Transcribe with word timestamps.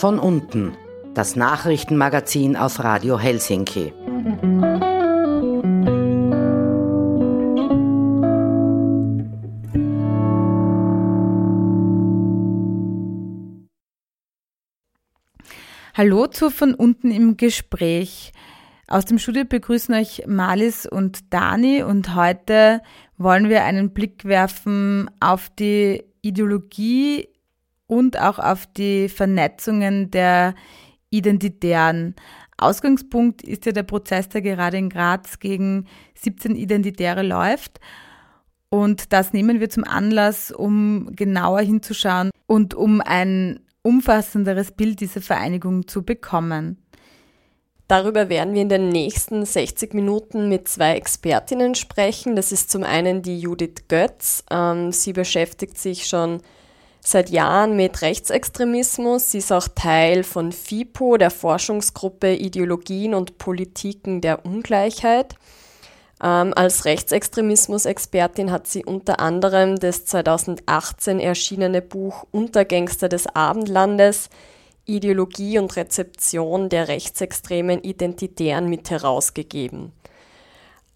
Von 0.00 0.18
unten, 0.18 0.78
das 1.12 1.36
Nachrichtenmagazin 1.36 2.56
auf 2.56 2.82
Radio 2.82 3.18
Helsinki. 3.18 3.92
Hallo 16.02 16.26
zu 16.28 16.48
von 16.48 16.72
unten 16.72 17.10
im 17.10 17.36
Gespräch. 17.36 18.32
Aus 18.88 19.04
dem 19.04 19.18
Studio 19.18 19.44
begrüßen 19.44 19.94
euch 19.94 20.22
Malis 20.26 20.86
und 20.86 21.30
Dani 21.30 21.82
und 21.82 22.14
heute 22.14 22.80
wollen 23.18 23.50
wir 23.50 23.64
einen 23.64 23.92
Blick 23.92 24.24
werfen 24.24 25.10
auf 25.20 25.50
die 25.58 26.02
Ideologie 26.22 27.28
und 27.86 28.18
auch 28.18 28.38
auf 28.38 28.64
die 28.64 29.10
Vernetzungen 29.10 30.10
der 30.10 30.54
Identitären. 31.10 32.14
Ausgangspunkt 32.56 33.42
ist 33.42 33.66
ja 33.66 33.72
der 33.72 33.82
Prozess, 33.82 34.30
der 34.30 34.40
gerade 34.40 34.78
in 34.78 34.88
Graz 34.88 35.38
gegen 35.38 35.84
17 36.14 36.56
Identitäre 36.56 37.22
läuft. 37.22 37.78
Und 38.70 39.12
das 39.12 39.34
nehmen 39.34 39.60
wir 39.60 39.68
zum 39.68 39.84
Anlass, 39.84 40.50
um 40.50 41.14
genauer 41.14 41.60
hinzuschauen 41.60 42.30
und 42.46 42.72
um 42.72 43.02
ein 43.02 43.60
umfassenderes 43.82 44.72
Bild 44.72 45.00
dieser 45.00 45.20
Vereinigung 45.20 45.88
zu 45.88 46.02
bekommen. 46.02 46.78
Darüber 47.88 48.28
werden 48.28 48.54
wir 48.54 48.62
in 48.62 48.68
den 48.68 48.88
nächsten 48.88 49.44
60 49.44 49.94
Minuten 49.94 50.48
mit 50.48 50.68
zwei 50.68 50.94
Expertinnen 50.94 51.74
sprechen. 51.74 52.36
Das 52.36 52.52
ist 52.52 52.70
zum 52.70 52.84
einen 52.84 53.22
die 53.22 53.40
Judith 53.40 53.88
Götz. 53.88 54.44
Ähm, 54.48 54.92
sie 54.92 55.12
beschäftigt 55.12 55.76
sich 55.76 56.06
schon 56.06 56.40
seit 57.00 57.30
Jahren 57.30 57.74
mit 57.74 58.02
Rechtsextremismus. 58.02 59.32
Sie 59.32 59.38
ist 59.38 59.52
auch 59.52 59.66
Teil 59.66 60.22
von 60.22 60.52
FIPO, 60.52 61.16
der 61.16 61.30
Forschungsgruppe 61.30 62.34
Ideologien 62.36 63.12
und 63.12 63.38
Politiken 63.38 64.20
der 64.20 64.44
Ungleichheit. 64.44 65.34
Ähm, 66.22 66.52
als 66.54 66.84
Rechtsextremismus-Expertin 66.84 68.50
hat 68.50 68.66
sie 68.66 68.84
unter 68.84 69.20
anderem 69.20 69.76
das 69.76 70.04
2018 70.04 71.18
erschienene 71.18 71.80
Buch 71.80 72.26
Untergangster 72.30 73.08
des 73.08 73.26
Abendlandes 73.26 74.28
Ideologie 74.84 75.58
und 75.58 75.74
Rezeption 75.76 76.68
der 76.68 76.88
rechtsextremen 76.88 77.82
Identitären 77.82 78.68
mit 78.68 78.90
herausgegeben. 78.90 79.92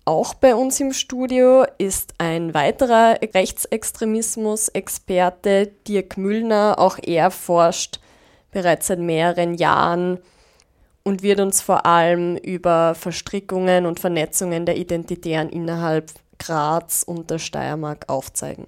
Auch 0.06 0.34
bei 0.34 0.54
uns 0.54 0.78
im 0.80 0.92
Studio 0.92 1.64
ist 1.78 2.12
ein 2.18 2.52
weiterer 2.52 3.18
Rechtsextremismus-Experte, 3.22 5.68
Dirk 5.88 6.18
Müllner. 6.18 6.78
Auch 6.78 6.98
er 7.02 7.30
forscht 7.30 8.00
bereits 8.50 8.88
seit 8.88 8.98
mehreren 8.98 9.54
Jahren 9.54 10.18
und 11.04 11.22
wird 11.22 11.38
uns 11.38 11.60
vor 11.60 11.86
allem 11.86 12.36
über 12.36 12.94
Verstrickungen 12.94 13.86
und 13.86 14.00
Vernetzungen 14.00 14.66
der 14.66 14.76
Identitären 14.76 15.50
innerhalb 15.50 16.10
Graz 16.38 17.04
und 17.04 17.30
der 17.30 17.38
Steiermark 17.38 18.08
aufzeigen. 18.08 18.66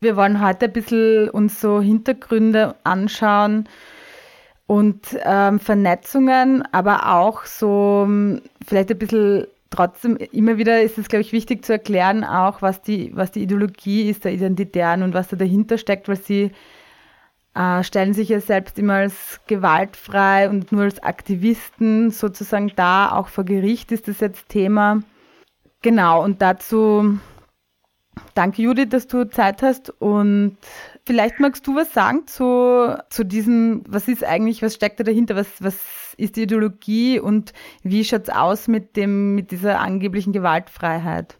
Wir 0.00 0.16
wollen 0.16 0.44
heute 0.44 0.66
ein 0.66 0.72
bisschen 0.72 1.30
uns 1.30 1.60
so 1.60 1.80
Hintergründe 1.80 2.74
anschauen 2.84 3.68
und 4.66 5.00
ähm, 5.24 5.60
Vernetzungen, 5.60 6.62
aber 6.72 7.14
auch 7.14 7.44
so 7.44 8.04
ähm, 8.06 8.42
vielleicht 8.66 8.90
ein 8.90 8.98
bisschen 8.98 9.46
trotzdem 9.70 10.16
immer 10.16 10.58
wieder 10.58 10.82
ist 10.82 10.98
es, 10.98 11.08
glaube 11.08 11.22
ich, 11.22 11.32
wichtig 11.32 11.64
zu 11.64 11.72
erklären, 11.72 12.24
auch 12.24 12.62
was 12.62 12.82
die, 12.82 13.14
was 13.14 13.30
die 13.30 13.42
Ideologie 13.42 14.10
ist 14.10 14.24
der 14.24 14.32
Identitären 14.32 15.02
und 15.02 15.14
was 15.14 15.28
da 15.28 15.36
dahinter 15.36 15.78
steckt, 15.78 16.08
weil 16.08 16.16
sie 16.16 16.50
äh, 17.54 17.82
stellen 17.82 18.14
sich 18.14 18.28
ja 18.28 18.40
selbst 18.40 18.78
immer 18.78 18.94
als 18.94 19.40
gewaltfrei 19.46 20.48
und 20.48 20.72
nur 20.72 20.82
als 20.82 21.02
Aktivisten 21.02 22.10
sozusagen 22.10 22.72
da. 22.76 23.12
Auch 23.12 23.28
vor 23.28 23.44
Gericht 23.44 23.92
ist 23.92 24.08
das 24.08 24.20
jetzt 24.20 24.48
Thema. 24.48 25.02
Genau, 25.82 26.22
und 26.22 26.42
dazu 26.42 27.18
danke 28.34 28.62
Judith, 28.62 28.88
dass 28.90 29.06
du 29.06 29.28
Zeit 29.28 29.62
hast 29.62 29.90
und 30.00 30.58
vielleicht 31.04 31.40
magst 31.40 31.66
du 31.66 31.74
was 31.74 31.92
sagen 31.92 32.26
zu, 32.26 32.96
zu 33.08 33.24
diesem, 33.24 33.82
was 33.88 34.08
ist 34.08 34.24
eigentlich, 34.24 34.62
was 34.62 34.74
steckt 34.74 35.00
da 35.00 35.04
dahinter, 35.04 35.36
was, 35.36 35.48
was 35.60 36.14
ist 36.16 36.36
die 36.36 36.42
Ideologie 36.42 37.18
und 37.18 37.52
wie 37.82 38.04
schaut 38.04 38.24
es 38.24 38.30
aus 38.30 38.68
mit, 38.68 38.96
dem, 38.96 39.34
mit 39.34 39.50
dieser 39.50 39.80
angeblichen 39.80 40.32
Gewaltfreiheit? 40.32 41.39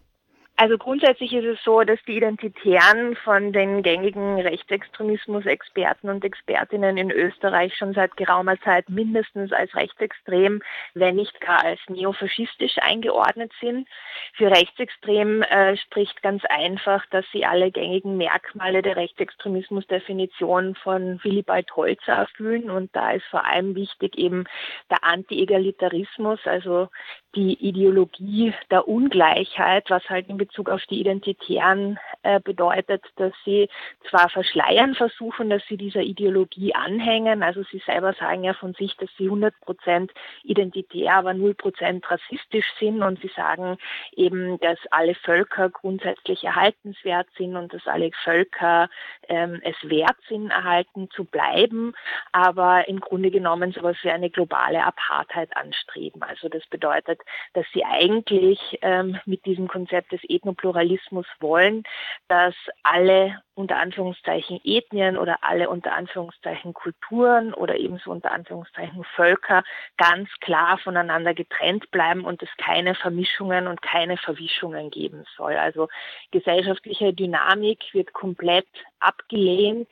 Also 0.61 0.77
grundsätzlich 0.77 1.33
ist 1.33 1.45
es 1.45 1.57
so, 1.63 1.81
dass 1.81 1.97
die 2.05 2.17
Identitären 2.17 3.15
von 3.15 3.51
den 3.51 3.81
gängigen 3.81 4.39
Rechtsextremismus-Experten 4.39 6.07
und 6.07 6.23
Expertinnen 6.23 6.97
in 6.97 7.09
Österreich 7.09 7.75
schon 7.75 7.95
seit 7.95 8.15
geraumer 8.15 8.61
Zeit 8.61 8.87
mindestens 8.87 9.51
als 9.53 9.75
rechtsextrem, 9.75 10.61
wenn 10.93 11.15
nicht 11.15 11.41
gar 11.41 11.65
als 11.65 11.79
neofaschistisch 11.89 12.77
eingeordnet 12.77 13.51
sind. 13.59 13.87
Für 14.35 14.51
rechtsextrem 14.51 15.41
äh, 15.41 15.77
spricht 15.77 16.21
ganz 16.21 16.45
einfach, 16.45 17.07
dass 17.07 17.25
sie 17.33 17.43
alle 17.43 17.71
gängigen 17.71 18.17
Merkmale 18.17 18.83
der 18.83 18.97
Rechtsextremismus-Definition 18.97 20.75
von 20.75 21.19
Willibald 21.23 21.75
Holzer 21.75 22.13
erfüllen 22.13 22.69
und 22.69 22.95
da 22.95 23.13
ist 23.13 23.25
vor 23.31 23.47
allem 23.47 23.73
wichtig 23.73 24.15
eben 24.15 24.43
der 24.91 25.03
Anti-Egalitarismus, 25.03 26.41
also 26.45 26.89
die 27.35 27.53
Ideologie 27.53 28.53
der 28.69 28.87
Ungleichheit, 28.87 29.89
was 29.89 30.09
halt 30.09 30.27
in 30.27 30.37
Bezug 30.37 30.69
auf 30.69 30.81
die 30.87 30.99
Identitären 30.99 31.97
äh, 32.23 32.39
bedeutet, 32.39 33.03
dass 33.15 33.31
sie 33.45 33.69
zwar 34.09 34.29
verschleiern 34.29 34.95
versuchen, 34.95 35.49
dass 35.49 35.63
sie 35.67 35.77
dieser 35.77 36.01
Ideologie 36.01 36.75
anhängen, 36.75 37.41
also 37.41 37.63
sie 37.71 37.81
selber 37.85 38.13
sagen 38.13 38.43
ja 38.43 38.53
von 38.53 38.73
sich, 38.73 38.97
dass 38.97 39.09
sie 39.17 39.25
100 39.25 39.57
Prozent 39.61 40.11
identitär, 40.43 41.15
aber 41.15 41.33
0 41.33 41.53
Prozent 41.53 42.09
rassistisch 42.11 42.67
sind 42.79 43.01
und 43.01 43.21
sie 43.21 43.31
sagen 43.35 43.77
eben, 44.13 44.59
dass 44.59 44.79
alle 44.91 45.15
Völker 45.15 45.69
grundsätzlich 45.69 46.43
erhaltenswert 46.43 47.27
sind 47.37 47.55
und 47.55 47.73
dass 47.73 47.87
alle 47.87 48.11
Völker 48.23 48.89
ähm, 49.29 49.61
es 49.63 49.75
wert 49.89 50.17
sind, 50.27 50.49
erhalten 50.51 51.09
zu 51.11 51.23
bleiben, 51.23 51.93
aber 52.33 52.87
im 52.89 52.99
Grunde 52.99 53.31
genommen 53.31 53.71
sowas 53.71 53.95
wie 54.01 54.11
eine 54.11 54.29
globale 54.29 54.83
Apartheid 54.83 55.55
anstreben. 55.55 56.23
Also 56.23 56.49
das 56.49 56.65
bedeutet, 56.67 57.20
dass 57.53 57.65
sie 57.73 57.83
eigentlich 57.85 58.79
ähm, 58.81 59.19
mit 59.25 59.45
diesem 59.45 59.67
Konzept 59.67 60.11
des 60.11 60.21
Ethnopluralismus 60.23 61.25
wollen, 61.39 61.83
dass 62.27 62.55
alle 62.83 63.41
unter 63.53 63.77
Anführungszeichen 63.77 64.59
Ethnien 64.63 65.17
oder 65.17 65.39
alle 65.41 65.69
unter 65.69 65.93
Anführungszeichen 65.93 66.73
Kulturen 66.73 67.53
oder 67.53 67.77
ebenso 67.77 68.11
unter 68.11 68.31
Anführungszeichen 68.31 69.03
Völker 69.15 69.63
ganz 69.97 70.29
klar 70.39 70.77
voneinander 70.77 71.33
getrennt 71.33 71.91
bleiben 71.91 72.25
und 72.25 72.41
es 72.41 72.49
keine 72.57 72.95
Vermischungen 72.95 73.67
und 73.67 73.81
keine 73.81 74.17
Verwischungen 74.17 74.89
geben 74.89 75.25
soll. 75.35 75.55
Also 75.55 75.89
gesellschaftliche 76.31 77.13
Dynamik 77.13 77.83
wird 77.93 78.13
komplett 78.13 78.67
abgelehnt 78.99 79.89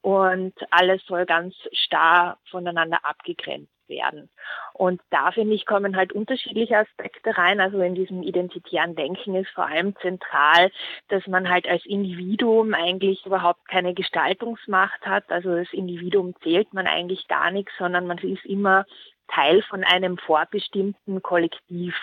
und 0.00 0.54
alles 0.70 1.04
soll 1.06 1.26
ganz 1.26 1.54
starr 1.72 2.38
voneinander 2.50 3.04
abgegrenzt 3.04 3.73
werden. 3.88 4.30
Und 4.72 5.00
da 5.10 5.30
finde 5.32 5.54
ich 5.54 5.66
kommen 5.66 5.96
halt 5.96 6.12
unterschiedliche 6.12 6.78
Aspekte 6.78 7.36
rein. 7.36 7.60
Also 7.60 7.80
in 7.80 7.94
diesem 7.94 8.22
identitären 8.22 8.94
Denken 8.94 9.34
ist 9.34 9.50
vor 9.50 9.66
allem 9.66 9.94
zentral, 9.96 10.70
dass 11.08 11.26
man 11.26 11.48
halt 11.48 11.68
als 11.68 11.84
Individuum 11.86 12.74
eigentlich 12.74 13.24
überhaupt 13.26 13.68
keine 13.68 13.94
Gestaltungsmacht 13.94 15.06
hat. 15.06 15.30
Also 15.30 15.54
das 15.54 15.72
Individuum 15.72 16.34
zählt 16.42 16.72
man 16.72 16.86
eigentlich 16.86 17.28
gar 17.28 17.50
nichts, 17.50 17.72
sondern 17.78 18.06
man 18.06 18.18
ist 18.18 18.44
immer 18.44 18.84
Teil 19.28 19.62
von 19.62 19.84
einem 19.84 20.18
vorbestimmten 20.18 21.22
Kollektiv. 21.22 21.94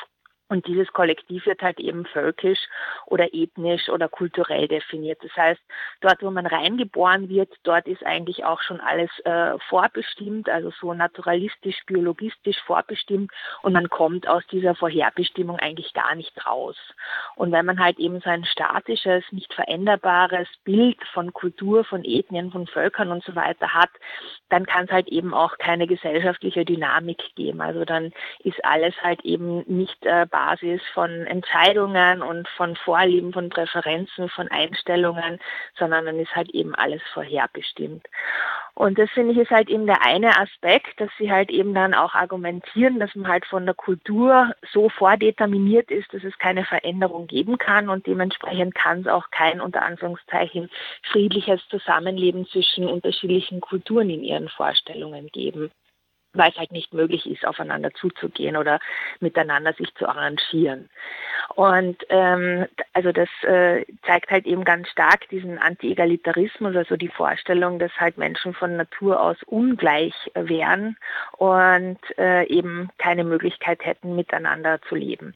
Und 0.51 0.67
dieses 0.67 0.91
Kollektiv 0.91 1.45
wird 1.45 1.61
halt 1.61 1.79
eben 1.79 2.05
völkisch 2.05 2.59
oder 3.05 3.33
ethnisch 3.33 3.87
oder 3.87 4.09
kulturell 4.09 4.67
definiert. 4.67 5.17
Das 5.23 5.33
heißt, 5.37 5.61
dort, 6.01 6.21
wo 6.21 6.29
man 6.29 6.45
reingeboren 6.45 7.29
wird, 7.29 7.53
dort 7.63 7.87
ist 7.87 8.05
eigentlich 8.05 8.43
auch 8.43 8.61
schon 8.61 8.81
alles 8.81 9.09
äh, 9.23 9.57
vorbestimmt, 9.69 10.49
also 10.49 10.69
so 10.81 10.93
naturalistisch, 10.93 11.77
biologistisch 11.85 12.61
vorbestimmt 12.65 13.31
und 13.61 13.71
man 13.71 13.87
kommt 13.87 14.27
aus 14.27 14.45
dieser 14.47 14.75
Vorherbestimmung 14.75 15.57
eigentlich 15.57 15.93
gar 15.93 16.15
nicht 16.15 16.45
raus. 16.45 16.75
Und 17.37 17.53
wenn 17.53 17.65
man 17.65 17.79
halt 17.79 17.97
eben 17.97 18.19
so 18.19 18.29
ein 18.29 18.43
statisches, 18.43 19.23
nicht 19.31 19.53
veränderbares 19.53 20.49
Bild 20.65 21.01
von 21.13 21.31
Kultur, 21.31 21.85
von 21.85 22.03
Ethnien, 22.03 22.51
von 22.51 22.67
Völkern 22.67 23.13
und 23.13 23.23
so 23.23 23.35
weiter 23.35 23.73
hat, 23.73 23.91
dann 24.49 24.65
kann 24.65 24.83
es 24.83 24.91
halt 24.91 25.07
eben 25.07 25.33
auch 25.33 25.57
keine 25.59 25.87
gesellschaftliche 25.87 26.65
Dynamik 26.65 27.23
geben. 27.37 27.61
Also 27.61 27.85
dann 27.85 28.11
ist 28.39 28.63
alles 28.65 28.93
halt 29.01 29.21
eben 29.23 29.63
nicht 29.65 30.05
äh, 30.05 30.25
Basis 30.41 30.81
von 30.93 31.27
Entscheidungen 31.27 32.23
und 32.23 32.47
von 32.47 32.75
Vorlieben, 32.75 33.31
von 33.31 33.49
Präferenzen, 33.49 34.27
von 34.29 34.47
Einstellungen, 34.49 35.39
sondern 35.77 36.05
dann 36.05 36.19
ist 36.19 36.35
halt 36.35 36.49
eben 36.51 36.73
alles 36.73 37.01
vorherbestimmt. 37.13 38.07
Und 38.73 38.97
das 38.97 39.09
finde 39.11 39.33
ich 39.33 39.37
ist 39.37 39.51
halt 39.51 39.69
eben 39.69 39.85
der 39.85 40.03
eine 40.03 40.39
Aspekt, 40.39 40.99
dass 40.99 41.09
sie 41.19 41.31
halt 41.31 41.51
eben 41.51 41.75
dann 41.75 41.93
auch 41.93 42.15
argumentieren, 42.15 42.99
dass 42.99 43.13
man 43.13 43.27
halt 43.27 43.45
von 43.45 43.65
der 43.65 43.75
Kultur 43.75 44.55
so 44.71 44.89
vordeterminiert 44.89 45.91
ist, 45.91 46.11
dass 46.13 46.23
es 46.23 46.37
keine 46.39 46.65
Veränderung 46.65 47.27
geben 47.27 47.59
kann 47.59 47.89
und 47.89 48.07
dementsprechend 48.07 48.73
kann 48.73 49.01
es 49.01 49.07
auch 49.07 49.29
kein 49.29 49.61
unter 49.61 49.83
Anführungszeichen 49.83 50.71
friedliches 51.03 51.61
Zusammenleben 51.69 52.47
zwischen 52.47 52.87
unterschiedlichen 52.87 53.61
Kulturen 53.61 54.09
in 54.09 54.23
ihren 54.23 54.49
Vorstellungen 54.49 55.27
geben 55.27 55.69
weil 56.33 56.49
es 56.51 56.57
halt 56.57 56.71
nicht 56.71 56.93
möglich 56.93 57.29
ist, 57.29 57.45
aufeinander 57.45 57.91
zuzugehen 57.93 58.55
oder 58.55 58.79
miteinander 59.19 59.73
sich 59.73 59.93
zu 59.95 60.07
arrangieren. 60.07 60.89
Und 61.55 61.97
ähm, 62.09 62.67
also 62.93 63.11
das 63.11 63.29
äh, 63.43 63.85
zeigt 64.05 64.31
halt 64.31 64.45
eben 64.45 64.63
ganz 64.63 64.87
stark 64.89 65.27
diesen 65.29 65.57
Anti-Egalitarismus, 65.57 66.75
also 66.75 66.95
die 66.95 67.09
Vorstellung, 67.09 67.79
dass 67.79 67.91
halt 67.99 68.17
Menschen 68.17 68.53
von 68.53 68.77
Natur 68.77 69.21
aus 69.21 69.37
ungleich 69.45 70.13
wären 70.33 70.97
und 71.37 71.99
äh, 72.17 72.45
eben 72.47 72.89
keine 72.97 73.23
Möglichkeit 73.23 73.85
hätten, 73.85 74.15
miteinander 74.15 74.79
zu 74.87 74.95
leben. 74.95 75.35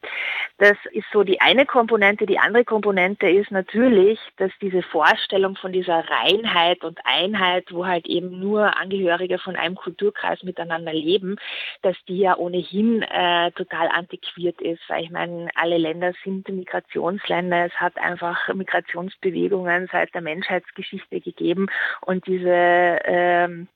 Das 0.58 0.78
ist 0.92 1.08
so 1.12 1.24
die 1.24 1.42
eine 1.42 1.66
Komponente. 1.66 2.26
Die 2.26 2.40
andere 2.40 2.64
Komponente 2.64 3.30
ist 3.30 3.52
natürlich, 3.52 4.20
dass 4.38 4.52
diese 4.62 4.84
Vorstellung 4.84 5.58
von 5.58 5.74
dieser 5.74 6.06
Reinheit 6.10 6.84
und 6.84 7.00
Einheit, 7.04 7.66
wo 7.72 7.86
halt 7.86 8.08
eben 8.08 8.40
nur 8.40 8.78
Angehörige 8.78 9.38
von 9.38 9.56
einem 9.56 9.76
Kulturkreis 9.76 10.44
miteinander 10.44 10.85
leben, 10.94 11.38
dass 11.82 11.96
die 12.08 12.20
ja 12.20 12.38
ohnehin 12.38 13.02
äh, 13.02 13.52
total 13.52 13.88
antiquiert 13.90 14.62
ist, 14.62 14.82
weil 14.88 15.04
ich 15.04 15.12
meine, 15.12 15.50
alle 15.56 15.78
Länder 15.78 16.14
sind 16.24 16.48
Migrationsländer. 16.48 17.66
Es 17.66 17.74
hat 17.74 17.98
einfach 17.98 18.54
Migrationsbewegungen 18.54 19.88
seit 19.92 20.14
der 20.14 20.22
Menschheitsgeschichte 20.22 21.22
gegeben 21.22 21.68
und 22.02 22.28
diese 22.28 23.00
ähm, 23.06 23.68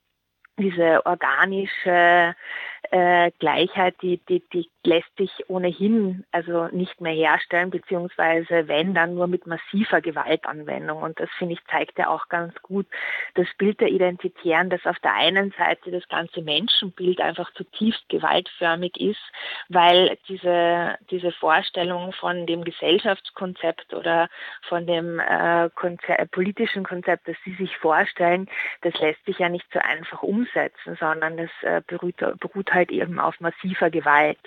diese 0.59 1.05
organische 1.05 2.35
äh, 2.91 3.31
Gleichheit, 3.39 3.95
die, 4.01 4.17
die, 4.29 4.43
die 4.53 4.69
lässt 4.83 5.15
sich 5.17 5.31
ohnehin 5.47 6.25
also 6.31 6.67
nicht 6.67 7.01
mehr 7.01 7.13
herstellen, 7.13 7.69
beziehungsweise 7.69 8.67
wenn, 8.67 8.93
dann 8.93 9.15
nur 9.15 9.27
mit 9.27 9.45
massiver 9.45 10.01
Gewaltanwendung. 10.01 11.01
Und 11.01 11.19
das, 11.19 11.29
finde 11.37 11.53
ich, 11.53 11.59
zeigt 11.69 11.99
ja 11.99 12.07
auch 12.07 12.29
ganz 12.29 12.53
gut 12.61 12.87
das 13.35 13.47
Bild 13.57 13.79
der 13.81 13.89
Identitären, 13.89 14.69
dass 14.69 14.85
auf 14.85 14.97
der 14.99 15.13
einen 15.13 15.51
Seite 15.57 15.91
das 15.91 16.07
ganze 16.07 16.41
Menschenbild 16.41 17.19
einfach 17.21 17.53
zutiefst 17.53 18.07
gewaltförmig 18.09 18.99
ist, 18.99 19.21
weil 19.67 20.17
diese, 20.27 20.97
diese 21.11 21.31
Vorstellung 21.33 22.13
von 22.13 22.47
dem 22.47 22.63
Gesellschaftskonzept 22.63 23.93
oder 23.93 24.29
von 24.63 24.87
dem 24.87 25.19
äh, 25.19 25.69
Konzept, 25.75 26.31
politischen 26.31 26.83
Konzept, 26.83 27.27
das 27.27 27.35
sie 27.43 27.53
sich 27.55 27.75
vorstellen, 27.77 28.49
das 28.81 28.93
lässt 28.99 29.23
sich 29.25 29.39
ja 29.39 29.49
nicht 29.49 29.65
so 29.73 29.79
einfach 29.79 30.23
umsetzen, 30.23 30.97
sondern 30.99 31.37
das 31.37 31.49
äh, 31.61 31.81
beruht, 31.85 32.17
beruht 32.39 32.68
halt 32.73 32.91
eben 32.91 33.19
auf 33.19 33.39
massiver 33.39 33.89
Gewalt. 33.89 34.39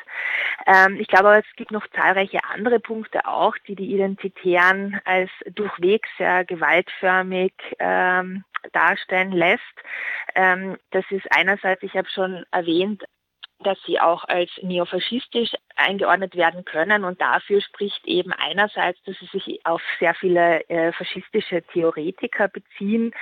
Ähm, 0.67 0.97
ich 0.99 1.09
glaube 1.09 1.29
aber, 1.29 1.39
es 1.39 1.57
gibt 1.57 1.71
noch 1.71 1.87
zahlreiche 1.89 2.41
andere 2.53 2.81
Punkte 2.81 3.27
auch, 3.27 3.57
die 3.67 3.75
die 3.75 3.93
Identitären 3.95 5.01
als 5.05 5.31
durchwegs 5.55 6.09
sehr 6.19 6.45
gewaltförmig 6.45 7.53
ähm, 7.79 8.45
darstellen 8.73 9.33
lässt. 9.33 9.63
Ähm, 10.35 10.77
das 10.91 11.05
ist 11.11 11.27
einerseits, 11.31 11.83
ich 11.83 11.95
habe 11.95 12.09
schon 12.09 12.45
erwähnt, 12.51 13.05
dass 13.63 13.79
sie 13.87 14.01
auch 14.01 14.25
als 14.25 14.51
neofaschistisch 14.63 15.53
eingeordnet 15.77 16.37
werden 16.37 16.65
können. 16.65 17.05
Und 17.05 17.21
dafür 17.21 17.61
spricht 17.61 18.07
eben 18.07 18.33
einerseits, 18.33 19.03
dass 19.05 19.17
sie 19.19 19.27
sich 19.27 19.65
auf 19.65 19.83
sehr 19.99 20.15
viele 20.15 20.69
äh, 20.69 20.93
faschistische 20.93 21.63
Theoretiker 21.63 22.49
beziehen, 22.49 23.13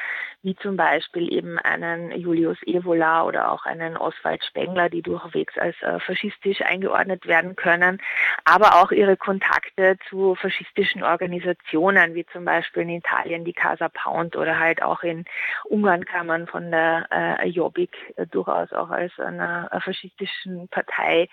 wie 0.43 0.57
zum 0.57 0.77
Beispiel 0.77 1.33
eben 1.33 1.59
einen 1.59 2.13
Julius 2.13 2.59
Evola 2.67 3.25
oder 3.25 3.53
auch 3.53 3.67
einen 3.67 3.97
Oswald 3.97 4.45
Spengler, 4.45 4.89
die 4.89 5.03
durchwegs 5.03 5.57
als 5.59 5.81
äh, 5.83 6.01
faschistisch 6.01 6.63
eingeordnet 6.63 7.27
werden 7.27 7.57
können, 7.57 8.01
aber 8.45 8.81
auch 8.81 8.91
ihre 8.91 9.17
Kontakte 9.17 9.99
zu 10.09 10.35
faschistischen 10.35 11.03
Organisationen, 11.03 12.15
wie 12.15 12.25
zum 12.27 12.45
Beispiel 12.45 12.83
in 12.83 12.91
Italien 12.91 13.45
die 13.45 13.53
Casa 13.53 13.89
Pound 13.89 14.37
oder 14.37 14.59
halt 14.59 14.83
auch 14.83 15.03
in 15.03 15.25
Ungarn 15.65 16.05
kann 16.05 16.27
man 16.27 16.47
von 16.47 16.71
der 16.71 17.07
äh, 17.11 17.49
Jobbik 17.49 17.91
äh, 18.17 18.27
durchaus 18.27 18.73
auch 18.73 18.91
als 18.91 19.19
einer 19.19 19.69
äh, 19.73 19.81
faschistischen 20.31 20.69
Partei 20.69 21.29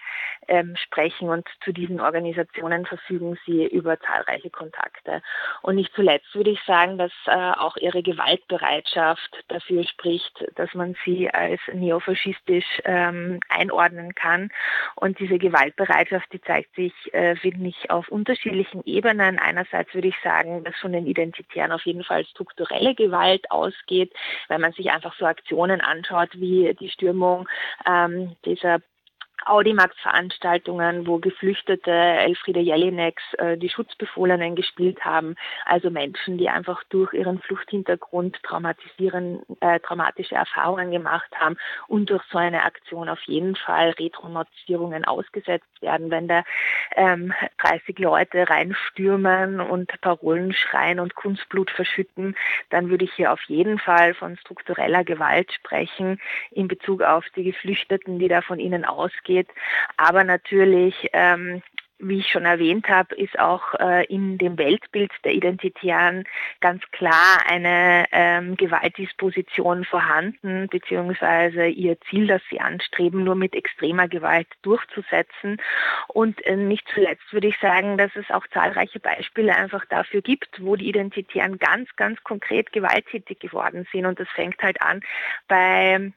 ähm, 0.48 0.76
sprechen 0.76 1.30
und 1.30 1.48
zu 1.64 1.72
diesen 1.72 2.00
Organisationen 2.00 2.86
verfügen 2.86 3.38
sie 3.46 3.66
über 3.66 4.00
zahlreiche 4.00 4.50
Kontakte. 4.50 5.22
Und 5.62 5.76
nicht 5.76 5.94
zuletzt 5.94 6.34
würde 6.34 6.52
ich 6.52 6.62
sagen, 6.64 6.98
dass 6.98 7.12
äh, 7.26 7.32
auch 7.32 7.76
ihre 7.78 8.02
Gewaltbereitschaft 8.02 9.44
dafür 9.50 9.84
spricht, 9.86 10.46
dass 10.56 10.74
man 10.74 10.96
sie 11.06 11.30
als 11.30 11.60
neofaschistisch 11.74 12.66
ähm, 12.86 13.40
einordnen 13.50 14.16
kann. 14.16 14.50
Und 14.96 15.20
diese 15.20 15.38
Gewaltbereitschaft, 15.38 16.32
die 16.32 16.42
zeigt 16.42 16.76
sich, 16.76 16.94
äh, 17.14 17.36
finde 17.36 17.68
ich, 17.68 17.92
auf 17.92 18.08
unterschiedlichen 18.10 18.84
Ebenen. 18.86 19.40
Einerseits 19.40 19.94
würde 19.94 20.08
ich 20.08 20.18
sagen, 20.24 20.64
dass 20.64 20.76
von 20.78 20.94
den 20.94 21.08
Identitären 21.08 21.72
auf 21.72 21.86
jeden 21.86 22.04
Fall 22.04 22.26
strukturelle 22.26 22.96
Gewalt 22.96 23.50
ausgeht, 23.52 24.14
wenn 24.48 24.62
man 24.62 24.72
sich 24.74 24.92
einfach 24.92 25.16
so 25.18 25.26
Aktionen 25.26 25.82
anschaut 25.82 26.30
wie 26.34 26.74
die 26.80 26.90
Stürmung 26.90 27.48
ähm, 27.86 28.36
dieser 28.46 28.80
Audimax-Veranstaltungen, 29.48 31.08
wo 31.08 31.20
Geflüchtete 31.20 31.92
Elfriede 31.92 32.60
Jelineks 32.60 33.24
äh, 33.38 33.58
die 33.58 33.70
Schutzbefohlenen 33.70 34.56
gespielt 34.56 35.04
haben, 35.06 35.36
also 35.66 35.90
Menschen, 35.90 36.38
die 36.38 36.50
einfach 36.50 36.84
durch 36.90 37.14
ihren 37.14 37.40
Fluchthintergrund 37.40 38.42
traumatisieren, 38.44 39.42
äh, 39.62 39.80
traumatische 39.80 40.36
Erfahrungen 40.36 40.92
gemacht 40.92 41.30
haben 41.36 41.58
und 41.88 42.10
durch 42.10 42.24
so 42.32 42.38
eine 42.38 42.64
Aktion 42.64 43.10
auf 43.10 43.22
jeden 43.24 43.56
Fall 43.56 43.92
Retraumatisierungen 43.92 45.06
ausgesetzt 45.06 45.82
werden. 45.82 46.12
Wenn 46.12 46.28
da 46.28 46.44
ähm, 46.96 47.34
30 47.60 48.00
Leute 48.00 48.50
reinstürmen 48.50 49.62
und 49.62 49.90
Parolen 50.02 50.54
schreien 50.54 51.00
und 51.00 51.16
Kunstblut 51.16 51.72
verschütten, 51.72 52.36
dann 52.70 52.90
würde 52.90 53.06
ich 53.06 53.14
hier 53.14 53.32
auf 53.32 53.42
jeden 53.44 53.80
Fall 53.80 54.14
von 54.14 54.38
struktureller 54.38 55.04
Gewalt 55.04 55.54
sprechen 55.54 56.20
in 56.52 56.68
Bezug 56.68 57.02
auf 57.02 57.26
die 57.36 57.44
Geflüchteten, 57.44 58.20
die 58.20 58.28
da 58.28 58.42
von 58.42 58.60
ihnen 58.60 58.84
ausgehen 58.84 59.37
geht. 59.38 59.50
Aber 59.98 60.24
natürlich 60.24 61.10
ähm, 61.14 61.62
wie 62.00 62.20
ich 62.20 62.30
schon 62.30 62.46
erwähnt 62.46 62.88
habe, 62.90 63.16
ist 63.16 63.40
auch 63.40 63.74
äh, 63.80 64.06
in 64.06 64.38
dem 64.38 64.58
Weltbild 64.58 65.12
der 65.24 65.34
Identitären 65.34 66.26
ganz 66.60 66.84
klar 66.92 67.44
eine 67.48 68.06
ähm, 68.12 68.56
Gewaltdisposition 68.56 69.84
vorhanden, 69.84 70.68
beziehungsweise 70.70 71.68
ihr 71.68 72.00
Ziel, 72.02 72.28
das 72.28 72.42
sie 72.50 72.60
anstreben, 72.60 73.24
nur 73.24 73.36
mit 73.36 73.56
extremer 73.56 74.08
Gewalt 74.08 74.48
durchzusetzen. 74.62 75.60
Und 76.08 76.46
äh, 76.46 76.56
nicht 76.56 76.88
zuletzt 76.94 77.34
würde 77.34 77.48
ich 77.48 77.58
sagen, 77.60 77.98
dass 77.98 78.16
es 78.16 78.30
auch 78.30 78.46
zahlreiche 78.48 79.00
Beispiele 79.00 79.56
einfach 79.56 79.86
dafür 79.86 80.22
gibt, 80.22 80.64
wo 80.64 80.76
die 80.76 80.90
Identitären 80.90 81.58
ganz, 81.58 81.90
ganz 81.96 82.24
konkret 82.24 82.72
gewalttätig 82.72 83.40
geworden 83.40 83.88
sind. 83.92 84.06
Und 84.06 84.20
das 84.20 84.30
fängt 84.30 84.62
halt 84.62 84.82
an 84.82 85.02
bei 85.48 86.12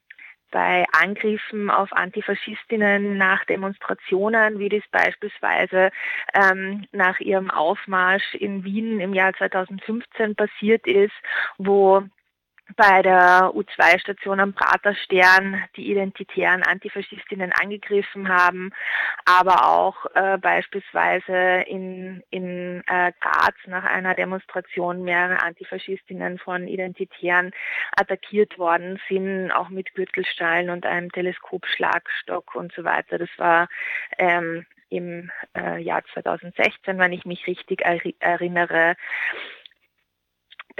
bei 0.50 0.84
Angriffen 0.92 1.70
auf 1.70 1.92
Antifaschistinnen 1.92 3.16
nach 3.16 3.44
Demonstrationen, 3.44 4.58
wie 4.58 4.68
das 4.68 4.82
beispielsweise 4.90 5.90
ähm, 6.34 6.86
nach 6.92 7.20
ihrem 7.20 7.50
Aufmarsch 7.50 8.34
in 8.34 8.64
Wien 8.64 9.00
im 9.00 9.14
Jahr 9.14 9.32
2015 9.34 10.34
passiert 10.34 10.86
ist, 10.86 11.14
wo 11.58 12.02
bei 12.76 13.02
der 13.02 13.52
U2-Station 13.54 14.40
am 14.40 14.54
Praterstern 14.54 15.62
die 15.76 15.90
identitären 15.90 16.62
Antifaschistinnen 16.62 17.52
angegriffen 17.52 18.28
haben, 18.28 18.70
aber 19.24 19.68
auch 19.68 20.06
äh, 20.14 20.38
beispielsweise 20.38 21.64
in, 21.66 22.22
in 22.30 22.82
äh, 22.86 23.12
Graz 23.20 23.54
nach 23.66 23.84
einer 23.84 24.14
Demonstration 24.14 25.02
mehrere 25.02 25.42
Antifaschistinnen 25.42 26.38
von 26.38 26.68
Identitären 26.68 27.52
attackiert 27.96 28.58
worden 28.58 29.00
sind, 29.08 29.50
auch 29.50 29.68
mit 29.68 29.94
Gürtelsteilen 29.94 30.70
und 30.70 30.86
einem 30.86 31.10
Teleskopschlagstock 31.10 32.54
und 32.54 32.72
so 32.72 32.84
weiter. 32.84 33.18
Das 33.18 33.30
war 33.36 33.68
ähm, 34.18 34.66
im 34.90 35.30
äh, 35.56 35.80
Jahr 35.80 36.02
2016, 36.12 36.98
wenn 36.98 37.12
ich 37.12 37.24
mich 37.24 37.46
richtig 37.46 37.82
erinnere. 37.82 38.96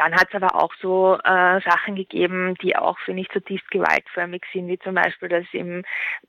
Dann 0.01 0.15
hat 0.15 0.29
es 0.31 0.43
aber 0.43 0.55
auch 0.55 0.73
so 0.81 1.19
äh, 1.23 1.61
Sachen 1.61 1.95
gegeben, 1.95 2.55
die 2.63 2.75
auch, 2.75 2.99
finde 3.01 3.21
ich, 3.21 3.29
zutiefst 3.29 3.71
gewaltförmig 3.71 4.43
sind, 4.51 4.67
wie 4.69 4.79
zum 4.79 4.95
Beispiel, 4.95 5.29
dass 5.29 5.45
im 5.53 5.85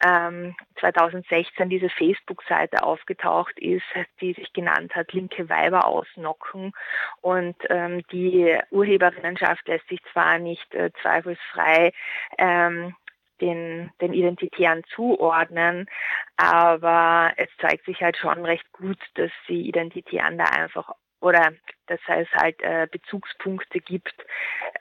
ähm, 0.05 0.57
2016 0.81 1.69
diese 1.69 1.87
Facebook-Seite 1.87 2.83
aufgetaucht 2.83 3.57
ist, 3.59 3.85
die 4.19 4.33
sich 4.33 4.51
genannt 4.51 4.93
hat, 4.93 5.13
linke 5.13 5.47
Weiber 5.47 5.87
ausnocken. 5.87 6.73
Und 7.21 7.55
ähm, 7.69 8.03
die 8.11 8.59
Urheberinnenschaft 8.71 9.65
lässt 9.69 9.87
sich 9.87 10.01
zwar 10.11 10.37
nicht 10.37 10.75
äh, 10.75 10.91
zweifelsfrei 11.01 11.93
ähm, 12.37 12.93
den, 13.39 13.89
den 14.01 14.11
Identitären 14.11 14.83
zuordnen. 14.93 15.87
Aber 16.35 17.31
es 17.37 17.47
zeigt 17.61 17.85
sich 17.85 18.01
halt 18.01 18.17
schon 18.17 18.43
recht 18.43 18.69
gut, 18.73 18.99
dass 19.13 19.31
die 19.47 19.65
Identitären 19.69 20.37
da 20.37 20.43
einfach 20.43 20.91
oder 21.21 21.53
dass 21.87 21.99
es 22.07 22.29
halt 22.33 22.61
äh, 22.61 22.87
Bezugspunkte 22.91 23.79
gibt, 23.79 24.15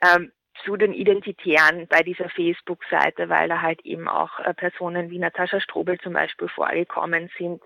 ähm, 0.02 0.32
zu 0.64 0.76
den 0.76 0.92
Identitären 0.92 1.86
bei 1.86 2.02
dieser 2.02 2.28
Facebook-Seite, 2.28 3.28
weil 3.28 3.48
da 3.48 3.62
halt 3.62 3.80
eben 3.84 4.08
auch 4.08 4.38
äh, 4.40 4.54
Personen 4.54 5.10
wie 5.10 5.18
Natascha 5.18 5.60
Strobel 5.60 5.98
zum 6.00 6.12
Beispiel 6.12 6.48
vorgekommen 6.48 7.30
sind, 7.38 7.62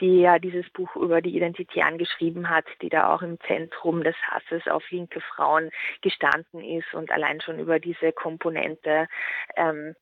die 0.00 0.20
ja 0.20 0.38
dieses 0.38 0.68
Buch 0.70 0.94
über 0.96 1.20
die 1.20 1.36
Identitären 1.36 1.98
geschrieben 1.98 2.48
hat, 2.48 2.66
die 2.82 2.88
da 2.88 3.12
auch 3.14 3.22
im 3.22 3.38
Zentrum 3.46 4.02
des 4.02 4.16
Hasses 4.28 4.66
auf 4.68 4.88
linke 4.90 5.20
Frauen 5.20 5.70
gestanden 6.02 6.62
ist 6.62 6.92
und 6.94 7.10
allein 7.10 7.40
schon 7.40 7.58
über 7.58 7.78
diese 7.78 8.12
Komponente 8.12 9.08
ähm, 9.56 9.94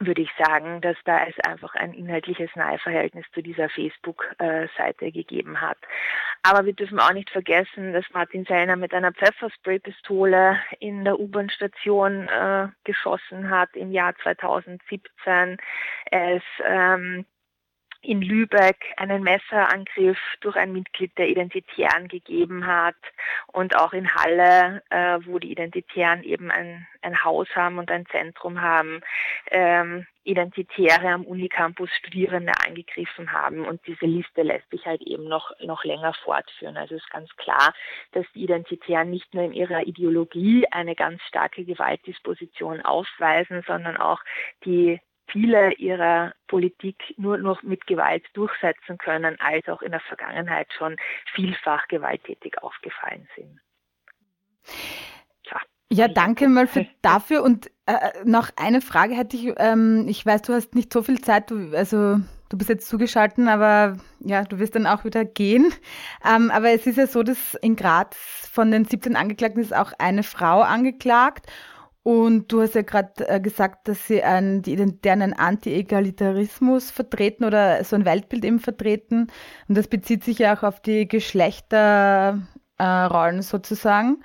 würde 0.00 0.22
ich 0.22 0.30
sagen, 0.38 0.80
dass 0.80 0.96
da 1.04 1.24
es 1.24 1.34
einfach 1.46 1.74
ein 1.74 1.92
inhaltliches 1.92 2.50
Naheverhältnis 2.56 3.24
zu 3.32 3.42
dieser 3.42 3.68
Facebook-Seite 3.68 5.12
gegeben 5.12 5.60
hat. 5.60 5.78
Aber 6.42 6.66
wir 6.66 6.72
dürfen 6.72 6.98
auch 7.00 7.12
nicht 7.12 7.30
vergessen, 7.30 7.92
dass 7.92 8.04
Martin 8.12 8.44
Sellner 8.44 8.76
mit 8.76 8.92
einer 8.92 9.12
Pfefferspray-Pistole 9.12 10.58
in 10.78 11.04
der 11.04 11.18
U-Bahn-Station 11.18 12.28
äh, 12.28 12.68
geschossen 12.84 13.50
hat 13.50 13.74
im 13.74 13.92
Jahr 13.92 14.14
2017. 14.16 15.56
Es 16.10 16.42
ähm, 16.64 17.24
in 18.04 18.22
Lübeck 18.22 18.84
einen 18.96 19.22
Messerangriff 19.22 20.18
durch 20.40 20.56
ein 20.56 20.72
Mitglied 20.72 21.16
der 21.18 21.28
Identitären 21.28 22.08
gegeben 22.08 22.66
hat 22.66 22.96
und 23.48 23.76
auch 23.76 23.92
in 23.92 24.14
Halle, 24.14 24.82
äh, 24.90 25.18
wo 25.24 25.38
die 25.38 25.50
Identitären 25.50 26.22
eben 26.22 26.50
ein, 26.50 26.86
ein 27.02 27.24
Haus 27.24 27.48
haben 27.54 27.78
und 27.78 27.90
ein 27.90 28.06
Zentrum 28.06 28.60
haben, 28.60 29.00
ähm, 29.50 30.06
Identitäre 30.24 31.08
am 31.08 31.24
Unicampus 31.24 31.90
Studierende 31.98 32.52
angegriffen 32.66 33.32
haben 33.32 33.66
und 33.66 33.86
diese 33.86 34.06
Liste 34.06 34.42
lässt 34.42 34.68
sich 34.70 34.84
halt 34.86 35.02
eben 35.02 35.24
noch, 35.24 35.52
noch 35.60 35.84
länger 35.84 36.14
fortführen. 36.24 36.76
Also 36.76 36.94
ist 36.94 37.10
ganz 37.10 37.34
klar, 37.36 37.74
dass 38.12 38.24
die 38.34 38.44
Identitären 38.44 39.10
nicht 39.10 39.32
nur 39.34 39.44
in 39.44 39.52
ihrer 39.52 39.86
Ideologie 39.86 40.66
eine 40.70 40.94
ganz 40.94 41.22
starke 41.24 41.64
Gewaltdisposition 41.64 42.80
aufweisen, 42.80 43.62
sondern 43.66 43.96
auch 43.96 44.20
die 44.64 45.00
viele 45.26 45.74
ihrer 45.74 46.32
Politik 46.48 46.96
nur 47.16 47.38
noch 47.38 47.62
mit 47.62 47.86
Gewalt 47.86 48.24
durchsetzen 48.34 48.98
können, 48.98 49.38
als 49.40 49.68
auch 49.68 49.82
in 49.82 49.92
der 49.92 50.00
Vergangenheit 50.00 50.72
schon 50.76 50.96
vielfach 51.34 51.88
gewalttätig 51.88 52.62
aufgefallen 52.62 53.28
sind. 53.36 53.60
So. 55.48 55.56
Ja, 55.90 56.08
danke 56.08 56.48
mal 56.48 56.66
für 56.68 56.86
dafür. 57.02 57.42
Und 57.42 57.70
äh, 57.86 58.10
noch 58.24 58.50
eine 58.56 58.80
Frage 58.80 59.14
hätte 59.14 59.36
ich. 59.36 59.52
Ähm, 59.58 60.06
ich 60.08 60.24
weiß, 60.24 60.42
du 60.42 60.52
hast 60.52 60.74
nicht 60.74 60.92
so 60.92 61.02
viel 61.02 61.20
Zeit, 61.20 61.50
du, 61.50 61.76
also 61.76 62.18
du 62.48 62.58
bist 62.58 62.70
jetzt 62.70 62.88
zugeschaltet, 62.88 63.46
aber 63.46 63.96
ja, 64.20 64.44
du 64.44 64.58
wirst 64.58 64.74
dann 64.74 64.86
auch 64.86 65.04
wieder 65.04 65.24
gehen. 65.24 65.72
Ähm, 66.24 66.50
aber 66.50 66.70
es 66.70 66.86
ist 66.86 66.98
ja 66.98 67.06
so, 67.06 67.22
dass 67.22 67.54
in 67.62 67.76
Graz 67.76 68.16
von 68.52 68.70
den 68.70 68.84
17 68.84 69.16
Angeklagten 69.16 69.60
ist 69.60 69.74
auch 69.74 69.92
eine 69.98 70.22
Frau 70.22 70.60
angeklagt. 70.60 71.46
Und 72.04 72.52
du 72.52 72.60
hast 72.60 72.74
ja 72.74 72.82
gerade 72.82 73.26
äh, 73.26 73.40
gesagt, 73.40 73.88
dass 73.88 74.06
sie 74.06 74.22
einen, 74.22 74.60
die 74.60 74.74
identitären 74.74 75.32
Anti-Egalitarismus 75.32 76.90
vertreten 76.90 77.44
oder 77.44 77.82
so 77.82 77.96
ein 77.96 78.04
Weltbild 78.04 78.44
eben 78.44 78.60
vertreten. 78.60 79.28
Und 79.68 79.78
das 79.78 79.88
bezieht 79.88 80.22
sich 80.22 80.38
ja 80.38 80.54
auch 80.54 80.64
auf 80.64 80.82
die 80.82 81.08
Geschlechterrollen 81.08 83.38
äh, 83.38 83.42
sozusagen. 83.42 84.22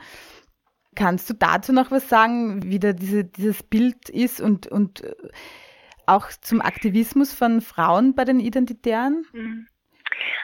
Kannst 0.96 1.30
du 1.30 1.34
dazu 1.34 1.72
noch 1.72 1.90
was 1.90 2.10
sagen, 2.10 2.64
wie 2.64 2.80
da 2.80 2.92
diese, 2.92 3.24
dieses 3.24 3.64
Bild 3.64 4.10
ist 4.10 4.42
und, 4.42 4.68
und 4.68 5.06
äh, 5.06 5.16
auch 6.06 6.28
zum 6.42 6.60
Aktivismus 6.60 7.32
von 7.32 7.62
Frauen 7.62 8.14
bei 8.14 8.26
den 8.26 8.42
Identitären? 8.42 9.24
Mhm. 9.32 9.68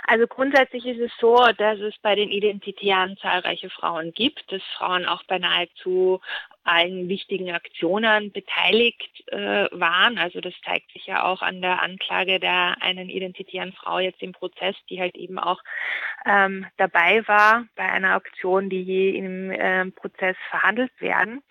Also 0.07 0.27
grundsätzlich 0.27 0.85
ist 0.85 0.99
es 0.99 1.11
so, 1.19 1.35
dass 1.57 1.79
es 1.79 1.95
bei 2.01 2.15
den 2.15 2.29
Identitären 2.29 3.17
zahlreiche 3.17 3.69
Frauen 3.69 4.13
gibt, 4.13 4.51
dass 4.51 4.61
Frauen 4.77 5.05
auch 5.05 5.23
bei 5.23 5.37
nahezu 5.37 6.21
allen 6.63 7.07
wichtigen 7.07 7.51
Aktionen 7.51 8.31
beteiligt 8.31 9.23
äh, 9.27 9.67
waren. 9.71 10.17
Also 10.17 10.41
das 10.41 10.53
zeigt 10.65 10.91
sich 10.91 11.05
ja 11.05 11.23
auch 11.23 11.41
an 11.41 11.61
der 11.61 11.81
Anklage 11.81 12.39
der 12.39 12.77
einen 12.81 13.09
identitären 13.09 13.73
Frau 13.73 13.99
jetzt 13.99 14.21
im 14.21 14.31
Prozess, 14.31 14.75
die 14.89 14.99
halt 14.99 15.15
eben 15.15 15.37
auch 15.37 15.61
ähm, 16.25 16.65
dabei 16.77 17.27
war 17.27 17.65
bei 17.75 17.83
einer 17.83 18.15
Aktion, 18.15 18.69
die 18.69 18.81
je 18.81 19.11
im 19.11 19.51
äh, 19.51 19.85
Prozess 19.91 20.35
verhandelt 20.49 20.91
werden. 20.99 21.43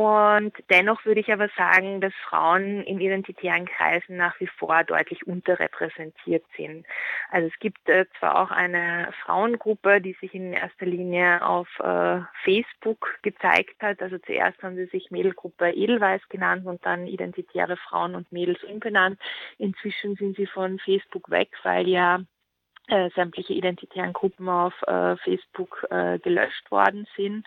Und 0.00 0.54
dennoch 0.70 1.04
würde 1.04 1.20
ich 1.20 1.30
aber 1.30 1.50
sagen, 1.58 2.00
dass 2.00 2.14
Frauen 2.26 2.82
in 2.84 3.02
identitären 3.02 3.66
Kreisen 3.66 4.16
nach 4.16 4.40
wie 4.40 4.46
vor 4.46 4.82
deutlich 4.82 5.26
unterrepräsentiert 5.26 6.42
sind. 6.56 6.86
Also 7.30 7.48
es 7.48 7.58
gibt 7.58 7.86
äh, 7.86 8.06
zwar 8.18 8.40
auch 8.40 8.50
eine 8.50 9.12
Frauengruppe, 9.22 10.00
die 10.00 10.16
sich 10.18 10.34
in 10.34 10.54
erster 10.54 10.86
Linie 10.86 11.46
auf 11.46 11.68
äh, 11.80 12.20
Facebook 12.44 13.18
gezeigt 13.20 13.82
hat. 13.82 14.00
Also 14.00 14.16
zuerst 14.16 14.62
haben 14.62 14.76
sie 14.76 14.86
sich 14.86 15.10
Mädelgruppe 15.10 15.70
Edelweiß 15.70 16.22
genannt 16.30 16.64
und 16.64 16.86
dann 16.86 17.06
Identitäre 17.06 17.76
Frauen 17.76 18.14
und 18.14 18.32
Mädels 18.32 18.64
umbenannt. 18.64 19.20
Inzwischen 19.58 20.16
sind 20.16 20.34
sie 20.34 20.46
von 20.46 20.78
Facebook 20.78 21.30
weg, 21.30 21.50
weil 21.62 21.86
ja 21.86 22.20
äh, 22.90 23.10
sämtliche 23.14 23.52
identitären 23.52 24.12
Gruppen 24.12 24.48
auf 24.48 24.74
äh, 24.82 25.16
Facebook 25.18 25.86
äh, 25.90 26.18
gelöscht 26.18 26.70
worden 26.70 27.06
sind 27.16 27.46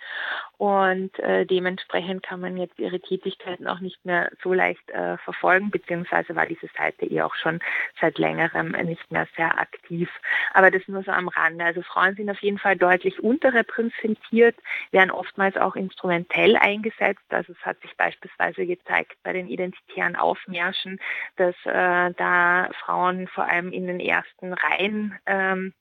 und 0.57 1.19
äh, 1.19 1.45
dementsprechend 1.45 2.23
kann 2.23 2.39
man 2.39 2.57
jetzt 2.57 2.79
ihre 2.79 2.99
Tätigkeiten 2.99 3.67
auch 3.67 3.79
nicht 3.79 4.05
mehr 4.05 4.31
so 4.41 4.53
leicht 4.53 4.89
äh, 4.91 5.17
verfolgen, 5.17 5.71
beziehungsweise 5.71 6.35
war 6.35 6.45
diese 6.45 6.67
Seite 6.77 7.05
eh 7.05 7.21
auch 7.21 7.35
schon 7.35 7.59
seit 7.99 8.17
längerem 8.17 8.71
nicht 8.71 9.11
mehr 9.11 9.27
sehr 9.35 9.59
aktiv. 9.59 10.09
Aber 10.53 10.71
das 10.71 10.87
nur 10.87 11.03
so 11.03 11.11
am 11.11 11.27
Rande. 11.27 11.65
Also 11.65 11.81
Frauen 11.81 12.15
sind 12.15 12.29
auf 12.29 12.41
jeden 12.41 12.59
Fall 12.59 12.77
deutlich 12.77 13.21
unterrepräsentiert, 13.21 14.55
werden 14.91 15.11
oftmals 15.11 15.57
auch 15.57 15.75
instrumentell 15.75 16.55
eingesetzt. 16.55 17.25
Also 17.29 17.53
es 17.53 17.65
hat 17.65 17.81
sich 17.81 17.95
beispielsweise 17.97 18.65
gezeigt 18.65 19.17
bei 19.23 19.33
den 19.33 19.47
identitären 19.47 20.15
Aufmärschen, 20.15 20.99
dass 21.35 21.55
da 21.63 22.69
Frauen 22.85 23.27
vor 23.27 23.45
allem 23.45 23.71
in 23.71 23.87
den 23.87 23.99
ersten 23.99 24.53
Reihen 24.53 25.17
ähm, 25.33 25.73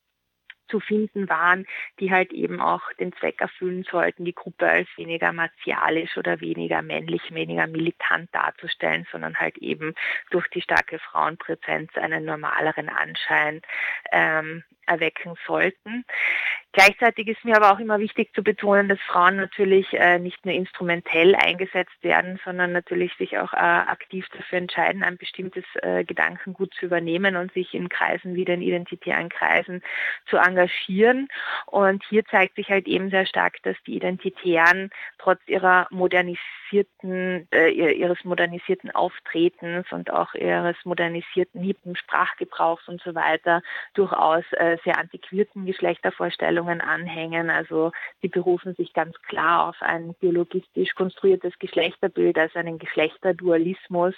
zu 0.69 0.81
finden 0.81 1.29
waren, 1.29 1.67
die 2.01 2.11
halt 2.11 2.33
eben 2.33 2.61
auch 2.61 2.81
den 2.95 3.13
Zweck 3.13 3.41
erfüllen 3.41 3.85
sollten, 3.85 4.25
die 4.25 4.35
Gruppe 4.35 4.67
als 4.67 4.89
weniger 4.97 5.33
martialisch 5.33 6.17
oder 6.17 6.41
weniger 6.41 6.81
männlich, 6.81 7.23
weniger 7.35 7.67
militant 7.67 8.35
darzustellen, 8.35 9.07
sondern 9.13 9.39
halt 9.39 9.59
eben 9.59 9.95
durch 10.31 10.49
die 10.49 10.63
starke 10.63 10.99
Frauenpräsenz 10.99 11.95
einen 11.97 12.25
normaleren 12.25 12.89
Anschein 12.89 13.61
ähm, 14.13 14.65
erwecken 14.87 15.35
sollten. 15.47 16.05
Gleichzeitig 16.75 17.29
ist 17.29 17.45
mir 17.45 17.55
aber 17.57 17.71
auch 17.71 17.79
immer 17.81 17.99
wichtig 17.99 18.35
zu 18.35 18.43
betonen, 18.43 18.89
dass 18.89 18.99
Frauen 19.01 19.37
natürlich 19.37 19.93
äh, 19.93 20.19
nicht 20.19 20.47
nur 20.47 20.55
instrumentell 20.55 21.35
eingesetzt 21.35 22.03
werden, 22.03 22.41
sondern 22.47 22.73
natürlich 22.73 23.13
sich 23.19 23.37
auch 23.37 23.53
äh, 23.53 23.57
aktiv 23.57 24.27
dafür 24.35 24.57
entscheiden, 24.57 25.03
ein 25.03 25.19
bestimmtes 25.19 25.65
äh, 25.83 26.03
Gedankengut 26.03 26.73
zu 26.73 26.87
übernehmen 26.87 27.37
und 27.37 27.53
sich 27.53 27.75
in 27.75 27.91
Kreisen 27.91 28.35
wie 28.37 28.47
den 28.47 28.63
identitären 28.63 29.29
Kreisen 29.29 29.83
zu 30.31 30.39
engagieren. 30.39 31.29
Und 31.67 32.03
hier 32.09 32.25
zeigt 32.25 32.57
sich 32.57 32.71
halt 32.71 32.89
eben 32.89 33.11
sehr 33.11 33.27
stark, 33.27 33.63
dass 33.65 33.77
die 33.87 33.97
Identitären 33.97 34.89
trotz 35.19 35.41
ihrer 35.47 35.89
modernisierten, 35.91 37.49
ihres 37.53 38.25
modernisierten 38.25 38.91
Auftretens 38.93 39.93
und 39.93 40.11
auch 40.11 40.33
ihres 40.35 40.77
modernisierten 40.85 41.63
hippen 41.63 41.97
Sprachgebrauchs 41.97 42.89
und 42.89 43.03
so 43.03 43.15
weiter 43.15 43.63
durchaus 43.93 44.45
sehr 44.85 44.99
antiquierten 44.99 45.67
Geschlechtervorstellungen 45.67 46.62
anhängen. 46.81 47.51
Also 47.51 47.93
sie 48.21 48.29
berufen 48.29 48.75
sich 48.75 48.93
ganz 48.93 49.15
klar 49.23 49.69
auf 49.69 49.77
ein 49.81 50.15
biologistisch 50.21 50.95
konstruiertes 50.95 51.59
Geschlechterbild, 51.59 52.39
also 52.39 52.59
einen 52.59 52.79
Geschlechterdualismus, 52.79 54.15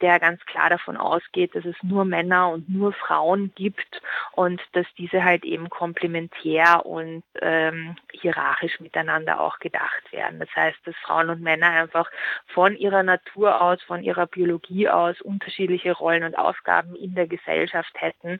der 0.00 0.20
ganz 0.20 0.44
klar 0.46 0.70
davon 0.70 0.96
ausgeht, 0.96 1.54
dass 1.54 1.64
es 1.64 1.76
nur 1.82 2.04
Männer 2.04 2.50
und 2.50 2.68
nur 2.68 2.92
Frauen 2.92 3.52
gibt 3.54 4.02
und 4.32 4.60
dass 4.72 4.86
diese 4.98 5.24
halt 5.24 5.44
eben 5.44 5.70
komplementär 5.70 6.84
und 6.86 7.22
ähm, 7.40 7.96
hierarchisch 8.12 8.80
miteinander 8.80 9.40
auch 9.40 9.58
gedacht 9.58 10.12
werden. 10.12 10.38
Das 10.40 10.54
heißt, 10.54 10.78
dass 10.84 10.94
Frauen 10.96 11.30
und 11.30 11.42
Männer 11.42 11.70
einfach 11.70 12.10
von 12.46 12.76
ihrer 12.76 13.02
Natur 13.02 13.60
aus, 13.60 13.82
von 13.82 14.02
ihrer 14.02 14.26
Biologie 14.26 14.88
aus 14.88 15.20
unterschiedliche 15.20 15.92
Rollen 15.92 16.24
und 16.24 16.38
Aufgaben 16.38 16.94
in 16.96 17.14
der 17.14 17.26
Gesellschaft 17.26 17.92
hätten 18.00 18.38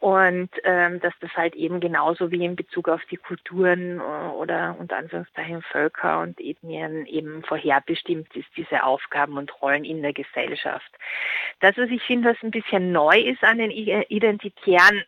und 0.00 0.48
ähm, 0.64 0.98
dass 1.00 1.12
das 1.20 1.30
halt 1.36 1.54
eben 1.54 1.78
genauso 1.78 2.30
wie 2.30 2.44
in 2.44 2.56
Bezug 2.56 2.79
auf 2.88 3.04
die 3.10 3.16
Kulturen 3.16 4.00
äh, 4.00 4.02
oder 4.02 4.76
unter 4.78 4.96
Anführungszeichen 4.96 5.62
Völker 5.62 6.20
und 6.20 6.40
Ethnien 6.40 7.06
eben 7.06 7.42
vorherbestimmt 7.42 8.34
ist, 8.34 8.48
diese 8.56 8.84
Aufgaben 8.84 9.36
und 9.36 9.62
Rollen 9.62 9.84
in 9.84 10.02
der 10.02 10.12
Gesellschaft. 10.12 10.90
Das, 11.60 11.76
was 11.76 11.90
ich 11.90 12.02
finde, 12.02 12.30
was 12.30 12.42
ein 12.42 12.50
bisschen 12.50 12.92
neu 12.92 13.18
ist 13.18 13.42
an 13.44 13.58
den 13.58 13.70
Identitären, 13.70 15.04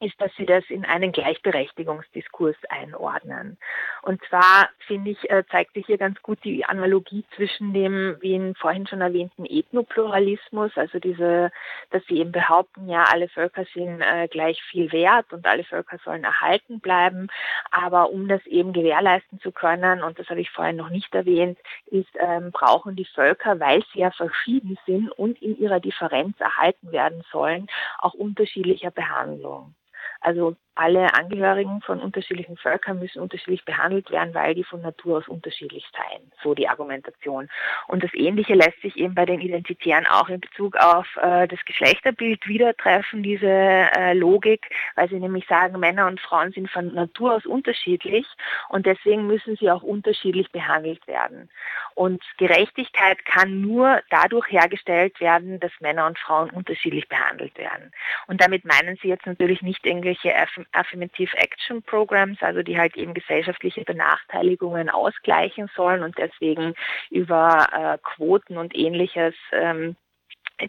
ist, 0.00 0.20
dass 0.20 0.30
sie 0.36 0.46
das 0.46 0.64
in 0.68 0.84
einen 0.84 1.12
Gleichberechtigungsdiskurs 1.12 2.56
einordnen. 2.68 3.58
Und 4.02 4.22
zwar, 4.28 4.68
finde 4.86 5.10
ich, 5.10 5.30
äh, 5.30 5.44
zeigt 5.50 5.74
sich 5.74 5.86
hier 5.86 5.98
ganz 5.98 6.20
gut 6.22 6.38
die 6.44 6.64
Analogie 6.64 7.24
zwischen 7.34 7.72
dem, 7.72 8.16
wie 8.20 8.34
in 8.34 8.54
vorhin 8.54 8.86
schon 8.86 9.00
erwähnten 9.00 9.44
Ethnopluralismus, 9.44 10.72
also 10.76 10.98
diese, 10.98 11.50
dass 11.90 12.04
sie 12.06 12.18
eben 12.18 12.32
behaupten, 12.32 12.88
ja, 12.88 13.04
alle 13.04 13.28
Völker 13.28 13.64
sind 13.74 14.00
äh, 14.00 14.28
gleich 14.28 14.62
viel 14.62 14.92
wert 14.92 15.32
und 15.32 15.46
alle 15.46 15.64
Völker 15.64 15.98
sollen 16.04 16.24
erhalten 16.24 16.80
bleiben. 16.80 17.28
Aber 17.70 18.10
um 18.10 18.28
das 18.28 18.44
eben 18.46 18.72
gewährleisten 18.72 19.40
zu 19.40 19.52
können, 19.52 20.02
und 20.02 20.18
das 20.18 20.28
habe 20.28 20.40
ich 20.40 20.50
vorhin 20.50 20.76
noch 20.76 20.90
nicht 20.90 21.14
erwähnt, 21.14 21.58
ist, 21.86 22.10
ähm, 22.18 22.52
brauchen 22.52 22.96
die 22.96 23.04
Völker, 23.04 23.58
weil 23.58 23.82
sie 23.92 24.00
ja 24.00 24.10
verschieden 24.10 24.78
sind 24.86 25.10
und 25.10 25.40
in 25.42 25.58
ihrer 25.58 25.80
Differenz 25.80 26.38
erhalten 26.40 26.92
werden 26.92 27.24
sollen, 27.32 27.66
auch 27.98 28.14
unterschiedlicher 28.14 28.90
Behandlung. 28.90 29.74
Also 30.20 30.56
alle 30.78 31.12
Angehörigen 31.14 31.80
von 31.80 32.00
unterschiedlichen 32.00 32.56
Völkern 32.56 33.00
müssen 33.00 33.20
unterschiedlich 33.20 33.64
behandelt 33.64 34.10
werden, 34.10 34.32
weil 34.32 34.54
die 34.54 34.62
von 34.62 34.80
Natur 34.80 35.18
aus 35.18 35.28
unterschiedlich 35.28 35.84
seien. 35.92 36.30
So 36.42 36.54
die 36.54 36.68
Argumentation. 36.68 37.48
Und 37.88 38.04
das 38.04 38.14
Ähnliche 38.14 38.54
lässt 38.54 38.80
sich 38.82 38.96
eben 38.96 39.14
bei 39.14 39.26
den 39.26 39.40
Identitären 39.40 40.06
auch 40.06 40.28
in 40.28 40.40
Bezug 40.40 40.76
auf 40.76 41.06
äh, 41.16 41.48
das 41.48 41.58
Geschlechterbild 41.64 42.46
wieder 42.46 42.76
treffen, 42.76 43.24
diese 43.24 43.48
äh, 43.48 44.14
Logik, 44.14 44.70
weil 44.94 45.08
sie 45.08 45.18
nämlich 45.18 45.46
sagen, 45.48 45.80
Männer 45.80 46.06
und 46.06 46.20
Frauen 46.20 46.52
sind 46.52 46.70
von 46.70 46.94
Natur 46.94 47.34
aus 47.34 47.46
unterschiedlich 47.46 48.26
und 48.68 48.86
deswegen 48.86 49.26
müssen 49.26 49.56
sie 49.56 49.70
auch 49.70 49.82
unterschiedlich 49.82 50.50
behandelt 50.52 51.04
werden. 51.08 51.50
Und 51.94 52.22
Gerechtigkeit 52.36 53.24
kann 53.24 53.60
nur 53.60 54.00
dadurch 54.10 54.46
hergestellt 54.50 55.20
werden, 55.20 55.58
dass 55.58 55.72
Männer 55.80 56.06
und 56.06 56.18
Frauen 56.18 56.50
unterschiedlich 56.50 57.08
behandelt 57.08 57.58
werden. 57.58 57.90
Und 58.28 58.40
damit 58.40 58.64
meinen 58.64 58.96
sie 59.02 59.08
jetzt 59.08 59.26
natürlich 59.26 59.62
nicht 59.62 59.84
irgendwelche 59.84 60.32
Affirmative 60.72 61.36
Action 61.36 61.82
Programs, 61.82 62.38
also 62.42 62.62
die 62.62 62.78
halt 62.78 62.96
eben 62.96 63.14
gesellschaftliche 63.14 63.84
Benachteiligungen 63.84 64.90
ausgleichen 64.90 65.70
sollen 65.74 66.02
und 66.02 66.16
deswegen 66.18 66.74
über 67.10 67.66
äh, 67.72 67.98
Quoten 68.02 68.56
und 68.56 68.76
ähnliches 68.76 69.34
ähm, 69.52 69.96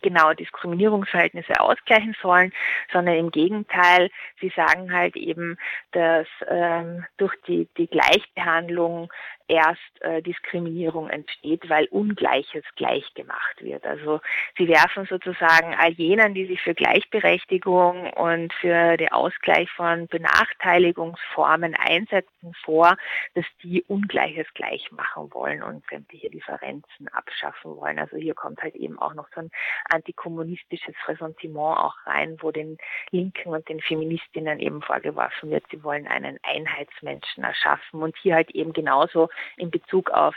genau 0.01 0.33
Diskriminierungsverhältnisse 0.33 1.59
ausgleichen 1.59 2.15
sollen, 2.21 2.53
sondern 2.91 3.15
im 3.15 3.31
Gegenteil, 3.31 4.09
sie 4.39 4.51
sagen 4.55 4.93
halt 4.93 5.15
eben, 5.15 5.57
dass 5.91 6.27
ähm, 6.47 7.05
durch 7.17 7.33
die, 7.47 7.67
die 7.77 7.87
Gleichbehandlung 7.87 9.11
erst 9.49 10.01
äh, 10.01 10.21
Diskriminierung 10.21 11.09
entsteht, 11.09 11.67
weil 11.69 11.85
Ungleiches 11.87 12.63
gleich 12.75 13.13
gemacht 13.15 13.61
wird. 13.61 13.85
Also 13.85 14.21
sie 14.57 14.67
werfen 14.67 15.05
sozusagen 15.05 15.73
all 15.75 15.91
jenen, 15.91 16.33
die 16.33 16.45
sich 16.45 16.61
für 16.61 16.75
Gleichberechtigung 16.75 18.13
und 18.13 18.53
für 18.53 18.95
den 18.95 19.11
Ausgleich 19.11 19.69
von 19.71 20.07
Benachteiligungsformen 20.07 21.75
einsetzen, 21.75 22.53
vor, 22.63 22.95
dass 23.33 23.45
die 23.63 23.83
Ungleiches 23.87 24.45
gleich 24.53 24.91
machen 24.91 25.33
wollen 25.33 25.63
und 25.63 25.83
sämtliche 25.89 26.29
Differenzen 26.29 27.07
abschaffen 27.09 27.75
wollen. 27.75 27.97
Also 27.97 28.17
hier 28.17 28.35
kommt 28.35 28.61
halt 28.61 28.75
eben 28.75 28.99
auch 28.99 29.15
noch 29.15 29.27
so 29.33 29.41
ein 29.41 29.51
antikommunistisches 29.89 30.95
Ressentiment 31.07 31.77
auch 31.77 31.95
rein, 32.05 32.37
wo 32.41 32.51
den 32.51 32.77
Linken 33.09 33.49
und 33.49 33.67
den 33.67 33.81
Feministinnen 33.81 34.59
eben 34.59 34.81
vorgeworfen 34.81 35.49
wird, 35.49 35.63
sie 35.71 35.83
wollen 35.83 36.07
einen 36.07 36.37
Einheitsmenschen 36.43 37.43
erschaffen 37.43 38.03
und 38.03 38.15
hier 38.17 38.35
halt 38.35 38.51
eben 38.51 38.73
genauso 38.73 39.29
in 39.57 39.71
Bezug 39.71 40.09
auf 40.09 40.35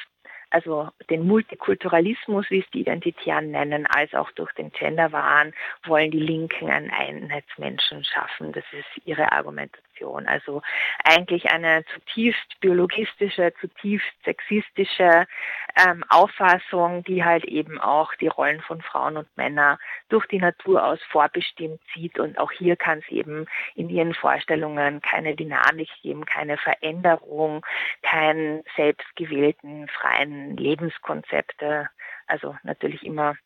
also 0.52 0.90
den 1.08 1.26
Multikulturalismus, 1.26 2.50
wie 2.50 2.60
es 2.60 2.70
die 2.72 2.80
Identitären 2.80 3.50
nennen, 3.50 3.86
als 3.86 4.12
auch 4.14 4.30
durch 4.32 4.52
den 4.52 4.70
Genderwahn 4.70 5.54
wollen 5.84 6.10
die 6.10 6.20
Linken 6.20 6.68
einen 6.68 6.90
Einheitsmenschen 6.90 8.04
schaffen. 8.04 8.52
Das 8.52 8.64
ist 8.72 9.06
ihre 9.06 9.32
Argumentation. 9.32 9.91
Also 10.04 10.62
eigentlich 11.04 11.50
eine 11.50 11.84
zutiefst 11.86 12.60
biologistische, 12.60 13.52
zutiefst 13.60 14.12
sexistische 14.24 15.26
ähm, 15.76 16.04
Auffassung, 16.08 17.04
die 17.04 17.24
halt 17.24 17.44
eben 17.44 17.80
auch 17.80 18.14
die 18.14 18.28
Rollen 18.28 18.60
von 18.60 18.82
Frauen 18.82 19.16
und 19.16 19.36
Männern 19.36 19.78
durch 20.08 20.26
die 20.26 20.38
Natur 20.38 20.84
aus 20.84 21.00
vorbestimmt 21.10 21.80
sieht. 21.94 22.18
Und 22.18 22.38
auch 22.38 22.52
hier 22.52 22.76
kann 22.76 22.98
es 22.98 23.08
eben 23.08 23.46
in 23.74 23.88
ihren 23.88 24.14
Vorstellungen 24.14 25.00
keine 25.00 25.34
Dynamik 25.34 25.88
geben, 26.02 26.24
keine 26.26 26.56
Veränderung, 26.56 27.64
keinen 28.02 28.62
selbstgewählten 28.76 29.88
freien 29.88 30.56
Lebenskonzepte, 30.56 31.88
also 32.26 32.56
natürlich 32.62 33.04
immer 33.04 33.36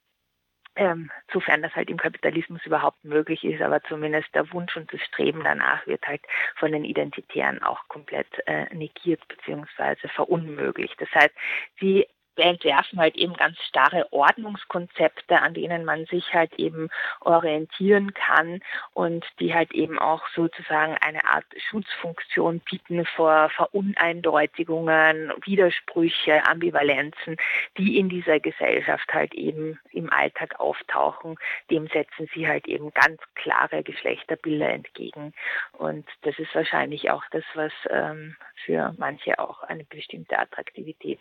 ähm, 0.76 1.10
sofern 1.32 1.62
das 1.62 1.74
halt 1.74 1.90
im 1.90 1.96
Kapitalismus 1.96 2.64
überhaupt 2.64 3.04
möglich 3.04 3.44
ist, 3.44 3.62
aber 3.62 3.82
zumindest 3.84 4.34
der 4.34 4.52
Wunsch 4.52 4.76
und 4.76 4.92
das 4.92 5.00
Streben 5.02 5.42
danach 5.42 5.86
wird 5.86 6.06
halt 6.06 6.22
von 6.56 6.72
den 6.72 6.84
Identitären 6.84 7.62
auch 7.62 7.88
komplett 7.88 8.26
äh, 8.46 8.72
negiert 8.74 9.20
bzw. 9.28 10.08
verunmöglicht. 10.08 11.00
Das 11.00 11.10
heißt, 11.14 11.34
sie 11.80 12.06
entwerfen 12.44 12.98
halt 12.98 13.16
eben 13.16 13.34
ganz 13.34 13.58
starre 13.62 14.12
Ordnungskonzepte, 14.12 15.40
an 15.40 15.54
denen 15.54 15.84
man 15.84 16.06
sich 16.06 16.34
halt 16.34 16.54
eben 16.58 16.88
orientieren 17.20 18.14
kann 18.14 18.60
und 18.94 19.24
die 19.40 19.54
halt 19.54 19.72
eben 19.72 19.98
auch 19.98 20.22
sozusagen 20.34 20.96
eine 21.00 21.24
Art 21.24 21.44
Schutzfunktion 21.68 22.60
bieten 22.60 23.04
vor 23.04 23.50
Veruneindeutigungen, 23.50 25.32
Widersprüche, 25.44 26.46
Ambivalenzen, 26.46 27.36
die 27.78 27.98
in 27.98 28.08
dieser 28.08 28.40
Gesellschaft 28.40 29.12
halt 29.12 29.34
eben 29.34 29.78
im 29.92 30.12
Alltag 30.12 30.60
auftauchen. 30.60 31.36
Dem 31.70 31.86
setzen 31.88 32.28
sie 32.34 32.46
halt 32.46 32.66
eben 32.66 32.92
ganz 32.94 33.20
klare 33.34 33.82
Geschlechterbilder 33.82 34.68
entgegen. 34.68 35.32
Und 35.72 36.06
das 36.22 36.38
ist 36.38 36.54
wahrscheinlich 36.54 37.10
auch 37.10 37.24
das, 37.30 37.44
was 37.54 37.72
ähm, 37.90 38.36
für 38.64 38.94
manche 38.98 39.38
auch 39.38 39.62
eine 39.62 39.84
bestimmte 39.84 40.38
Attraktivität 40.38 41.20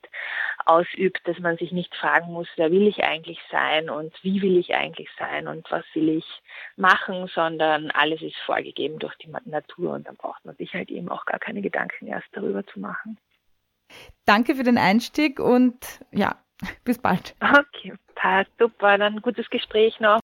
ausübt 0.65 1.05
übt, 1.05 1.21
dass 1.25 1.39
man 1.39 1.57
sich 1.57 1.71
nicht 1.71 1.93
fragen 1.95 2.31
muss, 2.31 2.47
wer 2.55 2.71
will 2.71 2.87
ich 2.87 3.03
eigentlich 3.03 3.39
sein 3.51 3.89
und 3.89 4.13
wie 4.23 4.41
will 4.41 4.57
ich 4.57 4.73
eigentlich 4.75 5.09
sein 5.17 5.47
und 5.47 5.69
was 5.71 5.85
will 5.93 6.09
ich 6.09 6.25
machen, 6.75 7.27
sondern 7.27 7.91
alles 7.91 8.21
ist 8.21 8.37
vorgegeben 8.45 8.99
durch 8.99 9.15
die 9.17 9.29
Natur 9.45 9.93
und 9.93 10.07
dann 10.07 10.15
braucht 10.15 10.45
man 10.45 10.55
sich 10.55 10.73
halt 10.73 10.89
eben 10.89 11.09
auch 11.09 11.25
gar 11.25 11.39
keine 11.39 11.61
Gedanken 11.61 12.07
erst 12.07 12.27
darüber 12.31 12.65
zu 12.65 12.79
machen. 12.79 13.17
Danke 14.25 14.55
für 14.55 14.63
den 14.63 14.77
Einstieg 14.77 15.39
und 15.39 15.77
ja, 16.11 16.41
bis 16.83 16.97
bald. 16.97 17.35
Okay, 17.39 17.93
passt 18.15 18.51
super, 18.57 18.97
dann 18.97 19.21
gutes 19.21 19.49
Gespräch 19.49 19.99
noch. 19.99 20.19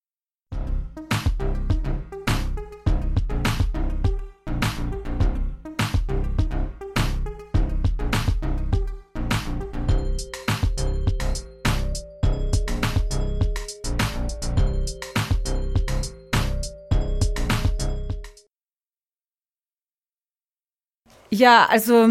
Ja, 21.33 21.67
also 21.69 22.09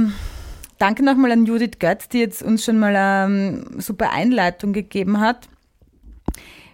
danke 0.79 1.05
nochmal 1.05 1.33
an 1.33 1.45
Judith 1.45 1.79
Götz, 1.79 2.09
die 2.09 2.21
jetzt 2.21 2.43
uns 2.43 2.65
schon 2.65 2.79
mal 2.79 2.97
eine 2.97 3.27
ähm, 3.27 3.81
super 3.81 4.13
Einleitung 4.13 4.73
gegeben 4.73 5.21
hat. 5.21 5.47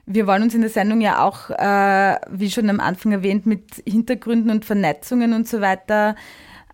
Wir 0.06 0.28
wollen 0.28 0.44
uns 0.44 0.54
in 0.54 0.61
der 0.61 0.70
Sendung 0.70 1.00
ja 1.00 1.24
auch, 1.24 1.50
äh, 1.50 2.16
wie 2.30 2.48
schon 2.48 2.70
am 2.70 2.78
Anfang 2.78 3.11
erwähnt, 3.11 3.46
mit 3.46 3.82
Hintergründen 3.85 4.52
und 4.52 4.64
Vernetzungen 4.64 5.32
und 5.32 5.48
so 5.48 5.61
weiter 5.61 6.14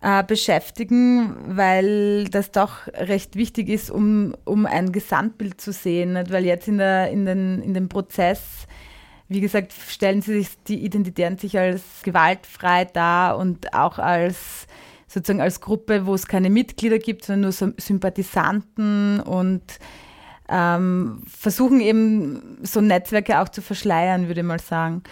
äh, 0.03 0.23
beschäftigen, 0.23 1.35
weil 1.47 2.25
das 2.25 2.51
doch 2.51 2.85
recht 2.93 3.35
wichtig 3.35 3.67
ist, 3.69 3.89
um, 3.89 4.35
um 4.45 4.67
ein 4.67 4.91
Gesamtbild 4.91 5.59
zu 5.59 5.71
sehen. 5.71 6.13
Nicht? 6.13 6.31
Weil 6.31 6.45
jetzt 6.45 6.67
in, 6.67 6.77
der, 6.77 7.09
in, 7.09 7.25
den, 7.25 7.63
in 7.63 7.73
dem 7.73 7.89
Prozess, 7.89 8.67
wie 9.27 9.41
gesagt, 9.41 9.73
stellen 9.89 10.21
sie 10.21 10.33
sich 10.33 10.49
die 10.67 10.85
Identitären 10.85 11.39
sich 11.39 11.57
als 11.57 11.81
gewaltfrei 12.03 12.85
dar 12.85 13.39
und 13.39 13.73
auch 13.73 13.97
als 13.97 14.67
sozusagen 15.13 15.41
als 15.41 15.61
Gruppe, 15.61 16.05
wo 16.05 16.13
es 16.13 16.27
keine 16.27 16.49
Mitglieder 16.49 16.99
gibt, 16.99 17.25
sondern 17.25 17.41
nur 17.41 17.73
Sympathisanten 17.77 19.19
und 19.19 19.63
ähm, 20.49 21.23
versuchen 21.27 21.79
eben 21.79 22.57
so 22.63 22.81
Netzwerke 22.81 23.39
auch 23.39 23.49
zu 23.49 23.61
verschleiern, 23.61 24.27
würde 24.27 24.41
ich 24.41 24.47
mal 24.47 24.59
sagen. 24.59 25.03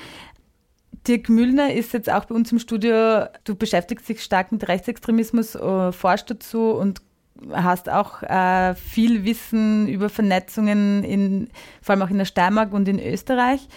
Dirk 1.08 1.30
Müllner 1.30 1.74
ist 1.74 1.94
jetzt 1.94 2.12
auch 2.12 2.26
bei 2.26 2.36
uns 2.36 2.52
im 2.52 2.60
Studio. 2.60 3.26
Du 3.44 3.56
beschäftigst 3.56 4.08
dich 4.08 4.22
stark 4.24 4.52
mit 4.52 4.68
Rechtsextremismus, 4.68 5.56
äh, 5.56 5.92
forschst 5.92 6.30
dazu 6.30 6.72
und 6.72 7.02
hast 7.52 7.90
auch 7.90 8.22
äh, 8.24 8.76
viel 8.76 9.24
Wissen 9.24 9.88
über 9.88 10.10
Vernetzungen, 10.10 11.04
in, 11.04 11.50
vor 11.82 11.94
allem 11.94 12.04
auch 12.04 12.12
in 12.12 12.18
der 12.18 12.26
Steiermark 12.26 12.74
und 12.74 12.88
in 12.88 13.00
Österreich. 13.00 13.68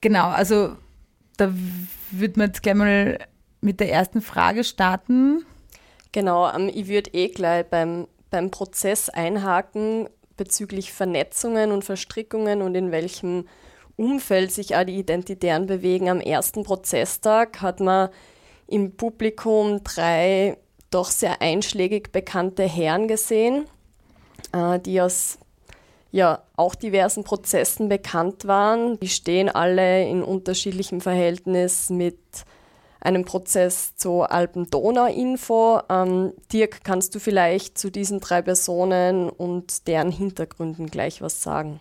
Genau, 0.00 0.28
also 0.28 0.76
da 1.36 1.52
würde 2.10 2.38
man 2.38 2.48
jetzt 2.48 2.62
gleich 2.62 2.74
mal 2.74 3.18
mit 3.62 3.80
der 3.80 3.90
ersten 3.90 4.20
Frage 4.20 4.64
starten. 4.64 5.46
Genau, 6.10 6.52
ähm, 6.52 6.70
ich 6.72 6.88
würde 6.88 7.10
eh 7.14 7.28
gleich 7.28 7.64
beim, 7.64 8.06
beim 8.30 8.50
Prozess 8.50 9.08
einhaken 9.08 10.08
bezüglich 10.36 10.92
Vernetzungen 10.92 11.72
und 11.72 11.84
Verstrickungen 11.84 12.60
und 12.60 12.74
in 12.74 12.90
welchem 12.90 13.46
Umfeld 13.96 14.50
sich 14.50 14.76
auch 14.76 14.84
die 14.84 14.98
Identitären 14.98 15.66
bewegen. 15.66 16.08
Am 16.08 16.20
ersten 16.20 16.64
Prozesstag 16.64 17.60
hat 17.62 17.80
man 17.80 18.08
im 18.66 18.96
Publikum 18.96 19.82
drei 19.84 20.58
doch 20.90 21.10
sehr 21.10 21.40
einschlägig 21.40 22.10
bekannte 22.10 22.64
Herren 22.64 23.08
gesehen, 23.08 23.66
äh, 24.52 24.78
die 24.80 25.00
aus 25.00 25.38
ja 26.10 26.42
auch 26.56 26.74
diversen 26.74 27.24
Prozessen 27.24 27.88
bekannt 27.88 28.46
waren. 28.46 28.98
Die 29.00 29.08
stehen 29.08 29.48
alle 29.48 30.06
in 30.06 30.22
unterschiedlichem 30.22 31.00
Verhältnis 31.00 31.88
mit 31.88 32.18
einem 33.02 33.24
Prozess 33.24 33.96
zur 33.96 34.32
Alpen-Donau-Info. 34.32 35.80
Ähm, 35.88 36.32
Dirk, 36.52 36.84
kannst 36.84 37.14
du 37.14 37.18
vielleicht 37.18 37.76
zu 37.76 37.90
diesen 37.90 38.20
drei 38.20 38.42
Personen 38.42 39.28
und 39.28 39.86
deren 39.88 40.10
Hintergründen 40.10 40.86
gleich 40.86 41.20
was 41.20 41.42
sagen? 41.42 41.80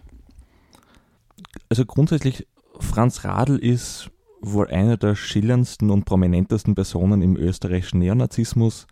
Also 1.69 1.85
grundsätzlich, 1.85 2.47
Franz 2.79 3.23
Radl 3.23 3.57
ist 3.57 4.09
wohl 4.41 4.67
einer 4.67 4.97
der 4.97 5.15
schillerndsten 5.15 5.91
und 5.91 6.05
prominentesten 6.05 6.73
Personen 6.73 7.21
im 7.21 7.37
österreichischen 7.37 7.99
Neonazismus 7.99 8.87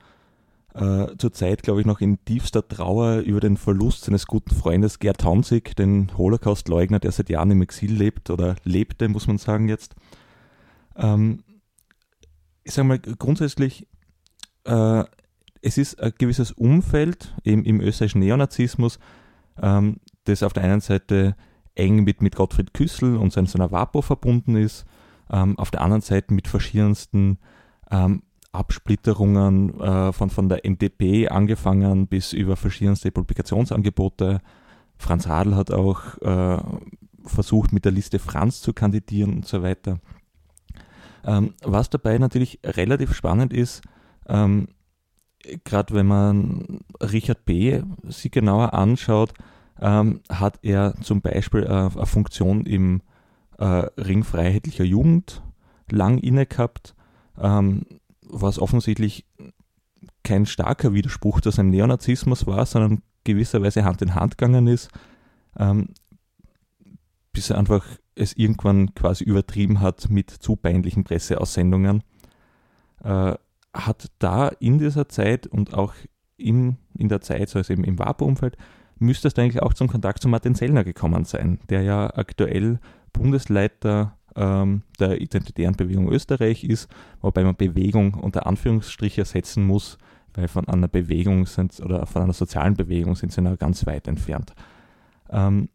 äh, 0.75 1.07
zurzeit, 1.17 1.63
glaube 1.63 1.81
ich, 1.81 1.87
noch 1.87 1.99
in 1.99 2.23
tiefster 2.25 2.67
Trauer 2.67 3.17
über 3.19 3.39
den 3.39 3.57
Verlust 3.57 4.05
seines 4.05 4.27
guten 4.27 4.53
Freundes 4.53 4.99
Gerd 4.99 5.23
Hansig, 5.23 5.75
den 5.75 6.15
Holocaust-Leugner, 6.17 6.99
der 6.99 7.11
seit 7.11 7.29
Jahren 7.29 7.51
im 7.51 7.61
Exil 7.63 7.91
lebt 7.91 8.29
oder 8.29 8.55
lebte, 8.63 9.09
muss 9.09 9.27
man 9.27 9.39
sagen 9.39 9.67
jetzt. 9.67 9.95
Ähm, 10.95 11.43
ich 12.69 12.75
sage 12.75 12.87
mal, 12.87 12.99
grundsätzlich, 12.99 13.87
äh, 14.65 15.03
es 15.61 15.77
ist 15.79 15.99
ein 15.99 16.13
gewisses 16.17 16.51
Umfeld 16.51 17.35
eben 17.43 17.65
im 17.65 17.81
österreichischen 17.81 18.19
Neonazismus, 18.19 18.99
ähm, 19.59 19.97
das 20.25 20.43
auf 20.43 20.53
der 20.53 20.63
einen 20.63 20.79
Seite 20.79 21.35
eng 21.73 22.03
mit, 22.03 22.21
mit 22.21 22.35
Gottfried 22.35 22.73
Küssel 22.75 23.17
und 23.17 23.33
seiner 23.33 23.71
WAPO 23.71 24.03
verbunden 24.03 24.55
ist, 24.55 24.85
ähm, 25.31 25.57
auf 25.57 25.71
der 25.71 25.81
anderen 25.81 26.03
Seite 26.03 26.31
mit 26.31 26.47
verschiedensten 26.47 27.39
ähm, 27.89 28.21
Absplitterungen 28.51 29.79
äh, 29.79 30.13
von, 30.13 30.29
von 30.29 30.47
der 30.47 30.63
NDP 30.63 31.27
angefangen 31.27 32.07
bis 32.07 32.33
über 32.33 32.55
verschiedenste 32.55 33.11
Publikationsangebote. 33.11 34.41
Franz 34.97 35.27
Radl 35.27 35.55
hat 35.55 35.71
auch 35.71 36.17
äh, 36.21 36.61
versucht, 37.25 37.73
mit 37.73 37.85
der 37.85 37.91
Liste 37.91 38.19
Franz 38.19 38.61
zu 38.61 38.73
kandidieren 38.73 39.37
und 39.37 39.47
so 39.47 39.63
weiter. 39.63 39.99
Ähm, 41.25 41.53
was 41.63 41.89
dabei 41.89 42.17
natürlich 42.17 42.59
relativ 42.63 43.13
spannend 43.13 43.53
ist, 43.53 43.81
ähm, 44.27 44.69
gerade 45.63 45.93
wenn 45.93 46.07
man 46.07 46.81
Richard 47.01 47.45
B. 47.45 47.81
sich 48.03 48.31
genauer 48.31 48.73
anschaut, 48.73 49.33
ähm, 49.81 50.21
hat 50.29 50.59
er 50.61 50.95
zum 51.01 51.21
Beispiel 51.21 51.63
äh, 51.63 51.67
eine 51.67 52.05
Funktion 52.05 52.65
im 52.65 53.01
äh, 53.57 53.87
Ring 53.97 54.23
Freiheitlicher 54.23 54.83
Jugend 54.83 55.41
lang 55.89 56.17
inne 56.17 56.45
gehabt. 56.45 56.95
Ähm, 57.37 57.85
was 58.29 58.59
offensichtlich 58.59 59.25
kein 60.23 60.45
starker 60.45 60.93
Widerspruch 60.93 61.41
zu 61.41 61.49
seinem 61.49 61.71
Neonazismus 61.71 62.45
war, 62.45 62.65
sondern 62.65 63.01
gewisserweise 63.23 63.83
Hand 63.83 64.01
in 64.01 64.15
Hand 64.15 64.37
gegangen 64.37 64.67
ist, 64.67 64.89
ähm, 65.57 65.89
bis 67.33 67.49
er 67.49 67.57
einfach 67.57 67.85
es 68.15 68.33
irgendwann 68.33 68.93
quasi 68.95 69.23
übertrieben 69.23 69.81
hat 69.81 70.09
mit 70.09 70.29
zu 70.29 70.55
peinlichen 70.55 71.03
Presseaussendungen, 71.03 72.03
äh, 73.03 73.33
hat 73.73 74.11
da 74.19 74.47
in 74.47 74.79
dieser 74.79 75.07
Zeit 75.09 75.47
und 75.47 75.73
auch 75.73 75.93
in, 76.37 76.77
in 76.97 77.09
der 77.09 77.21
Zeit, 77.21 77.55
also 77.55 77.73
eben 77.73 77.83
im 77.83 77.99
WAPO-Umfeld, 77.99 78.57
müsste 78.97 79.27
es 79.27 79.37
eigentlich 79.37 79.61
auch 79.61 79.73
zum 79.73 79.87
Kontakt 79.87 80.21
zu 80.21 80.27
Martin 80.27 80.55
Sellner 80.55 80.83
gekommen 80.83 81.25
sein, 81.25 81.59
der 81.69 81.83
ja 81.83 82.09
aktuell 82.13 82.79
Bundesleiter 83.13 84.17
ähm, 84.35 84.83
der 84.99 85.21
Identitären 85.21 85.75
Bewegung 85.75 86.11
Österreich 86.11 86.63
ist, 86.63 86.89
wobei 87.21 87.43
man 87.43 87.55
Bewegung 87.55 88.13
unter 88.13 88.45
Anführungsstriche 88.45 89.25
setzen 89.25 89.65
muss, 89.65 89.97
weil 90.33 90.47
von 90.47 90.67
einer 90.67 90.87
Bewegung 90.87 91.45
sind 91.45 91.79
oder 91.79 92.05
von 92.05 92.23
einer 92.23 92.33
sozialen 92.33 92.75
Bewegung 92.75 93.15
sind 93.15 93.31
sie 93.31 93.41
noch 93.41 93.57
ganz 93.57 93.85
weit 93.85 94.07
entfernt. 94.07 94.53
Ähm, 95.29 95.69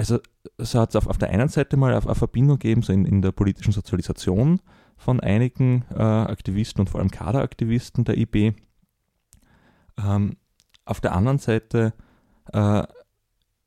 also 0.00 0.18
so 0.56 0.80
hat 0.80 0.90
es 0.90 0.96
auf, 0.96 1.06
auf 1.06 1.18
der 1.18 1.28
einen 1.28 1.50
Seite 1.50 1.76
mal 1.76 1.92
eine, 1.92 2.14
Verbindung 2.14 2.58
gegeben 2.58 2.82
so 2.82 2.90
in, 2.90 3.04
in 3.04 3.20
der 3.20 3.32
politischen 3.32 3.72
Sozialisation 3.72 4.62
von 4.96 5.20
einigen 5.20 5.84
äh, 5.94 6.00
Aktivisten 6.00 6.80
und 6.80 6.88
vor 6.88 7.00
allem 7.00 7.10
Kaderaktivisten 7.10 8.04
der 8.04 8.16
IB. 8.16 8.54
Ähm, 10.02 10.38
auf 10.86 11.02
der 11.02 11.14
anderen 11.14 11.38
Seite 11.38 11.92
äh, 12.50 12.82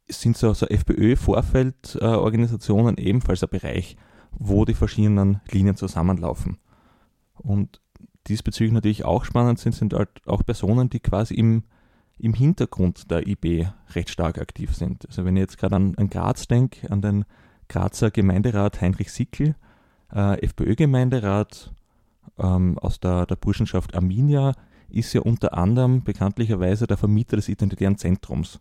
sind 0.07 0.35
so, 0.35 0.55
so 0.55 0.65
FPÖ-Vorfeldorganisationen 0.65 2.97
äh, 2.97 3.03
ebenfalls 3.03 3.43
ein 3.43 3.49
Bereich, 3.49 3.95
wo 4.31 4.65
die 4.65 4.73
verschiedenen 4.73 5.39
Linien 5.51 5.77
zusammenlaufen. 5.77 6.57
Und 7.35 7.79
diesbezüglich 8.25 8.73
natürlich 8.73 9.05
auch 9.05 9.23
spannend 9.23 9.59
sind, 9.59 9.75
sind 9.75 9.93
halt 9.93 10.09
auch 10.25 10.43
Personen, 10.43 10.89
die 10.89 10.99
quasi 10.99 11.35
im, 11.35 11.61
im 12.17 12.33
Hintergrund 12.33 13.09
der 13.11 13.27
IB 13.27 13.67
recht 13.95 14.09
stark 14.09 14.39
aktiv 14.39 14.75
sind. 14.75 15.05
Also 15.07 15.25
wenn 15.25 15.35
ich 15.35 15.41
jetzt 15.41 15.57
gerade 15.57 15.75
an, 15.75 15.95
an 15.97 16.09
Graz 16.09 16.47
denke, 16.47 16.89
an 16.91 17.01
den 17.01 17.25
Grazer 17.67 18.11
Gemeinderat 18.11 18.81
Heinrich 18.81 19.11
Sickel, 19.11 19.55
äh, 20.13 20.39
FPÖ-Gemeinderat 20.45 21.73
ähm, 22.37 22.77
aus 22.79 22.99
der, 22.99 23.25
der 23.25 23.35
Burschenschaft 23.35 23.95
Arminia, 23.95 24.53
ist 24.89 25.13
ja 25.13 25.21
unter 25.21 25.53
anderem 25.55 26.03
bekanntlicherweise 26.03 26.85
der 26.85 26.97
Vermieter 26.97 27.35
des 27.35 27.49
Identitären 27.49 27.97
Zentrums. 27.97 28.59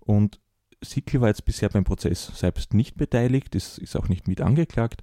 Und 0.00 0.40
Sickel 0.82 1.20
war 1.20 1.28
jetzt 1.28 1.44
bisher 1.44 1.68
beim 1.68 1.84
Prozess 1.84 2.26
selbst 2.38 2.72
nicht 2.72 2.96
beteiligt, 2.96 3.54
ist, 3.54 3.78
ist 3.78 3.96
auch 3.96 4.08
nicht 4.08 4.28
mit 4.28 4.40
angeklagt, 4.40 5.02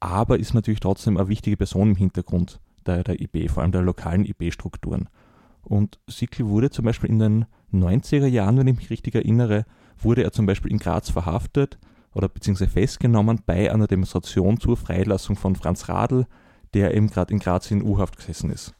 aber 0.00 0.38
ist 0.38 0.54
natürlich 0.54 0.80
trotzdem 0.80 1.16
eine 1.16 1.28
wichtige 1.28 1.56
Person 1.56 1.90
im 1.90 1.96
Hintergrund 1.96 2.60
der, 2.86 3.02
der 3.04 3.20
IB, 3.20 3.48
vor 3.48 3.62
allem 3.62 3.72
der 3.72 3.82
lokalen 3.82 4.24
IB-Strukturen. 4.26 5.08
Und 5.68 5.98
Sickel 6.06 6.48
wurde 6.48 6.70
zum 6.70 6.84
Beispiel 6.84 7.10
in 7.10 7.18
den 7.18 7.46
90er 7.72 8.26
Jahren, 8.26 8.58
wenn 8.58 8.66
ich 8.66 8.76
mich 8.76 8.90
richtig 8.90 9.14
erinnere, 9.14 9.64
wurde 9.98 10.22
er 10.22 10.32
zum 10.32 10.46
Beispiel 10.46 10.70
in 10.70 10.78
Graz 10.78 11.10
verhaftet 11.10 11.78
oder 12.14 12.28
beziehungsweise 12.28 12.70
festgenommen 12.70 13.42
bei 13.44 13.72
einer 13.72 13.86
Demonstration 13.86 14.58
zur 14.58 14.76
Freilassung 14.76 15.36
von 15.36 15.56
Franz 15.56 15.88
Radl, 15.88 16.26
der 16.74 16.94
eben 16.94 17.08
gerade 17.08 17.32
in 17.32 17.38
Graz 17.38 17.70
in 17.70 17.82
U-Haft 17.82 18.16
gesessen 18.16 18.50
ist 18.50 18.74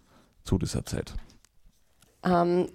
zu 0.44 0.58
dieser 0.58 0.84
Zeit. 0.84 1.14
Ähm, 2.24 2.68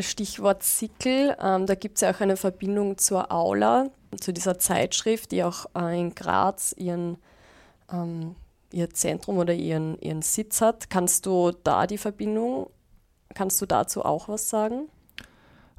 Stichwort 0.00 0.62
Sickel, 0.62 1.36
ähm, 1.40 1.66
da 1.66 1.74
gibt 1.74 1.96
es 1.96 2.00
ja 2.00 2.10
auch 2.10 2.20
eine 2.20 2.36
Verbindung 2.36 2.98
zur 2.98 3.30
Aula, 3.30 3.90
zu 4.18 4.32
dieser 4.32 4.58
Zeitschrift, 4.58 5.30
die 5.30 5.44
auch 5.44 5.66
äh, 5.76 5.98
in 5.98 6.14
Graz 6.14 6.74
ihren, 6.76 7.18
ähm, 7.92 8.34
ihr 8.72 8.90
Zentrum 8.90 9.38
oder 9.38 9.54
ihren, 9.54 10.00
ihren 10.00 10.22
Sitz 10.22 10.60
hat. 10.60 10.90
Kannst 10.90 11.26
du 11.26 11.52
da 11.62 11.86
die 11.86 11.98
Verbindung, 11.98 12.70
kannst 13.34 13.60
du 13.60 13.66
dazu 13.66 14.04
auch 14.04 14.28
was 14.28 14.48
sagen? 14.48 14.88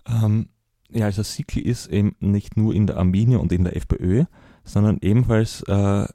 Ähm, 0.08 0.50
ja, 0.90 1.06
also 1.06 1.24
Sickel 1.24 1.66
ist 1.66 1.88
eben 1.88 2.16
nicht 2.20 2.58
nur 2.58 2.74
in 2.74 2.88
der 2.88 2.98
Arminia 2.98 3.38
und 3.38 3.52
in 3.52 3.64
der 3.64 3.76
FPÖ, 3.76 4.26
sondern 4.64 4.98
ebenfalls 5.02 5.62
äh, 5.64 6.08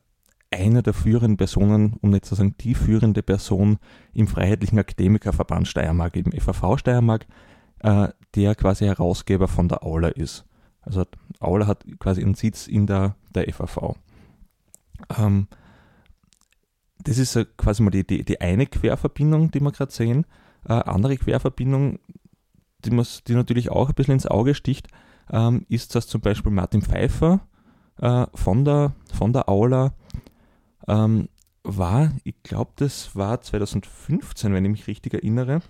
eine 0.50 0.82
der 0.82 0.94
führenden 0.94 1.36
Personen, 1.36 1.96
um 2.00 2.10
nicht 2.10 2.24
zu 2.24 2.34
sagen 2.34 2.54
die 2.60 2.74
führende 2.74 3.22
Person 3.22 3.78
im 4.12 4.26
Freiheitlichen 4.26 4.78
Akademikerverband 4.78 5.68
Steiermark, 5.68 6.16
im 6.16 6.32
FAV 6.32 6.78
Steiermark, 6.78 7.26
äh, 7.80 8.08
der 8.34 8.54
quasi 8.54 8.84
Herausgeber 8.84 9.48
von 9.48 9.68
der 9.68 9.84
Aula 9.84 10.08
ist. 10.08 10.44
Also 10.80 11.04
Aula 11.40 11.66
hat 11.66 11.84
quasi 11.98 12.22
einen 12.22 12.34
Sitz 12.34 12.66
in 12.66 12.86
der, 12.86 13.16
der 13.34 13.52
FAV. 13.52 13.96
Ähm, 15.18 15.48
das 16.98 17.18
ist 17.18 17.36
äh, 17.36 17.46
quasi 17.56 17.82
mal 17.82 17.90
die, 17.90 18.06
die, 18.06 18.24
die, 18.24 18.40
eine 18.40 18.66
Querverbindung, 18.66 19.50
die 19.50 19.60
wir 19.60 19.72
gerade 19.72 19.92
sehen. 19.92 20.26
Äh, 20.68 20.72
andere 20.72 21.16
Querverbindung, 21.16 21.98
die, 22.84 23.02
die 23.26 23.34
natürlich 23.34 23.70
auch 23.70 23.88
ein 23.88 23.94
bisschen 23.94 24.14
ins 24.14 24.26
Auge 24.26 24.54
sticht, 24.54 24.88
ähm, 25.30 25.66
ist, 25.68 25.94
dass 25.94 26.06
zum 26.06 26.20
Beispiel 26.20 26.52
Martin 26.52 26.82
Pfeiffer 26.82 27.40
äh, 28.00 28.26
von, 28.34 28.64
der, 28.64 28.92
von 29.12 29.32
der 29.32 29.48
Aula 29.48 29.94
ähm, 30.88 31.28
war, 31.62 32.12
ich 32.24 32.42
glaube, 32.42 32.72
das 32.76 33.16
war 33.16 33.40
2015, 33.40 34.52
wenn 34.52 34.64
ich 34.64 34.70
mich 34.70 34.86
richtig 34.86 35.14
erinnere, 35.14 35.60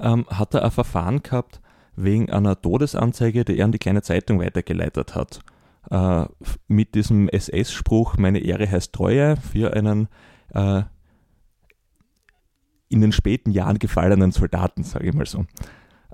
ähm, 0.00 0.26
hat 0.28 0.54
er 0.54 0.64
ein 0.64 0.70
Verfahren 0.70 1.22
gehabt 1.22 1.60
wegen 1.94 2.30
einer 2.30 2.60
Todesanzeige, 2.60 3.44
die 3.44 3.58
er 3.58 3.64
an 3.64 3.72
die 3.72 3.78
kleine 3.78 4.02
Zeitung 4.02 4.40
weitergeleitet 4.40 5.14
hat. 5.14 5.40
Äh, 5.90 6.26
mit 6.68 6.94
diesem 6.94 7.28
SS-Spruch, 7.28 8.16
meine 8.16 8.40
Ehre 8.40 8.70
heißt 8.70 8.92
Treue, 8.92 9.36
für 9.36 9.72
einen 9.72 10.08
äh, 10.52 10.82
in 12.88 13.00
den 13.00 13.12
späten 13.12 13.50
Jahren 13.50 13.78
gefallenen 13.78 14.32
Soldaten, 14.32 14.84
sage 14.84 15.08
ich 15.08 15.14
mal 15.14 15.26
so. 15.26 15.44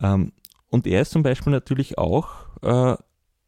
Ähm, 0.01 0.33
und 0.69 0.87
er 0.87 1.03
ist 1.03 1.13
zum 1.13 1.23
Beispiel 1.23 1.53
natürlich 1.53 1.99
auch, 1.99 2.47
äh, 2.63 2.97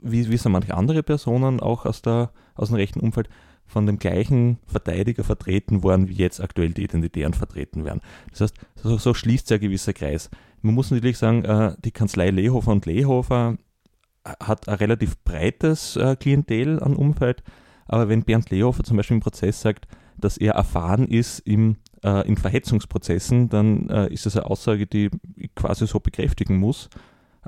wie, 0.01 0.31
wie 0.31 0.37
so 0.37 0.51
manche 0.51 0.75
andere 0.75 1.03
Personen, 1.03 1.61
auch 1.61 1.87
aus, 1.87 2.03
der, 2.03 2.31
aus 2.55 2.69
dem 2.69 2.77
rechten 2.77 3.01
Umfeld, 3.01 3.29
von 3.67 3.87
dem 3.87 3.99
gleichen 3.99 4.59
Verteidiger 4.67 5.25
vertreten 5.25 5.83
worden, 5.83 6.09
wie 6.09 6.15
jetzt 6.15 6.41
aktuell 6.41 6.71
die 6.71 6.85
Identitären 6.85 7.33
vertreten 7.33 7.85
werden. 7.85 8.01
Das 8.31 8.43
heißt, 8.43 8.55
so, 8.77 8.99
so 8.99 9.15
schließt 9.15 9.47
sich 9.47 9.57
ein 9.57 9.61
gewisser 9.63 9.95
Kreis. 9.95 10.31
Man 10.61 10.75
muss 10.75 10.91
natürlich 10.91 11.19
sagen, 11.19 11.45
äh, 11.45 11.75
die 11.83 11.91
Kanzlei 11.91 12.31
Lehofer 12.31 12.73
und 12.73 12.85
Lehofer 12.85 13.57
hat 14.25 14.69
ein 14.69 14.77
relativ 14.77 15.19
breites 15.25 15.97
äh, 15.97 16.17
Klientel 16.17 16.81
an 16.83 16.95
Umfeld, 16.97 17.43
aber 17.87 18.09
wenn 18.09 18.25
Bernd 18.25 18.51
Lehofer 18.51 18.85
zum 18.85 18.97
Beispiel 18.97 19.17
im 19.17 19.23
Prozess 19.23 19.61
sagt, 19.61 19.87
dass 20.17 20.39
er 20.39 20.55
erfahren 20.55 21.07
ist 21.07 21.41
im 21.41 21.77
äh, 22.05 22.27
in 22.29 22.37
Verhetzungsprozessen, 22.37 23.49
dann 23.49 23.89
äh, 23.89 24.13
ist 24.13 24.27
das 24.27 24.37
eine 24.37 24.47
Aussage, 24.47 24.87
die 24.87 25.11
ich 25.37 25.55
quasi 25.55 25.87
so 25.87 25.99
bekräftigen 25.99 26.59
muss, 26.59 26.91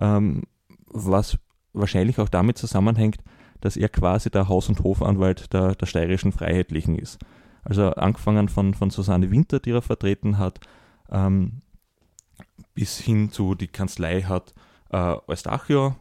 ähm, 0.01 0.45
was 0.87 1.39
wahrscheinlich 1.73 2.19
auch 2.19 2.29
damit 2.29 2.59
zusammenhängt, 2.59 3.19
dass 3.61 3.77
er 3.77 3.89
quasi 3.89 4.31
der 4.31 4.49
Haus- 4.49 4.69
und 4.69 4.81
Hofanwalt 4.81 5.53
der, 5.53 5.75
der 5.75 5.87
steirischen 5.87 6.33
Freiheitlichen 6.33 6.99
ist. 6.99 7.19
Also 7.63 7.91
angefangen 7.91 8.49
von, 8.49 8.75
von 8.75 8.91
Susanne 8.91 9.31
Winter, 9.31 9.61
die 9.61 9.71
er 9.71 9.83
vertreten 9.83 10.39
hat, 10.39 10.61
ähm, 11.11 11.63
bis 12.75 12.99
hin 12.99 13.31
zu 13.31 13.55
die 13.55 13.69
Kanzlei 13.69 14.23
hat 14.23 14.55
äh, 14.91 15.17
Eustachio 15.27 15.97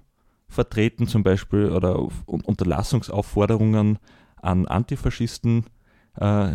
vertreten 0.47 1.07
zum 1.07 1.23
Beispiel 1.23 1.71
oder 1.71 2.07
Unterlassungsaufforderungen 2.27 3.97
an 4.41 4.67
Antifaschisten 4.67 5.65
äh, 6.17 6.51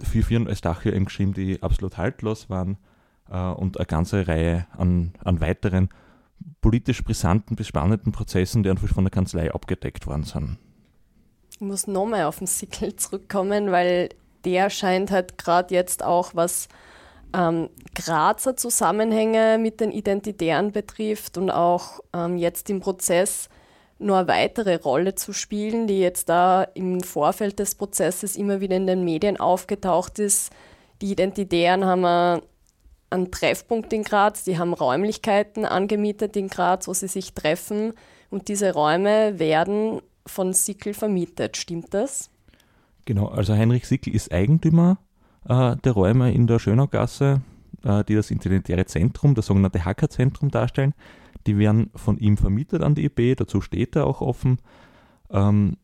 für 0.00 0.22
Vieren 0.22 0.48
Eustachio 0.48 0.92
eben 0.92 1.04
geschrieben, 1.04 1.34
die 1.34 1.62
absolut 1.62 1.96
haltlos 1.96 2.50
waren 2.50 2.76
äh, 3.30 3.38
und 3.38 3.78
eine 3.78 3.86
ganze 3.86 4.26
Reihe 4.26 4.66
an, 4.76 5.12
an 5.22 5.40
weiteren 5.40 5.88
politisch 6.60 7.04
brisanten 7.04 7.56
bis 7.56 7.68
spannenden 7.68 8.12
Prozessen, 8.12 8.62
die 8.62 8.70
einfach 8.70 8.88
von 8.88 9.04
der 9.04 9.10
Kanzlei 9.10 9.52
abgedeckt 9.52 10.06
worden 10.06 10.24
sind. 10.24 10.58
Ich 11.50 11.60
muss 11.60 11.86
nochmal 11.86 12.24
auf 12.24 12.38
den 12.38 12.46
Sickel 12.46 12.96
zurückkommen, 12.96 13.70
weil 13.70 14.10
der 14.44 14.70
scheint 14.70 15.10
halt 15.10 15.38
gerade 15.38 15.72
jetzt 15.72 16.02
auch, 16.02 16.34
was 16.34 16.68
ähm, 17.34 17.70
Grazer 17.94 18.56
Zusammenhänge 18.56 19.58
mit 19.58 19.80
den 19.80 19.92
Identitären 19.92 20.72
betrifft 20.72 21.38
und 21.38 21.50
auch 21.50 22.00
ähm, 22.12 22.36
jetzt 22.36 22.70
im 22.70 22.80
Prozess 22.80 23.48
nur 23.98 24.18
eine 24.18 24.28
weitere 24.28 24.76
Rolle 24.76 25.14
zu 25.14 25.32
spielen, 25.32 25.86
die 25.86 26.00
jetzt 26.00 26.28
da 26.28 26.62
im 26.62 27.00
Vorfeld 27.00 27.58
des 27.58 27.74
Prozesses 27.74 28.36
immer 28.36 28.60
wieder 28.60 28.76
in 28.76 28.86
den 28.86 29.04
Medien 29.04 29.38
aufgetaucht 29.38 30.18
ist. 30.18 30.52
Die 31.00 31.12
Identitären 31.12 31.84
haben 31.84 32.42
einen 33.10 33.30
Treffpunkt 33.30 33.92
in 33.92 34.02
Graz, 34.02 34.44
die 34.44 34.58
haben 34.58 34.74
Räumlichkeiten 34.74 35.64
angemietet 35.64 36.36
in 36.36 36.48
Graz, 36.48 36.88
wo 36.88 36.94
sie 36.94 37.08
sich 37.08 37.34
treffen 37.34 37.92
und 38.30 38.48
diese 38.48 38.72
Räume 38.72 39.38
werden 39.38 40.00
von 40.26 40.52
Sickel 40.52 40.94
vermietet. 40.94 41.56
Stimmt 41.56 41.94
das? 41.94 42.30
Genau, 43.04 43.28
also 43.28 43.54
Heinrich 43.54 43.86
Sickel 43.86 44.14
ist 44.14 44.32
Eigentümer 44.32 44.98
äh, 45.48 45.76
der 45.76 45.92
Räume 45.92 46.32
in 46.32 46.46
der 46.46 46.58
Schönaugasse, 46.58 47.42
äh, 47.84 48.02
die 48.04 48.14
das 48.14 48.30
Identitäre 48.30 48.86
Zentrum, 48.86 49.34
das 49.34 49.46
sogenannte 49.46 49.84
Hacker-Zentrum 49.84 50.50
darstellen. 50.50 50.94
Die 51.46 51.58
werden 51.58 51.90
von 51.94 52.18
ihm 52.18 52.36
vermietet 52.36 52.82
an 52.82 52.94
die 52.94 53.04
IB, 53.04 53.34
dazu 53.34 53.60
steht 53.60 53.96
er 53.96 54.06
auch 54.06 54.20
offen. 54.20 54.58
Ähm, 55.30 55.76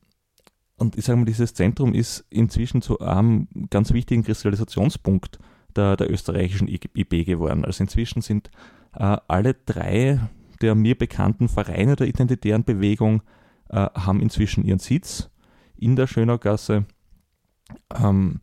und 0.77 0.97
ich 0.97 1.05
sage 1.05 1.19
mal, 1.19 1.27
dieses 1.27 1.53
Zentrum 1.53 1.93
ist 1.95 2.25
inzwischen 2.31 2.81
zu 2.81 3.01
einem 3.01 3.49
ganz 3.69 3.93
wichtigen 3.93 4.25
Kristallisationspunkt 4.25 5.39
der, 5.77 5.97
der 5.97 6.11
österreichischen 6.11 6.69
IB 6.69 7.25
geworden. 7.25 7.65
Also 7.65 7.85
inzwischen 7.85 8.23
sind 8.23 8.51
äh, 8.95 9.19
alle 9.29 9.55
drei 9.55 10.21
der 10.61 10.75
mir 10.75 10.97
bekannten 10.97 11.49
Vereine 11.49 11.97
der 11.97 12.07
identitären 12.07 12.65
Bewegung 12.65 13.23
äh, 13.69 13.89
haben 13.95 14.21
inzwischen 14.21 14.65
ihren 14.65 14.79
Sitz 14.79 15.31
in 15.77 15.97
der 15.97 16.07
Schönaugasse. 16.07 16.85
Ähm, 17.95 18.41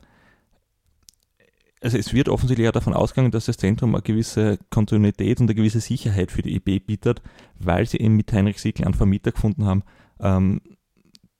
also 1.82 1.98
es 1.98 2.14
wird 2.14 2.30
offensichtlich 2.30 2.68
auch 2.68 2.74
davon 2.74 2.94
ausgegangen, 2.94 3.32
dass 3.32 3.46
das 3.46 3.58
Zentrum 3.58 3.94
eine 3.94 4.02
gewisse 4.02 4.58
Kontinuität 4.70 5.40
und 5.40 5.48
eine 5.48 5.56
gewisse 5.56 5.80
Sicherheit 5.80 6.32
für 6.32 6.42
die 6.42 6.56
IB 6.56 6.80
bietet, 6.80 7.22
weil 7.60 7.86
sie 7.86 7.98
eben 7.98 8.16
mit 8.16 8.32
Heinrich 8.34 8.60
Siegel 8.60 8.86
einen 8.86 8.96
Vermieter 8.96 9.32
gefunden 9.32 9.66
haben, 9.66 9.84
ähm, 10.20 10.62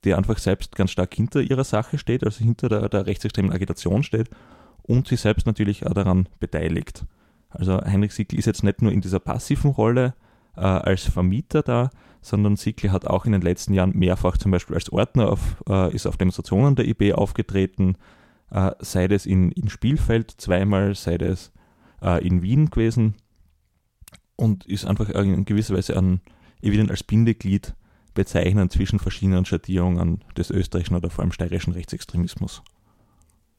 der 0.04 0.18
einfach 0.18 0.38
selbst 0.38 0.76
ganz 0.76 0.92
stark 0.92 1.14
hinter 1.16 1.42
ihrer 1.42 1.64
Sache 1.64 1.98
steht, 1.98 2.24
also 2.24 2.44
hinter 2.44 2.70
der, 2.70 2.88
der 2.90 3.08
rechtsextremen 3.08 3.52
Agitation 3.52 4.04
steht 4.04 4.30
und 4.84 5.08
sich 5.08 5.20
selbst 5.20 5.48
natürlich 5.48 5.86
auch 5.88 5.94
daran 5.94 6.30
beteiligt. 6.40 7.06
Also 7.50 7.82
Heinrich 7.82 8.14
Siegel 8.14 8.38
ist 8.38 8.46
jetzt 8.46 8.64
nicht 8.64 8.82
nur 8.82 8.92
in 8.92 9.02
dieser 9.02 9.20
passiven 9.20 9.72
Rolle 9.72 10.14
äh, 10.56 10.62
als 10.62 11.04
Vermieter 11.06 11.64
da, 11.64 11.90
sondern 12.22 12.58
Siegel 12.58 12.92
hat 12.92 13.08
auch 13.08 13.26
in 13.26 13.32
den 13.32 13.42
letzten 13.42 13.74
Jahren 13.74 13.98
mehrfach 13.98 14.38
zum 14.38 14.52
Beispiel 14.52 14.76
als 14.76 14.92
Ordner 14.92 15.32
auf, 15.32 15.64
äh, 15.68 15.94
ist 15.96 16.06
auf 16.06 16.18
Demonstrationen 16.18 16.76
der 16.76 16.88
IB 16.88 17.14
aufgetreten, 17.14 17.98
äh, 18.52 18.72
sei 18.80 19.06
es 19.06 19.26
in, 19.26 19.52
in 19.52 19.70
Spielfeld 19.70 20.32
zweimal, 20.32 20.96
sei 20.96 21.16
es 21.16 21.52
äh, 22.02 22.26
in 22.26 22.42
Wien 22.42 22.70
gewesen 22.70 23.16
und 24.36 24.66
ist 24.66 24.86
einfach 24.86 25.10
in 25.10 25.46
gewisser 25.46 25.76
Weise 25.76 25.98
an, 25.98 26.22
evident 26.62 26.92
als 26.92 27.04
Bindeglied 27.04 27.74
bezeichnen 28.14 28.70
zwischen 28.70 29.00
verschiedenen 29.00 29.46
Schattierungen 29.46 30.24
des 30.36 30.50
österreichischen 30.50 30.96
oder 30.96 31.10
vor 31.10 31.24
allem 31.24 31.32
steirischen 31.32 31.74
Rechtsextremismus. 31.74 32.64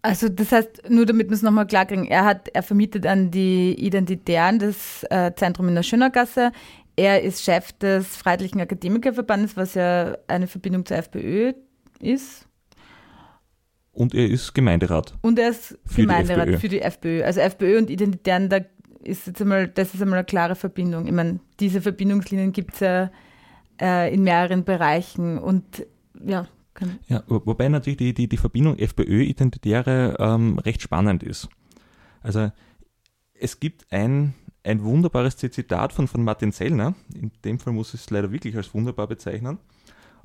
Also 0.02 0.28
das 0.28 0.52
heißt, 0.52 0.90
nur 0.90 1.06
damit 1.06 1.28
wir 1.28 1.34
es 1.34 1.42
nochmal 1.42 1.66
klarkriegen, 1.66 2.06
er 2.06 2.24
hat, 2.24 2.48
er 2.48 2.62
vermietet 2.62 3.06
an 3.06 3.30
die 3.30 3.74
Identitären 3.74 4.58
das 4.58 5.04
äh, 5.10 5.32
Zentrum 5.34 5.68
in 5.68 5.74
der 5.74 5.82
Schönergasse. 5.82 6.52
Er 6.96 7.22
ist 7.22 7.44
Chef 7.44 7.72
des 7.72 8.16
Freiheitlichen 8.16 8.60
Akademikerverbandes, 8.60 9.56
was 9.56 9.74
ja 9.74 10.16
eine 10.26 10.48
Verbindung 10.48 10.86
zur 10.86 10.96
FPÖ 10.96 11.52
ist. 12.00 12.47
Und 13.98 14.14
er 14.14 14.28
ist 14.28 14.54
Gemeinderat. 14.54 15.14
Und 15.22 15.40
er 15.40 15.48
ist 15.48 15.76
für 15.84 16.02
Gemeinderat 16.02 16.48
die 16.48 16.56
für 16.56 16.68
die 16.68 16.80
FPÖ. 16.80 17.24
Also 17.24 17.40
FPÖ 17.40 17.78
und 17.78 17.90
Identitären, 17.90 18.48
da 18.48 18.60
ist 19.02 19.26
jetzt 19.26 19.42
einmal, 19.42 19.66
das 19.66 19.92
ist 19.92 20.00
einmal 20.00 20.20
eine 20.20 20.24
klare 20.24 20.54
Verbindung. 20.54 21.06
Ich 21.06 21.12
meine, 21.12 21.40
diese 21.58 21.80
Verbindungslinien 21.80 22.52
gibt 22.52 22.74
es 22.74 22.80
ja 22.80 23.10
äh, 23.80 24.14
in 24.14 24.22
mehreren 24.22 24.62
Bereichen 24.62 25.36
und 25.38 25.84
ja, 26.24 26.46
ja, 27.08 27.24
wobei 27.26 27.68
natürlich 27.68 27.96
die, 27.96 28.14
die, 28.14 28.28
die 28.28 28.36
Verbindung 28.36 28.78
FPÖ-Identitäre 28.78 30.16
ähm, 30.20 30.60
recht 30.60 30.80
spannend 30.80 31.24
ist. 31.24 31.48
Also 32.20 32.52
es 33.34 33.58
gibt 33.58 33.92
ein, 33.92 34.34
ein 34.62 34.84
wunderbares 34.84 35.36
Zitat 35.36 35.92
von, 35.92 36.06
von 36.06 36.22
Martin 36.22 36.52
Sellner, 36.52 36.94
in 37.12 37.32
dem 37.44 37.58
Fall 37.58 37.72
muss 37.72 37.94
ich 37.94 38.02
es 38.02 38.10
leider 38.10 38.30
wirklich 38.30 38.56
als 38.56 38.72
wunderbar 38.74 39.08
bezeichnen, 39.08 39.58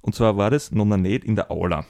und 0.02 0.14
zwar 0.14 0.38
war 0.38 0.52
das 0.52 0.72
Nonanet 0.72 1.24
in 1.24 1.36
der 1.36 1.50
Aula. 1.50 1.88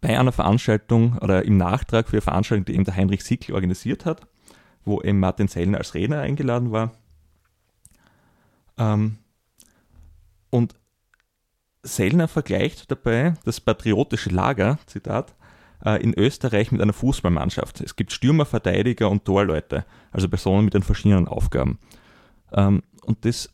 Bei 0.00 0.18
einer 0.18 0.32
Veranstaltung 0.32 1.18
oder 1.18 1.44
im 1.44 1.56
Nachtrag 1.56 2.08
für 2.08 2.16
eine 2.16 2.22
Veranstaltung, 2.22 2.64
die 2.64 2.74
eben 2.74 2.84
der 2.84 2.96
Heinrich 2.96 3.24
Sickl 3.24 3.52
organisiert 3.52 4.06
hat, 4.06 4.26
wo 4.84 5.00
eben 5.02 5.18
Martin 5.18 5.48
Sellner 5.48 5.78
als 5.78 5.94
Redner 5.94 6.20
eingeladen 6.20 6.72
war. 6.72 6.92
Ähm, 8.78 9.18
und 10.50 10.74
Sellner 11.82 12.28
vergleicht 12.28 12.90
dabei 12.90 13.34
das 13.44 13.60
patriotische 13.60 14.30
Lager, 14.30 14.78
Zitat, 14.86 15.34
äh, 15.84 16.02
in 16.02 16.14
Österreich 16.16 16.70
mit 16.70 16.80
einer 16.80 16.92
Fußballmannschaft. 16.92 17.80
Es 17.80 17.96
gibt 17.96 18.12
Stürmer, 18.12 18.46
Verteidiger 18.46 19.10
und 19.10 19.24
Torleute, 19.24 19.84
also 20.12 20.28
Personen 20.28 20.64
mit 20.64 20.74
den 20.74 20.82
verschiedenen 20.82 21.26
Aufgaben. 21.26 21.78
Ähm, 22.52 22.82
und 23.04 23.24
das, 23.24 23.50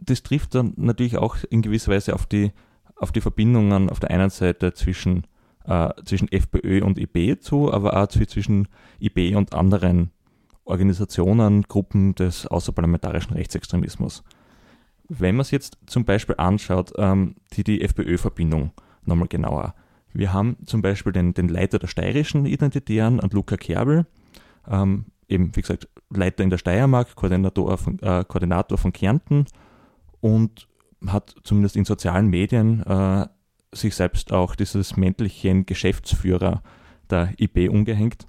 das 0.00 0.22
trifft 0.22 0.54
dann 0.54 0.72
natürlich 0.76 1.16
auch 1.16 1.36
in 1.50 1.62
gewisser 1.62 1.92
Weise 1.92 2.14
auf 2.14 2.26
die, 2.26 2.52
auf 2.96 3.12
die 3.12 3.20
Verbindungen 3.20 3.90
auf 3.90 4.00
der 4.00 4.10
einen 4.10 4.30
Seite 4.30 4.72
zwischen, 4.74 5.26
äh, 5.68 5.90
zwischen 6.04 6.32
FPÖ 6.32 6.82
und 6.82 6.98
IB 6.98 7.40
zu, 7.40 7.72
aber 7.72 8.02
auch 8.02 8.08
zwischen 8.08 8.68
IB 9.00 9.36
und 9.36 9.54
anderen 9.54 10.10
Organisationen, 10.64 11.62
Gruppen 11.62 12.14
des 12.14 12.46
außerparlamentarischen 12.46 13.34
Rechtsextremismus. 13.34 14.24
Wenn 15.08 15.36
man 15.36 15.42
es 15.42 15.50
jetzt 15.50 15.78
zum 15.86 16.04
Beispiel 16.04 16.34
anschaut, 16.38 16.92
ähm, 16.96 17.36
die, 17.52 17.64
die 17.64 17.82
FPÖ-Verbindung 17.82 18.72
nochmal 19.04 19.28
genauer. 19.28 19.74
Wir 20.12 20.32
haben 20.32 20.56
zum 20.66 20.82
Beispiel 20.82 21.12
den, 21.12 21.32
den 21.32 21.48
Leiter 21.48 21.78
der 21.78 21.86
steirischen 21.86 22.44
Identitären, 22.44 23.20
Luca 23.30 23.56
Kerbel, 23.56 24.06
ähm, 24.68 25.06
eben 25.28 25.54
wie 25.54 25.60
gesagt 25.60 25.88
Leiter 26.10 26.44
in 26.44 26.50
der 26.50 26.58
Steiermark, 26.58 27.14
Koordinator 27.14 27.76
von, 27.78 27.98
äh, 28.00 28.24
Koordinator 28.26 28.78
von 28.78 28.92
Kärnten 28.92 29.46
und 30.20 30.68
hat 31.06 31.34
zumindest 31.44 31.76
in 31.76 31.84
sozialen 31.84 32.28
Medien 32.28 32.82
äh, 32.84 33.26
sich 33.72 33.94
selbst 33.94 34.32
auch 34.32 34.54
dieses 34.54 34.96
männlichen 34.96 35.66
Geschäftsführer 35.66 36.62
der 37.10 37.32
IB 37.38 37.68
umgehängt. 37.68 38.26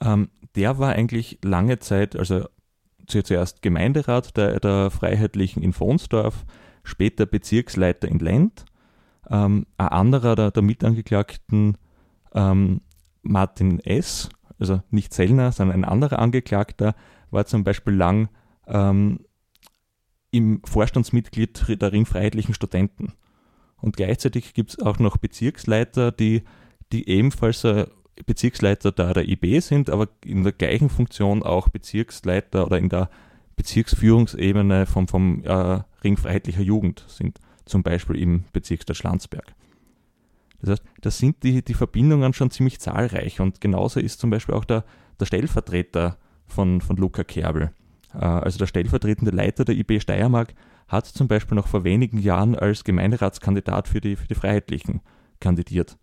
Ähm, 0.00 0.30
der 0.54 0.78
war 0.78 0.92
eigentlich 0.92 1.38
lange 1.44 1.78
Zeit, 1.78 2.16
also 2.16 2.46
zuerst 3.06 3.62
Gemeinderat 3.62 4.36
der, 4.36 4.60
der 4.60 4.90
Freiheitlichen 4.90 5.62
in 5.62 5.72
Fonsdorf, 5.72 6.44
später 6.84 7.26
Bezirksleiter 7.26 8.08
in 8.08 8.18
Lent. 8.18 8.64
Ähm, 9.28 9.66
ein 9.76 9.88
anderer 9.88 10.36
der, 10.36 10.50
der 10.50 10.62
Mitangeklagten, 10.62 11.76
ähm, 12.34 12.80
Martin 13.22 13.80
S., 13.80 14.28
also 14.58 14.82
nicht 14.90 15.14
Sellner, 15.14 15.52
sondern 15.52 15.80
ein 15.80 15.88
anderer 15.88 16.18
Angeklagter, 16.18 16.94
war 17.30 17.46
zum 17.46 17.64
Beispiel 17.64 17.94
lang 17.94 18.28
ähm, 18.66 19.20
im 20.30 20.62
Vorstandsmitglied 20.64 21.80
der 21.80 21.92
Ringfreiheitlichen 21.92 22.54
Studenten. 22.54 23.14
Und 23.80 23.96
gleichzeitig 23.96 24.54
gibt 24.54 24.70
es 24.70 24.78
auch 24.78 24.98
noch 24.98 25.16
Bezirksleiter, 25.16 26.12
die, 26.12 26.42
die 26.92 27.08
ebenfalls 27.08 27.64
äh, 27.64 27.86
Bezirksleiter 28.26 28.92
der, 28.92 29.14
der 29.14 29.28
IB 29.28 29.60
sind, 29.60 29.90
aber 29.90 30.08
in 30.24 30.42
der 30.42 30.52
gleichen 30.52 30.90
Funktion 30.90 31.42
auch 31.42 31.68
Bezirksleiter 31.68 32.66
oder 32.66 32.78
in 32.78 32.88
der 32.88 33.08
Bezirksführungsebene 33.56 34.86
vom, 34.86 35.08
vom 35.08 35.44
äh, 35.44 35.80
Ring 36.02 36.16
Freiheitlicher 36.16 36.62
Jugend 36.62 37.04
sind, 37.08 37.38
zum 37.64 37.82
Beispiel 37.82 38.16
im 38.16 38.44
Bezirksstadt 38.52 38.96
Schlanzberg. 38.96 39.54
Das 40.60 40.70
heißt, 40.70 40.82
da 41.00 41.10
sind 41.10 41.42
die, 41.42 41.62
die 41.62 41.74
Verbindungen 41.74 42.32
schon 42.32 42.50
ziemlich 42.50 42.80
zahlreich 42.80 43.40
und 43.40 43.60
genauso 43.60 44.00
ist 44.00 44.20
zum 44.20 44.30
Beispiel 44.30 44.54
auch 44.54 44.64
der, 44.64 44.84
der 45.18 45.26
Stellvertreter 45.26 46.18
von, 46.46 46.80
von 46.80 46.96
Luca 46.96 47.24
Kerbel. 47.24 47.72
Äh, 48.14 48.18
also 48.18 48.58
der 48.58 48.66
stellvertretende 48.66 49.30
Leiter 49.30 49.64
der 49.64 49.76
IB 49.76 50.00
Steiermark 50.00 50.54
hat 50.90 51.06
zum 51.06 51.28
Beispiel 51.28 51.54
noch 51.54 51.68
vor 51.68 51.84
wenigen 51.84 52.18
Jahren 52.18 52.56
als 52.56 52.82
Gemeinderatskandidat 52.84 53.86
für 53.88 54.00
die, 54.00 54.16
für 54.16 54.26
die 54.26 54.34
Freiheitlichen 54.34 55.00
kandidiert. 55.38 55.96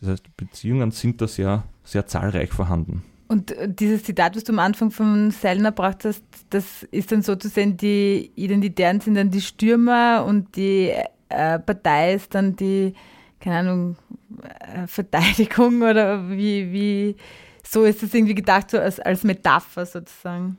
Das 0.00 0.10
heißt, 0.10 0.36
Beziehungen 0.36 0.92
sind 0.92 1.20
da 1.20 1.26
sehr, 1.26 1.64
sehr 1.82 2.06
zahlreich 2.06 2.52
vorhanden. 2.52 3.02
Und 3.28 3.50
äh, 3.50 3.68
dieses 3.68 4.04
Zitat, 4.04 4.36
was 4.36 4.44
du 4.44 4.52
am 4.52 4.60
Anfang 4.60 4.92
von 4.92 5.32
Sellner 5.32 5.70
gebracht 5.70 6.04
hast, 6.04 6.22
das 6.50 6.84
ist 6.84 7.10
dann 7.10 7.22
sozusagen, 7.22 7.76
die 7.76 8.30
Identitären 8.36 9.00
sind 9.00 9.16
dann 9.16 9.30
die 9.30 9.40
Stürmer 9.40 10.24
und 10.24 10.54
die 10.54 10.92
äh, 11.28 11.58
Partei 11.58 12.14
ist 12.14 12.32
dann 12.32 12.54
die, 12.54 12.94
keine 13.40 13.58
Ahnung, 13.58 13.96
äh, 14.42 14.86
Verteidigung 14.86 15.82
oder 15.82 16.30
wie, 16.30 16.72
wie, 16.72 17.16
so 17.64 17.82
ist 17.82 18.04
das 18.04 18.14
irgendwie 18.14 18.36
gedacht, 18.36 18.70
so 18.70 18.78
als, 18.78 19.00
als 19.00 19.24
Metapher 19.24 19.84
sozusagen. 19.84 20.56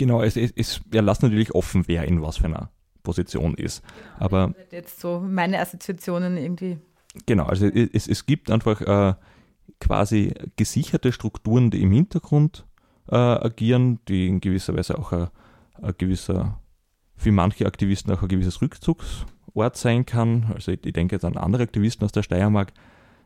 Genau, 0.00 0.22
es, 0.22 0.34
es, 0.34 0.50
es 0.56 0.80
ja, 0.94 1.02
lasst 1.02 1.22
natürlich 1.22 1.54
offen, 1.54 1.84
wer 1.86 2.04
in 2.04 2.22
was 2.22 2.38
für 2.38 2.46
einer 2.46 2.70
Position 3.02 3.52
ist. 3.52 3.82
Aber 4.18 4.54
jetzt 4.72 4.98
so 4.98 5.20
meine 5.20 5.60
Assoziationen 5.60 6.38
irgendwie. 6.38 6.78
Genau, 7.26 7.44
also 7.44 7.66
es, 7.66 8.08
es 8.08 8.24
gibt 8.24 8.50
einfach 8.50 8.80
äh, 8.80 9.14
quasi 9.78 10.32
gesicherte 10.56 11.12
Strukturen, 11.12 11.70
die 11.70 11.82
im 11.82 11.92
Hintergrund 11.92 12.64
äh, 13.10 13.16
agieren, 13.16 13.98
die 14.08 14.26
in 14.26 14.40
gewisser 14.40 14.74
Weise 14.74 14.98
auch 14.98 15.12
ein, 15.12 15.28
ein, 15.82 15.92
gewisser, 15.98 16.58
für 17.16 17.30
manche 17.30 17.66
Aktivisten 17.66 18.10
auch 18.10 18.22
ein 18.22 18.28
gewisses 18.28 18.62
Rückzugsort 18.62 19.76
sein 19.76 20.06
kann. 20.06 20.50
Also 20.54 20.72
ich, 20.72 20.86
ich 20.86 20.94
denke 20.94 21.16
jetzt 21.16 21.26
an 21.26 21.36
andere 21.36 21.64
Aktivisten 21.64 22.06
aus 22.06 22.12
der 22.12 22.22
Steiermark, 22.22 22.72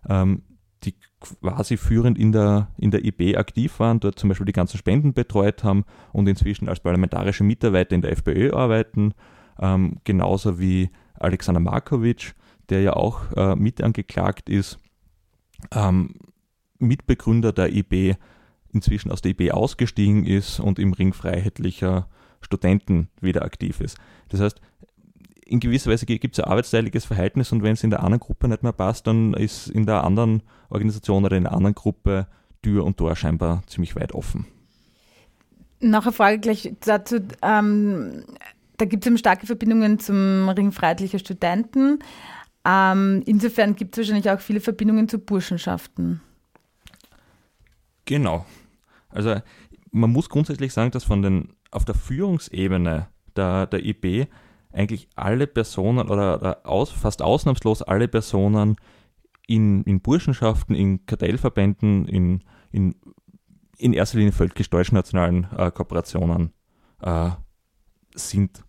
ähm, 0.08 0.42
die 0.84 0.94
quasi 1.20 1.76
führend 1.76 2.18
in 2.18 2.32
der, 2.32 2.68
in 2.78 2.90
der 2.90 3.04
IB 3.04 3.36
aktiv 3.36 3.78
waren, 3.80 4.00
dort 4.00 4.18
zum 4.18 4.28
Beispiel 4.28 4.46
die 4.46 4.52
ganzen 4.52 4.78
Spenden 4.78 5.14
betreut 5.14 5.64
haben 5.64 5.84
und 6.12 6.28
inzwischen 6.28 6.68
als 6.68 6.80
parlamentarische 6.80 7.44
Mitarbeiter 7.44 7.94
in 7.94 8.02
der 8.02 8.12
FPÖ 8.12 8.52
arbeiten, 8.52 9.14
ähm, 9.60 9.98
genauso 10.04 10.58
wie 10.58 10.90
Alexander 11.18 11.60
Markovic, 11.60 12.34
der 12.68 12.82
ja 12.82 12.92
auch 12.94 13.32
äh, 13.36 13.56
mit 13.56 13.82
angeklagt 13.82 14.48
ist, 14.48 14.78
ähm, 15.72 16.14
Mitbegründer 16.78 17.52
der 17.52 17.72
IB, 17.72 18.16
inzwischen 18.72 19.10
aus 19.10 19.22
der 19.22 19.30
IB 19.30 19.52
ausgestiegen 19.52 20.26
ist 20.26 20.60
und 20.60 20.78
im 20.78 20.92
Ring 20.92 21.12
freiheitlicher 21.12 22.08
Studenten 22.40 23.08
wieder 23.20 23.42
aktiv 23.42 23.80
ist. 23.80 23.96
Das 24.28 24.40
heißt, 24.40 24.60
in 25.46 25.60
gewisser 25.60 25.90
Weise 25.90 26.06
gibt 26.06 26.38
es 26.38 26.44
ein 26.44 26.50
arbeitsteiliges 26.50 27.04
Verhältnis 27.04 27.52
und 27.52 27.62
wenn 27.62 27.72
es 27.72 27.84
in 27.84 27.90
der 27.90 28.02
anderen 28.02 28.20
Gruppe 28.20 28.48
nicht 28.48 28.62
mehr 28.62 28.72
passt, 28.72 29.06
dann 29.06 29.34
ist 29.34 29.68
in 29.68 29.86
der 29.86 30.04
anderen 30.04 30.42
Organisation 30.70 31.24
oder 31.24 31.36
in 31.36 31.44
der 31.44 31.52
anderen 31.52 31.74
Gruppe 31.74 32.26
Tür 32.62 32.84
und 32.84 32.96
Tor 32.96 33.14
scheinbar 33.14 33.62
ziemlich 33.66 33.94
weit 33.94 34.12
offen. 34.12 34.46
Noch 35.80 36.04
eine 36.04 36.12
Frage 36.12 36.38
gleich 36.38 36.72
dazu. 36.80 37.20
Ähm, 37.42 38.24
da 38.78 38.86
gibt 38.86 39.04
es 39.04 39.06
eben 39.06 39.18
starke 39.18 39.46
Verbindungen 39.46 39.98
zum 39.98 40.48
Ring 40.48 40.72
Freiheitlicher 40.72 41.18
Studenten. 41.18 41.98
Ähm, 42.64 43.22
insofern 43.26 43.76
gibt 43.76 43.96
es 43.96 43.98
wahrscheinlich 43.98 44.30
auch 44.30 44.40
viele 44.40 44.60
Verbindungen 44.60 45.08
zu 45.08 45.18
Burschenschaften. 45.18 46.22
Genau. 48.06 48.46
Also 49.10 49.36
man 49.90 50.10
muss 50.10 50.30
grundsätzlich 50.30 50.72
sagen, 50.72 50.90
dass 50.90 51.04
von 51.04 51.20
den 51.20 51.50
auf 51.70 51.84
der 51.84 51.94
Führungsebene 51.94 53.08
der, 53.36 53.66
der 53.66 53.84
IB 53.84 54.26
eigentlich 54.74 55.08
alle 55.14 55.46
Personen 55.46 56.08
oder, 56.08 56.38
oder 56.40 56.66
aus, 56.66 56.90
fast 56.90 57.22
ausnahmslos 57.22 57.82
alle 57.82 58.08
Personen 58.08 58.76
in, 59.46 59.82
in 59.84 60.00
Burschenschaften, 60.00 60.74
in 60.74 61.06
Kartellverbänden, 61.06 62.06
in, 62.06 62.42
in, 62.72 62.96
in 63.78 63.92
erster 63.92 64.18
Linie 64.18 64.32
völkisch-deutsch-nationalen 64.32 65.46
äh, 65.56 65.70
Kooperationen 65.70 66.52
äh, 67.02 67.30
sind. 68.14 68.64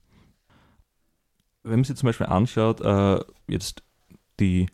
Wenn 1.63 1.77
man 1.77 1.83
sich 1.83 1.95
zum 1.95 2.07
Beispiel 2.07 2.27
anschaut, 2.27 2.81
äh, 2.81 3.19
jetzt 3.47 3.83
die, 4.39 4.67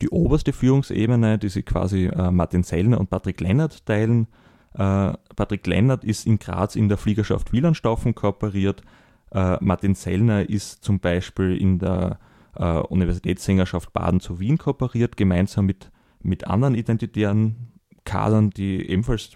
die 0.00 0.08
oberste 0.08 0.52
Führungsebene, 0.52 1.38
die 1.38 1.48
sich 1.48 1.66
quasi 1.66 2.06
äh, 2.06 2.30
Martin 2.30 2.62
Sellner 2.62 2.98
und 2.98 3.10
Patrick 3.10 3.40
Lennart 3.40 3.84
teilen. 3.84 4.28
Äh, 4.74 5.12
Patrick 5.36 5.66
Lennart 5.66 6.04
ist 6.04 6.26
in 6.26 6.38
Graz 6.38 6.76
in 6.76 6.88
der 6.88 6.96
Fliegerschaft 6.96 7.52
Wielandstaufen 7.52 8.14
kooperiert. 8.14 8.82
Äh, 9.32 9.58
Martin 9.60 9.94
Sellner 9.94 10.48
ist 10.48 10.82
zum 10.84 11.00
Beispiel 11.00 11.56
in 11.56 11.78
der 11.78 12.18
äh, 12.56 12.78
Universitätssängerschaft 12.78 13.92
Baden 13.92 14.20
zu 14.20 14.40
Wien 14.40 14.58
kooperiert, 14.58 15.16
gemeinsam 15.16 15.66
mit, 15.66 15.90
mit 16.22 16.46
anderen 16.46 16.74
identitären 16.74 17.72
Kadern, 18.04 18.50
die 18.50 18.88
ebenfalls 18.88 19.30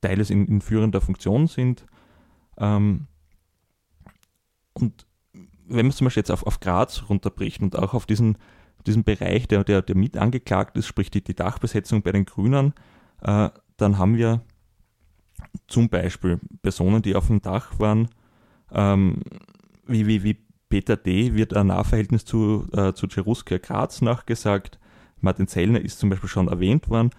Teile 0.00 0.24
in, 0.28 0.46
in 0.46 0.60
führender 0.60 1.00
Funktion 1.00 1.46
sind. 1.46 1.86
Ähm, 2.58 3.06
und 4.74 5.06
wenn 5.66 5.86
man 5.86 5.88
es 5.88 5.96
zum 5.96 6.06
Beispiel 6.06 6.20
jetzt 6.20 6.30
auf, 6.30 6.46
auf 6.46 6.60
Graz 6.60 7.04
runterbricht 7.08 7.62
und 7.62 7.76
auch 7.76 7.94
auf 7.94 8.06
diesen, 8.06 8.38
diesen 8.86 9.04
Bereich, 9.04 9.48
der, 9.48 9.64
der, 9.64 9.82
der 9.82 9.96
mit 9.96 10.16
angeklagt 10.16 10.76
ist, 10.76 10.86
sprich 10.86 11.10
die, 11.10 11.22
die 11.22 11.34
Dachbesetzung 11.34 12.02
bei 12.02 12.12
den 12.12 12.24
Grünen, 12.24 12.74
äh, 13.22 13.50
dann 13.76 13.98
haben 13.98 14.16
wir 14.16 14.42
zum 15.66 15.88
Beispiel 15.88 16.40
Personen, 16.62 17.02
die 17.02 17.14
auf 17.14 17.28
dem 17.28 17.40
Dach 17.40 17.78
waren, 17.78 18.08
ähm, 18.72 19.22
wie, 19.86 20.06
wie, 20.06 20.22
wie 20.22 20.36
Peter 20.68 20.96
D. 20.96 21.34
wird 21.34 21.54
ein 21.54 21.68
Nahverhältnis 21.68 22.24
zu, 22.24 22.66
äh, 22.72 22.92
zu 22.92 23.08
Cheruskia 23.08 23.58
Graz 23.58 24.02
nachgesagt. 24.02 24.78
Martin 25.20 25.48
Zellner 25.48 25.80
ist 25.80 25.98
zum 25.98 26.10
Beispiel 26.10 26.28
schon 26.28 26.48
erwähnt 26.48 26.88
worden. 26.88 27.10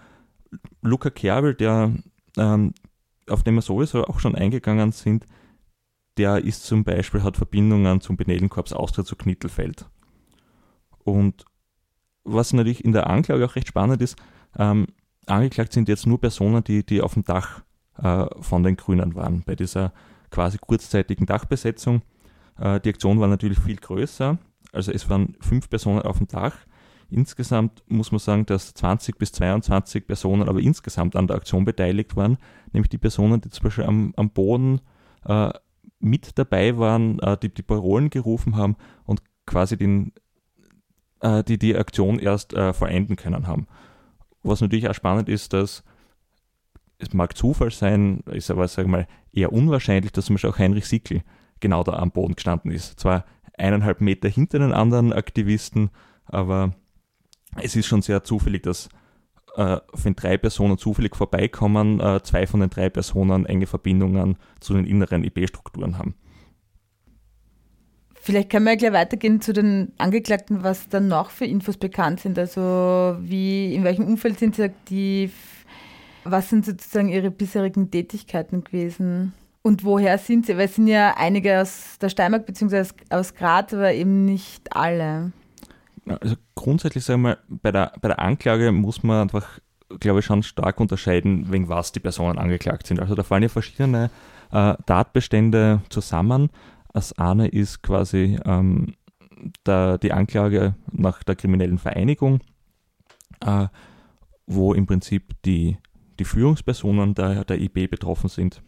Luca 0.82 1.10
Kerbel, 1.10 1.54
der, 1.54 1.92
ähm, 2.36 2.74
auf 3.28 3.42
den 3.42 3.54
wir 3.54 3.62
sowieso 3.62 4.04
auch 4.04 4.20
schon 4.20 4.34
eingegangen 4.34 4.92
sind, 4.92 5.26
der 6.16 6.44
ist 6.44 6.64
zum 6.64 6.84
Beispiel, 6.84 7.22
hat 7.22 7.36
Verbindungen 7.36 8.00
zum 8.00 8.16
Benellenkorps 8.16 8.72
Austria 8.72 9.04
zu 9.04 9.16
Knittelfeld. 9.16 9.86
Und 10.98 11.44
was 12.24 12.52
natürlich 12.52 12.84
in 12.84 12.92
der 12.92 13.08
Anklage 13.08 13.44
auch 13.44 13.56
recht 13.56 13.68
spannend 13.68 14.02
ist, 14.02 14.16
ähm, 14.58 14.86
angeklagt 15.26 15.72
sind 15.72 15.88
jetzt 15.88 16.06
nur 16.06 16.20
Personen, 16.20 16.62
die, 16.64 16.84
die 16.84 17.00
auf 17.00 17.14
dem 17.14 17.24
Dach 17.24 17.62
äh, 17.98 18.26
von 18.40 18.62
den 18.62 18.76
Grünen 18.76 19.14
waren, 19.14 19.42
bei 19.44 19.54
dieser 19.54 19.92
quasi 20.30 20.58
kurzzeitigen 20.58 21.26
Dachbesetzung. 21.26 22.02
Äh, 22.58 22.80
die 22.80 22.90
Aktion 22.90 23.20
war 23.20 23.28
natürlich 23.28 23.58
viel 23.58 23.76
größer, 23.76 24.38
also 24.72 24.92
es 24.92 25.08
waren 25.08 25.36
fünf 25.40 25.68
Personen 25.68 26.02
auf 26.02 26.18
dem 26.18 26.28
Dach. 26.28 26.56
Insgesamt 27.10 27.82
muss 27.88 28.12
man 28.12 28.20
sagen, 28.20 28.46
dass 28.46 28.72
20 28.72 29.18
bis 29.18 29.32
22 29.32 30.06
Personen 30.06 30.48
aber 30.48 30.60
insgesamt 30.60 31.16
an 31.16 31.26
der 31.26 31.36
Aktion 31.36 31.64
beteiligt 31.64 32.14
waren, 32.14 32.38
nämlich 32.72 32.88
die 32.88 32.98
Personen, 32.98 33.40
die 33.40 33.50
zum 33.50 33.64
Beispiel 33.64 33.84
am, 33.84 34.12
am 34.16 34.30
Boden 34.30 34.80
äh, 35.24 35.50
mit 35.98 36.38
dabei 36.38 36.78
waren, 36.78 37.18
äh, 37.18 37.36
die 37.36 37.52
die 37.52 37.62
Parolen 37.62 38.10
gerufen 38.10 38.56
haben 38.56 38.76
und 39.04 39.22
quasi 39.44 39.76
den, 39.76 40.12
äh, 41.20 41.42
die 41.42 41.58
die 41.58 41.76
Aktion 41.76 42.20
erst 42.20 42.54
äh, 42.54 42.72
vollenden 42.72 43.16
können 43.16 43.48
haben. 43.48 43.66
Was 44.44 44.60
natürlich 44.60 44.88
auch 44.88 44.94
spannend 44.94 45.28
ist, 45.28 45.52
dass 45.52 45.82
es 47.00 47.12
mag 47.12 47.36
Zufall 47.36 47.70
sein, 47.70 48.20
ist 48.30 48.50
aber, 48.50 48.68
sage 48.68 48.88
mal, 48.88 49.06
eher 49.32 49.52
unwahrscheinlich, 49.52 50.12
dass 50.12 50.26
zum 50.26 50.34
Beispiel 50.34 50.50
auch 50.50 50.58
Heinrich 50.58 50.86
Sickel 50.86 51.22
genau 51.60 51.82
da 51.82 51.94
am 51.94 52.10
Boden 52.10 52.34
gestanden 52.34 52.70
ist. 52.70 52.98
Zwar 53.00 53.24
eineinhalb 53.56 54.00
Meter 54.00 54.28
hinter 54.28 54.58
den 54.58 54.72
anderen 54.72 55.12
Aktivisten, 55.12 55.90
aber 56.24 56.74
es 57.56 57.76
ist 57.76 57.86
schon 57.86 58.02
sehr 58.02 58.24
zufällig, 58.24 58.62
dass 58.62 58.88
äh, 59.56 59.78
wenn 59.92 60.14
drei 60.14 60.38
Personen 60.38 60.78
zufällig 60.78 61.16
vorbeikommen, 61.16 62.00
äh, 62.00 62.22
zwei 62.22 62.46
von 62.46 62.60
den 62.60 62.70
drei 62.70 62.88
Personen 62.88 63.46
enge 63.46 63.66
Verbindungen 63.66 64.36
zu 64.60 64.74
den 64.74 64.86
inneren 64.86 65.24
IB-Strukturen 65.24 65.98
haben. 65.98 66.14
Vielleicht 68.22 68.50
können 68.50 68.66
wir 68.66 68.76
gleich 68.76 68.92
weitergehen 68.92 69.40
zu 69.40 69.54
den 69.54 69.92
Angeklagten, 69.96 70.62
was 70.62 70.88
dann 70.88 71.08
noch 71.08 71.30
für 71.30 71.46
Infos 71.46 71.78
bekannt 71.78 72.20
sind. 72.20 72.38
Also 72.38 73.16
wie, 73.18 73.74
in 73.74 73.82
welchem 73.82 74.06
Umfeld 74.06 74.38
sind 74.38 74.56
sie 74.56 74.64
aktiv? 74.64 75.59
Was 76.24 76.50
sind 76.50 76.66
sozusagen 76.66 77.08
ihre 77.08 77.30
bisherigen 77.30 77.90
Tätigkeiten 77.90 78.64
gewesen? 78.64 79.32
Und 79.62 79.84
woher 79.84 80.16
sind 80.18 80.46
sie? 80.46 80.56
Weil 80.56 80.66
es 80.66 80.76
sind 80.76 80.86
ja 80.86 81.14
einige 81.16 81.60
aus 81.60 81.98
der 82.00 82.08
Steiermark 82.08 82.46
bzw. 82.46 82.86
aus 83.10 83.34
Graz, 83.34 83.74
aber 83.74 83.92
eben 83.92 84.24
nicht 84.24 84.74
alle. 84.74 85.32
Also 86.06 86.36
grundsätzlich 86.54 87.04
sagen 87.04 87.22
wir, 87.22 87.38
bei 87.48 87.70
der, 87.70 87.92
bei 88.00 88.08
der 88.08 88.18
Anklage 88.18 88.72
muss 88.72 89.02
man 89.02 89.22
einfach, 89.22 89.58
glaube 90.00 90.20
ich, 90.20 90.24
schon 90.26 90.42
stark 90.42 90.80
unterscheiden, 90.80 91.52
wegen 91.52 91.68
was 91.68 91.92
die 91.92 92.00
Personen 92.00 92.38
angeklagt 92.38 92.86
sind. 92.86 93.00
Also 93.00 93.14
da 93.14 93.22
fallen 93.22 93.42
ja 93.42 93.48
verschiedene 93.48 94.10
äh, 94.50 94.74
Tatbestände 94.86 95.82
zusammen. 95.90 96.50
Das 96.92 97.12
eine 97.18 97.48
ist 97.48 97.82
quasi 97.82 98.38
ähm, 98.44 98.94
der, 99.66 99.98
die 99.98 100.12
Anklage 100.12 100.74
nach 100.90 101.22
der 101.22 101.36
kriminellen 101.36 101.78
Vereinigung, 101.78 102.40
äh, 103.44 103.68
wo 104.46 104.74
im 104.74 104.86
Prinzip 104.86 105.34
die, 105.44 105.76
die 106.20 106.24
Führungspersonen 106.24 107.14
der, 107.14 107.44
der 107.44 107.60
IB 107.60 107.88
betroffen 107.88 108.28
sind, 108.28 108.62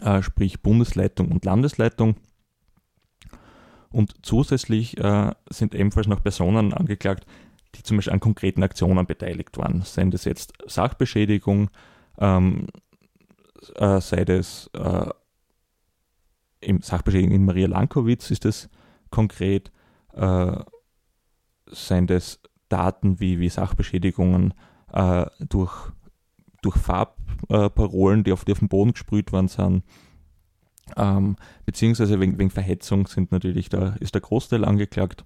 äh, 0.00 0.22
sprich 0.22 0.62
Bundesleitung 0.62 1.30
und 1.30 1.44
Landesleitung. 1.44 2.16
Und 3.90 4.14
zusätzlich 4.22 4.96
äh, 4.96 5.32
sind 5.50 5.74
ebenfalls 5.74 6.06
noch 6.06 6.22
Personen 6.22 6.72
angeklagt, 6.72 7.26
die 7.74 7.82
zum 7.82 7.98
Beispiel 7.98 8.12
an 8.12 8.20
konkreten 8.20 8.62
Aktionen 8.62 9.06
beteiligt 9.06 9.58
waren. 9.58 9.82
Seien 9.82 10.10
das 10.10 10.24
jetzt 10.24 10.52
Sachbeschädigung, 10.66 11.68
ähm, 12.18 12.68
äh, 13.74 14.00
sei 14.00 14.24
das 14.24 14.70
äh, 14.72 15.10
im 16.60 16.80
Sachbeschädigung 16.80 17.34
in 17.34 17.44
Maria 17.44 17.66
Lankowitz 17.66 18.30
ist 18.30 18.44
das 18.44 18.70
konkret, 19.10 19.72
äh, 20.14 20.56
seien 21.66 22.06
das 22.06 22.40
Daten 22.68 23.18
wie, 23.18 23.40
wie 23.40 23.48
Sachbeschädigungen 23.48 24.54
äh, 24.92 25.26
durch, 25.40 25.92
durch 26.62 26.76
Farbparolen, 26.76 28.24
die 28.24 28.32
auf, 28.32 28.44
die 28.44 28.52
auf 28.52 28.60
den 28.60 28.68
Boden 28.68 28.92
gesprüht 28.92 29.32
worden 29.32 29.48
sind, 29.48 29.82
ähm, 30.96 31.36
beziehungsweise 31.64 32.20
wegen, 32.20 32.38
wegen 32.38 32.50
Verhetzung 32.50 33.06
sind 33.06 33.32
natürlich 33.32 33.68
da, 33.68 33.96
ist 34.00 34.14
der 34.14 34.20
Großteil 34.20 34.64
angeklagt. 34.64 35.24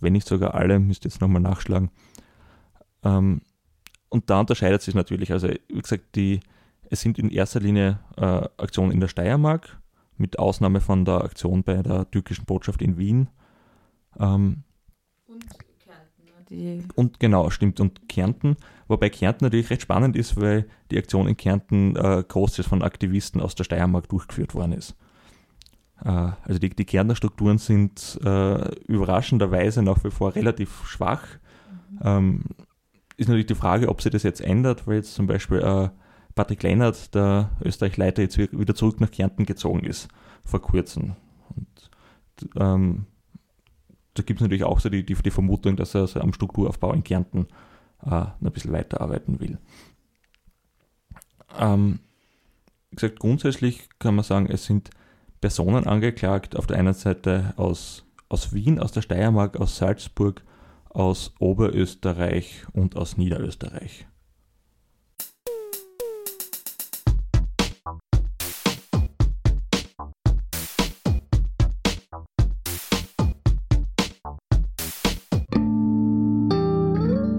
Wenn 0.00 0.12
nicht 0.12 0.26
sogar 0.26 0.54
alle, 0.54 0.78
müsst 0.78 1.04
ihr 1.04 1.10
jetzt 1.10 1.20
nochmal 1.20 1.42
nachschlagen. 1.42 1.90
Ähm, 3.02 3.42
und 4.08 4.30
da 4.30 4.40
unterscheidet 4.40 4.82
sich 4.82 4.94
natürlich, 4.94 5.32
also 5.32 5.48
wie 5.48 5.80
gesagt, 5.80 6.14
die, 6.14 6.40
es 6.90 7.00
sind 7.00 7.18
in 7.18 7.30
erster 7.30 7.60
Linie 7.60 8.00
äh, 8.16 8.48
Aktionen 8.56 8.92
in 8.92 9.00
der 9.00 9.08
Steiermark, 9.08 9.80
mit 10.16 10.38
Ausnahme 10.38 10.80
von 10.80 11.04
der 11.04 11.24
Aktion 11.24 11.64
bei 11.64 11.82
der 11.82 12.10
türkischen 12.10 12.44
Botschaft 12.44 12.82
in 12.82 12.98
Wien. 12.98 13.28
Ähm, 14.18 14.62
und 15.26 15.44
Ne? 16.50 16.84
und 16.94 17.20
genau, 17.20 17.50
stimmt, 17.50 17.80
und 17.80 18.08
Kärnten. 18.08 18.56
Wobei 18.88 19.10
Kärnten 19.10 19.44
natürlich 19.44 19.70
recht 19.70 19.82
spannend 19.82 20.16
ist, 20.16 20.40
weil 20.40 20.66
die 20.90 20.98
Aktion 20.98 21.26
in 21.26 21.36
Kärnten 21.36 21.96
äh, 21.96 22.22
großteils 22.26 22.68
von 22.68 22.82
Aktivisten 22.82 23.40
aus 23.40 23.54
der 23.54 23.64
Steiermark 23.64 24.08
durchgeführt 24.08 24.54
worden 24.54 24.72
ist. 24.72 24.94
Äh, 26.04 26.08
also 26.08 26.58
die, 26.58 26.70
die 26.70 26.84
Kärntner 26.84 27.16
Strukturen 27.16 27.58
sind 27.58 28.18
äh, 28.24 28.74
überraschenderweise 28.86 29.82
nach 29.82 30.02
wie 30.04 30.10
vor 30.10 30.34
relativ 30.34 30.86
schwach. 30.86 31.22
Mhm. 31.90 32.00
Ähm, 32.02 32.42
ist 33.16 33.28
natürlich 33.28 33.46
die 33.46 33.54
Frage, 33.54 33.88
ob 33.88 34.02
sich 34.02 34.12
das 34.12 34.22
jetzt 34.22 34.40
ändert, 34.40 34.86
weil 34.86 34.96
jetzt 34.96 35.14
zum 35.14 35.26
Beispiel 35.26 35.58
äh, 35.58 35.88
Patrick 36.34 36.62
Leinert, 36.62 37.14
der 37.14 37.50
Österreich-Leiter, 37.62 38.22
jetzt 38.22 38.38
wieder 38.38 38.74
zurück 38.74 39.00
nach 39.00 39.10
Kärnten 39.10 39.46
gezogen 39.46 39.84
ist, 39.84 40.08
vor 40.44 40.60
kurzem. 40.60 41.14
Und, 41.54 41.90
ähm, 42.56 43.06
da 44.14 44.22
gibt 44.22 44.40
es 44.40 44.42
natürlich 44.42 44.64
auch 44.64 44.80
so 44.80 44.88
die, 44.88 45.04
die, 45.04 45.14
die, 45.14 45.30
Vermutung, 45.30 45.76
dass 45.76 45.94
er 45.94 46.06
so 46.06 46.20
am 46.20 46.32
Strukturaufbau 46.32 46.92
in 46.92 47.04
Kärnten 47.04 47.46
äh, 48.04 48.10
noch 48.10 48.36
ein 48.40 48.52
bisschen 48.52 48.72
weiterarbeiten 48.72 49.40
will. 49.40 49.58
Ähm, 51.58 52.00
wie 52.90 52.96
gesagt, 52.96 53.18
grundsätzlich 53.18 53.88
kann 53.98 54.14
man 54.14 54.24
sagen, 54.24 54.46
es 54.48 54.64
sind 54.64 54.90
Personen 55.40 55.86
angeklagt, 55.86 56.56
auf 56.56 56.66
der 56.66 56.78
einen 56.78 56.94
Seite 56.94 57.54
aus, 57.56 58.04
aus 58.28 58.54
Wien, 58.54 58.78
aus 58.78 58.92
der 58.92 59.02
Steiermark, 59.02 59.56
aus 59.58 59.76
Salzburg, 59.76 60.42
aus 60.88 61.34
Oberösterreich 61.40 62.64
und 62.72 62.96
aus 62.96 63.16
Niederösterreich. 63.16 64.06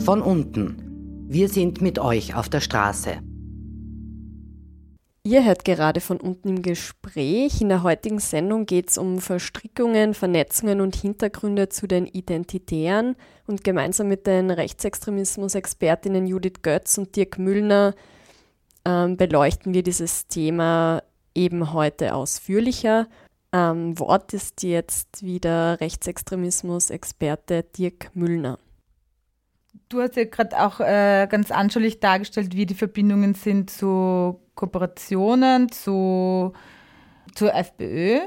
Von 0.06 0.22
unten. 0.22 1.26
Wir 1.28 1.50
sind 1.50 1.82
mit 1.82 1.98
euch 1.98 2.36
auf 2.36 2.48
der 2.48 2.62
Straße. 2.62 3.18
Ihr 5.24 5.44
hört 5.44 5.66
gerade 5.66 6.00
von 6.00 6.18
unten 6.18 6.48
im 6.50 6.62
Gespräch. 6.62 7.60
In 7.60 7.70
der 7.70 7.82
heutigen 7.82 8.20
Sendung 8.20 8.68
geht 8.68 8.92
es 8.92 9.00
um 9.00 9.18
Verstrickungen, 9.18 10.14
Vernetzungen 10.14 10.80
und 10.80 10.96
Hintergründe 10.96 11.70
zu 11.70 11.88
den 11.88 12.06
Identitären. 12.06 13.16
Und 13.48 13.64
gemeinsam 13.64 14.08
mit 14.08 14.28
den 14.28 14.52
Rechtsextremismus-Expertinnen 14.52 16.28
Judith 16.28 16.62
Götz 16.62 17.00
und 17.00 17.16
Dirk 17.16 17.40
Müllner 17.40 17.96
ähm, 18.86 19.18
beleuchten 19.18 19.74
wir 19.74 19.82
dieses 19.82 20.28
Thema 20.28 21.02
eben 21.34 21.74
heute 21.74 22.14
ausführlicher. 22.14 23.08
Ähm, 23.52 23.98
Wort 23.98 24.36
ist 24.36 24.62
jetzt 24.62 25.24
wieder 25.24 25.80
Rechtsextremismus-Experte 25.82 27.64
Dirk 27.76 28.12
Müllner. 28.14 28.60
Du 29.90 30.02
hast 30.02 30.16
ja 30.16 30.26
gerade 30.26 30.60
auch 30.60 30.80
äh, 30.80 31.28
ganz 31.30 31.52
anschaulich 31.52 32.00
dargestellt, 32.00 32.56
wie 32.56 32.66
die 32.66 32.74
Verbindungen 32.74 33.36
sind 33.36 33.70
zu 33.70 34.40
Kooperationen, 34.56 35.72
zu, 35.72 36.54
zur 37.36 37.54
FPÖ. 37.54 38.20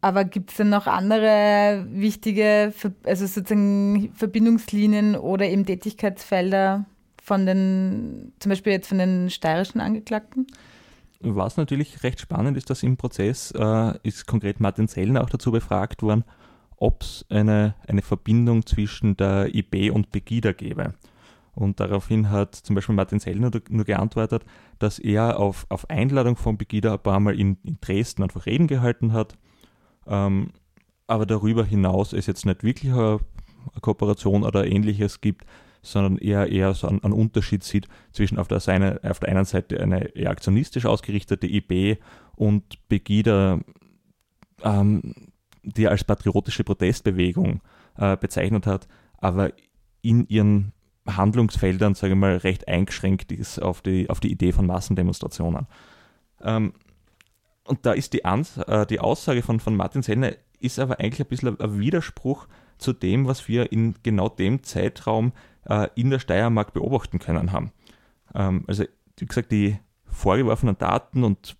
Aber 0.00 0.24
gibt 0.24 0.50
es 0.50 0.58
denn 0.58 0.68
noch 0.68 0.86
andere 0.86 1.86
wichtige, 1.88 2.72
also 3.04 3.26
sozusagen 3.26 4.12
Verbindungslinien 4.14 5.16
oder 5.16 5.46
eben 5.46 5.64
Tätigkeitsfelder 5.64 6.84
von 7.22 7.46
den, 7.46 8.34
zum 8.38 8.50
Beispiel 8.50 8.74
jetzt 8.74 8.88
von 8.88 8.98
den 8.98 9.30
steirischen 9.30 9.80
Angeklagten? 9.80 10.46
Was 11.20 11.56
natürlich 11.56 12.02
recht 12.02 12.20
spannend 12.20 12.58
ist, 12.58 12.68
dass 12.68 12.82
im 12.82 12.98
Prozess 12.98 13.50
äh, 13.52 13.94
ist 14.02 14.26
konkret 14.26 14.60
Martin 14.60 14.88
Zellner 14.88 15.22
auch 15.22 15.30
dazu 15.30 15.50
befragt 15.50 16.02
worden, 16.02 16.24
ob 16.84 17.02
es 17.02 17.24
eine, 17.30 17.74
eine 17.88 18.02
Verbindung 18.02 18.66
zwischen 18.66 19.16
der 19.16 19.54
IB 19.54 19.88
und 19.88 20.10
Pegida 20.10 20.52
gäbe. 20.52 20.92
Und 21.54 21.80
daraufhin 21.80 22.30
hat 22.30 22.54
zum 22.54 22.74
Beispiel 22.74 22.94
Martin 22.94 23.20
Sellner 23.20 23.50
nur 23.70 23.84
geantwortet, 23.84 24.44
dass 24.78 24.98
er 24.98 25.38
auf, 25.38 25.66
auf 25.70 25.88
Einladung 25.88 26.36
von 26.36 26.58
Pegida 26.58 26.92
ein 26.92 27.02
paar 27.02 27.20
Mal 27.20 27.40
in, 27.40 27.56
in 27.64 27.78
Dresden 27.80 28.22
einfach 28.22 28.44
Reden 28.44 28.66
gehalten 28.66 29.14
hat. 29.14 29.38
Ähm, 30.06 30.50
aber 31.06 31.24
darüber 31.24 31.64
hinaus 31.64 32.12
es 32.12 32.26
jetzt 32.26 32.44
nicht 32.44 32.64
wirklich 32.64 32.92
eine, 32.92 33.20
Kooperation 33.80 34.42
oder 34.42 34.66
ähnliches 34.66 35.22
gibt, 35.22 35.46
sondern 35.80 36.18
eher, 36.18 36.50
eher 36.52 36.74
so 36.74 36.86
einen, 36.86 37.02
einen 37.02 37.14
Unterschied 37.14 37.64
sieht 37.64 37.88
zwischen 38.12 38.38
auf 38.38 38.48
der, 38.48 38.60
seine, 38.60 39.00
auf 39.04 39.20
der 39.20 39.30
einen 39.30 39.46
Seite 39.46 39.80
eine 39.80 40.14
eher 40.14 40.30
aktionistisch 40.30 40.84
ausgerichtete 40.84 41.46
IB 41.46 41.96
und 42.36 42.88
Pegida, 42.88 43.60
ähm, 44.62 45.14
die 45.64 45.88
als 45.88 46.04
patriotische 46.04 46.64
Protestbewegung 46.64 47.60
äh, 47.96 48.16
bezeichnet 48.16 48.66
hat, 48.66 48.88
aber 49.18 49.52
in 50.02 50.26
ihren 50.28 50.72
Handlungsfeldern, 51.06 51.94
sage 51.94 52.14
ich 52.14 52.18
mal, 52.18 52.36
recht 52.36 52.68
eingeschränkt 52.68 53.32
ist 53.32 53.60
auf 53.60 53.82
die, 53.82 54.08
auf 54.08 54.20
die 54.20 54.30
Idee 54.30 54.52
von 54.52 54.66
Massendemonstrationen. 54.66 55.66
Ähm, 56.42 56.72
und 57.64 57.86
da 57.86 57.92
ist 57.92 58.12
die, 58.12 58.24
Ans 58.24 58.58
äh, 58.58 58.86
die 58.86 59.00
Aussage 59.00 59.42
von, 59.42 59.60
von 59.60 59.76
Martin 59.76 60.02
Sellner 60.02 60.32
ist 60.60 60.78
aber 60.78 61.00
eigentlich 61.00 61.20
ein 61.20 61.28
bisschen 61.28 61.60
ein 61.60 61.78
Widerspruch 61.78 62.46
zu 62.78 62.92
dem, 62.92 63.26
was 63.26 63.48
wir 63.48 63.72
in 63.72 63.94
genau 64.02 64.28
dem 64.28 64.62
Zeitraum 64.62 65.32
äh, 65.66 65.88
in 65.94 66.10
der 66.10 66.18
Steiermark 66.18 66.72
beobachten 66.72 67.18
können 67.18 67.52
haben. 67.52 67.72
Ähm, 68.34 68.64
also, 68.66 68.84
wie 69.18 69.26
gesagt, 69.26 69.52
die 69.52 69.78
vorgeworfenen 70.06 70.78
Daten, 70.78 71.24
und 71.24 71.56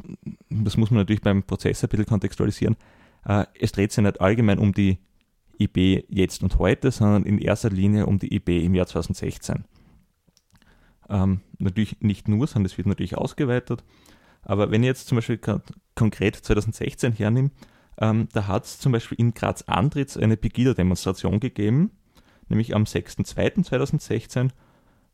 das 0.49 0.77
muss 0.77 0.91
man 0.91 1.01
natürlich 1.01 1.23
beim 1.23 1.43
Prozess 1.43 1.83
ein 1.83 1.89
bisschen 1.89 2.07
kontextualisieren, 2.07 2.77
es 3.25 3.73
dreht 3.73 3.91
sich 3.91 4.05
nicht 4.05 4.21
allgemein 4.21 4.59
um 4.59 4.73
die 4.73 4.99
IB 5.59 6.05
jetzt 6.09 6.43
und 6.43 6.59
heute, 6.59 6.91
sondern 6.91 7.25
in 7.25 7.39
erster 7.39 7.71
Linie 7.71 8.07
um 8.07 8.19
die 8.19 8.35
IB 8.35 8.65
im 8.65 8.75
Jahr 8.75 8.87
2016. 8.87 9.65
Ähm, 11.09 11.41
natürlich 11.59 12.01
nicht 12.01 12.29
nur, 12.29 12.47
sondern 12.47 12.67
es 12.67 12.79
wird 12.79 12.87
natürlich 12.87 13.17
ausgeweitet. 13.17 13.85
Aber 14.43 14.71
wenn 14.71 14.83
ich 14.83 14.89
jetzt 14.89 15.09
zum 15.09 15.17
Beispiel 15.17 15.41
konkret 15.95 16.37
2016 16.37 17.13
hernehme, 17.13 17.51
ähm, 17.99 18.29
da 18.33 18.47
hat 18.47 18.65
es 18.65 18.79
zum 18.79 18.93
Beispiel 18.93 19.19
in 19.19 19.35
Graz-Andritz 19.35 20.17
eine 20.17 20.37
Pegida-Demonstration 20.37 21.41
gegeben, 21.41 21.93
nämlich 22.49 22.75
am 22.75 22.85
6.2.2016. 22.85 24.51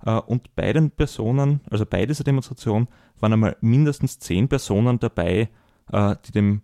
Äh, 0.05 0.11
und 0.13 0.55
bei 0.57 0.73
den 0.73 0.91
Personen, 0.91 1.61
also 1.71 1.85
bei 1.87 2.07
dieser 2.07 2.25
Demonstration, 2.25 2.89
waren 3.19 3.35
einmal 3.35 3.57
mindestens 3.61 4.19
zehn 4.19 4.49
Personen 4.49 4.99
dabei, 4.99 5.51
äh, 5.93 6.17
die 6.27 6.33
dem 6.33 6.63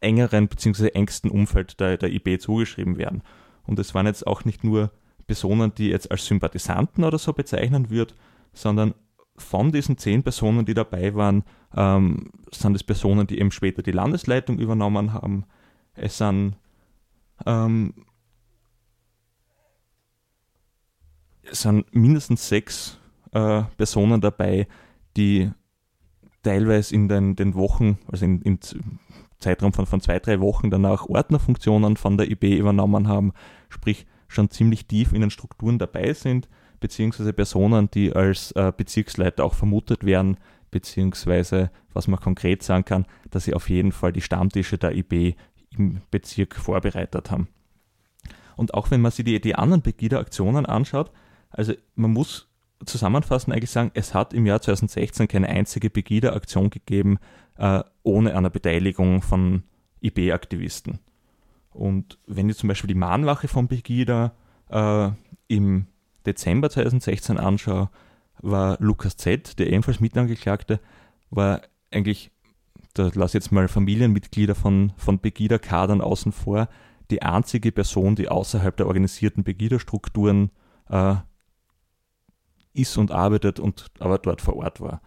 engeren 0.00 0.48
bzw. 0.48 0.88
engsten 0.88 1.30
Umfeld 1.30 1.80
der, 1.80 1.96
der 1.96 2.12
IB 2.12 2.38
zugeschrieben 2.38 2.98
werden. 2.98 3.22
Und 3.66 3.78
es 3.78 3.94
waren 3.94 4.06
jetzt 4.06 4.26
auch 4.26 4.44
nicht 4.44 4.64
nur 4.64 4.90
Personen, 5.26 5.74
die 5.74 5.88
jetzt 5.88 6.10
als 6.10 6.26
Sympathisanten 6.26 7.04
oder 7.04 7.18
so 7.18 7.32
bezeichnen 7.32 7.90
wird, 7.90 8.14
sondern 8.52 8.94
von 9.36 9.70
diesen 9.70 9.98
zehn 9.98 10.22
Personen, 10.22 10.64
die 10.64 10.74
dabei 10.74 11.14
waren, 11.14 11.44
ähm, 11.76 12.30
sind 12.50 12.74
es 12.74 12.82
Personen, 12.82 13.26
die 13.26 13.38
eben 13.38 13.50
später 13.50 13.82
die 13.82 13.92
Landesleitung 13.92 14.58
übernommen 14.58 15.12
haben. 15.12 15.44
Es 15.94 16.18
sind 16.18 16.56
ähm, 17.46 17.94
es 21.50 21.62
sind 21.62 21.94
mindestens 21.94 22.48
sechs 22.48 22.98
äh, 23.32 23.62
Personen 23.76 24.20
dabei, 24.20 24.66
die 25.16 25.50
teilweise 26.42 26.94
in 26.94 27.08
den, 27.08 27.36
den 27.36 27.54
Wochen, 27.54 27.98
also 28.10 28.24
in, 28.24 28.42
in 28.42 28.60
Zeitraum 29.38 29.72
von, 29.72 29.86
von 29.86 30.00
zwei, 30.00 30.18
drei 30.18 30.40
Wochen 30.40 30.70
danach 30.70 31.06
Ordnerfunktionen 31.06 31.96
von 31.96 32.16
der 32.16 32.30
IB 32.30 32.56
übernommen 32.56 33.08
haben, 33.08 33.32
sprich 33.68 34.06
schon 34.26 34.50
ziemlich 34.50 34.86
tief 34.86 35.12
in 35.12 35.20
den 35.20 35.30
Strukturen 35.30 35.78
dabei 35.78 36.12
sind, 36.12 36.48
beziehungsweise 36.80 37.32
Personen, 37.32 37.90
die 37.90 38.12
als 38.12 38.52
äh, 38.52 38.72
Bezirksleiter 38.76 39.44
auch 39.44 39.54
vermutet 39.54 40.04
werden, 40.04 40.36
beziehungsweise 40.70 41.70
was 41.92 42.08
man 42.08 42.20
konkret 42.20 42.62
sagen 42.62 42.84
kann, 42.84 43.06
dass 43.30 43.44
sie 43.44 43.54
auf 43.54 43.70
jeden 43.70 43.92
Fall 43.92 44.12
die 44.12 44.20
Stammtische 44.20 44.78
der 44.78 44.94
IB 44.94 45.34
im 45.70 46.02
Bezirk 46.10 46.56
vorbereitet 46.56 47.30
haben. 47.30 47.48
Und 48.56 48.74
auch 48.74 48.90
wenn 48.90 49.00
man 49.00 49.12
sich 49.12 49.24
die, 49.24 49.40
die 49.40 49.54
anderen 49.54 49.82
Pegida-Aktionen 49.82 50.66
anschaut, 50.66 51.10
also 51.50 51.72
man 51.94 52.12
muss 52.12 52.48
zusammenfassend 52.84 53.54
eigentlich 53.54 53.70
sagen, 53.70 53.90
es 53.94 54.14
hat 54.14 54.34
im 54.34 54.46
Jahr 54.46 54.60
2016 54.60 55.28
keine 55.28 55.48
einzige 55.48 55.90
Pegida-Aktion 55.90 56.70
gegeben 56.70 57.18
äh, 57.58 57.82
ohne 58.02 58.36
eine 58.36 58.50
Beteiligung 58.50 59.20
von 59.20 59.64
IB-Aktivisten. 60.00 61.00
Und 61.70 62.18
wenn 62.26 62.48
ich 62.48 62.56
zum 62.56 62.68
Beispiel 62.68 62.88
die 62.88 62.94
Mahnwache 62.94 63.48
von 63.48 63.68
Pegida 63.68 64.32
äh, 64.70 65.10
im 65.48 65.86
Dezember 66.24 66.70
2016 66.70 67.38
anschaue, 67.38 67.90
war 68.40 68.76
Lukas 68.80 69.16
Z., 69.16 69.58
der 69.58 69.68
ebenfalls 69.68 70.00
Mitangeklagte, 70.00 70.80
war 71.30 71.62
eigentlich, 71.90 72.30
da 72.94 73.10
lasse 73.14 73.38
ich 73.38 73.44
jetzt 73.44 73.52
mal 73.52 73.68
Familienmitglieder 73.68 74.54
von, 74.54 74.92
von 74.96 75.18
Pegida-Kadern 75.18 76.00
außen 76.00 76.32
vor, 76.32 76.68
die 77.10 77.22
einzige 77.22 77.72
Person, 77.72 78.16
die 78.16 78.28
außerhalb 78.28 78.76
der 78.76 78.86
organisierten 78.86 79.44
Pegida-Strukturen 79.44 80.50
äh, 80.88 81.16
ist 82.72 82.96
und 82.96 83.10
arbeitet 83.10 83.58
und 83.58 83.86
aber 83.98 84.18
dort 84.18 84.40
vor 84.40 84.56
Ort 84.56 84.80
war. 84.80 85.00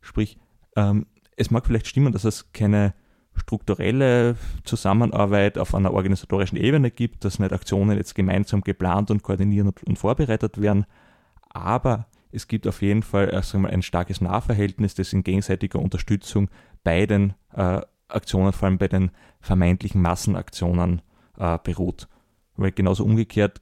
Sprich, 0.00 0.38
ähm, 0.76 1.06
es 1.36 1.50
mag 1.50 1.66
vielleicht 1.66 1.86
stimmen, 1.86 2.12
dass 2.12 2.24
es 2.24 2.52
keine 2.52 2.94
strukturelle 3.36 4.36
Zusammenarbeit 4.62 5.58
auf 5.58 5.74
einer 5.74 5.92
organisatorischen 5.92 6.56
Ebene 6.56 6.90
gibt, 6.90 7.24
dass 7.24 7.38
nicht 7.38 7.52
Aktionen 7.52 7.96
jetzt 7.96 8.14
gemeinsam 8.14 8.60
geplant 8.60 9.10
und 9.10 9.22
koordiniert 9.22 9.82
und, 9.82 9.98
vorbereitet 9.98 10.60
werden, 10.60 10.86
aber 11.50 12.06
es 12.30 12.48
gibt 12.48 12.66
auf 12.66 12.82
jeden 12.82 13.02
Fall 13.02 13.30
also 13.30 13.58
ein 13.58 13.82
starkes 13.82 14.20
Nahverhältnis, 14.20 14.94
das 14.94 15.12
in 15.12 15.22
gegenseitiger 15.22 15.78
Unterstützung 15.78 16.50
bei 16.82 17.06
den 17.06 17.34
äh, 17.54 17.80
Aktionen, 18.08 18.52
vor 18.52 18.66
allem 18.66 18.78
bei 18.78 18.88
den 18.88 19.10
vermeintlichen 19.40 20.02
Massenaktionen 20.02 21.00
äh, 21.38 21.58
beruht. 21.62 22.08
Weil 22.56 22.72
genauso 22.72 23.04
umgekehrt 23.04 23.60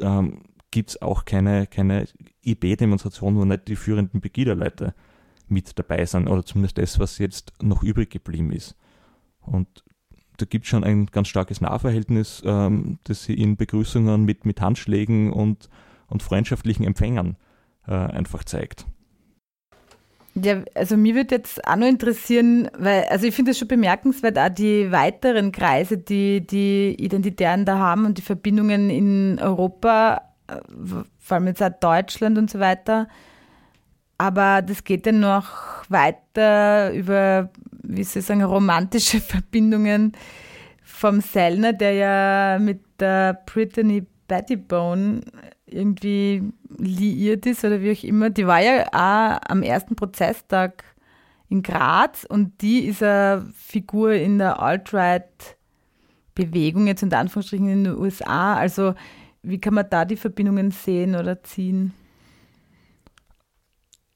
ähm, 0.00 0.42
gibt 0.70 0.90
es 0.90 1.02
auch 1.02 1.24
keine, 1.24 1.66
keine 1.66 2.06
IB-Demonstration, 2.42 3.36
wo 3.36 3.44
nicht 3.44 3.68
die 3.68 3.76
führenden 3.76 4.20
Pegida-Leute 4.20 4.94
mit 5.50 5.78
dabei 5.78 6.04
sind 6.04 6.28
oder 6.28 6.44
zumindest 6.44 6.78
das, 6.78 6.98
was 6.98 7.18
jetzt 7.18 7.52
noch 7.60 7.82
übrig 7.82 8.10
geblieben 8.10 8.52
ist. 8.52 8.76
Und 9.40 9.84
da 10.36 10.46
gibt 10.46 10.64
es 10.64 10.70
schon 10.70 10.84
ein 10.84 11.06
ganz 11.06 11.28
starkes 11.28 11.60
Nahverhältnis, 11.60 12.42
ähm, 12.44 12.98
das 13.04 13.24
sie 13.24 13.34
in 13.34 13.56
Begrüßungen 13.56 14.24
mit, 14.24 14.46
mit 14.46 14.60
Handschlägen 14.60 15.32
und, 15.32 15.68
und 16.06 16.22
freundschaftlichen 16.22 16.84
Empfängern 16.84 17.36
äh, 17.86 17.92
einfach 17.92 18.44
zeigt. 18.44 18.86
Ja, 20.34 20.62
also 20.74 20.96
mir 20.96 21.14
würde 21.16 21.34
jetzt 21.34 21.66
auch 21.66 21.76
noch 21.76 21.88
interessieren, 21.88 22.70
weil, 22.78 23.04
also 23.04 23.26
ich 23.26 23.34
finde 23.34 23.50
es 23.50 23.58
schon 23.58 23.68
bemerkenswert, 23.68 24.38
auch 24.38 24.48
die 24.48 24.92
weiteren 24.92 25.50
Kreise, 25.50 25.98
die 25.98 26.46
die 26.46 26.94
Identitären 26.98 27.64
da 27.64 27.78
haben 27.78 28.06
und 28.06 28.16
die 28.16 28.22
Verbindungen 28.22 28.90
in 28.90 29.38
Europa, 29.40 30.22
äh, 30.46 30.60
vor 31.18 31.34
allem 31.34 31.48
jetzt 31.48 31.62
auch 31.62 31.70
Deutschland 31.80 32.38
und 32.38 32.48
so 32.48 32.60
weiter. 32.60 33.08
Aber 34.20 34.60
das 34.60 34.84
geht 34.84 35.06
dann 35.06 35.20
noch 35.20 35.48
weiter 35.88 36.92
über, 36.92 37.48
wie 37.82 38.04
soll 38.04 38.20
ich 38.20 38.26
sagen, 38.26 38.42
romantische 38.42 39.18
Verbindungen 39.22 40.12
vom 40.82 41.22
Sellner, 41.22 41.72
der 41.72 41.92
ja 41.94 42.58
mit 42.58 42.82
der 43.00 43.40
Brittany 43.46 44.06
Battybone 44.28 45.22
irgendwie 45.64 46.42
liiert 46.76 47.46
ist 47.46 47.64
oder 47.64 47.80
wie 47.80 47.92
auch 47.92 48.04
immer, 48.04 48.28
die 48.28 48.46
war 48.46 48.60
ja 48.60 48.88
auch 48.88 49.40
am 49.48 49.62
ersten 49.62 49.96
Prozesstag 49.96 50.84
in 51.48 51.62
Graz 51.62 52.26
und 52.28 52.60
die 52.60 52.80
ist 52.80 53.02
eine 53.02 53.48
Figur 53.54 54.12
in 54.12 54.36
der 54.36 54.60
Alt-Right-Bewegung, 54.60 56.88
jetzt 56.88 57.02
unter 57.02 57.20
Anführungsstrichen 57.20 57.70
in 57.70 57.84
den 57.84 57.96
USA. 57.96 58.56
Also 58.56 58.92
wie 59.42 59.58
kann 59.58 59.72
man 59.72 59.88
da 59.88 60.04
die 60.04 60.16
Verbindungen 60.16 60.72
sehen 60.72 61.16
oder 61.16 61.42
ziehen? 61.42 61.94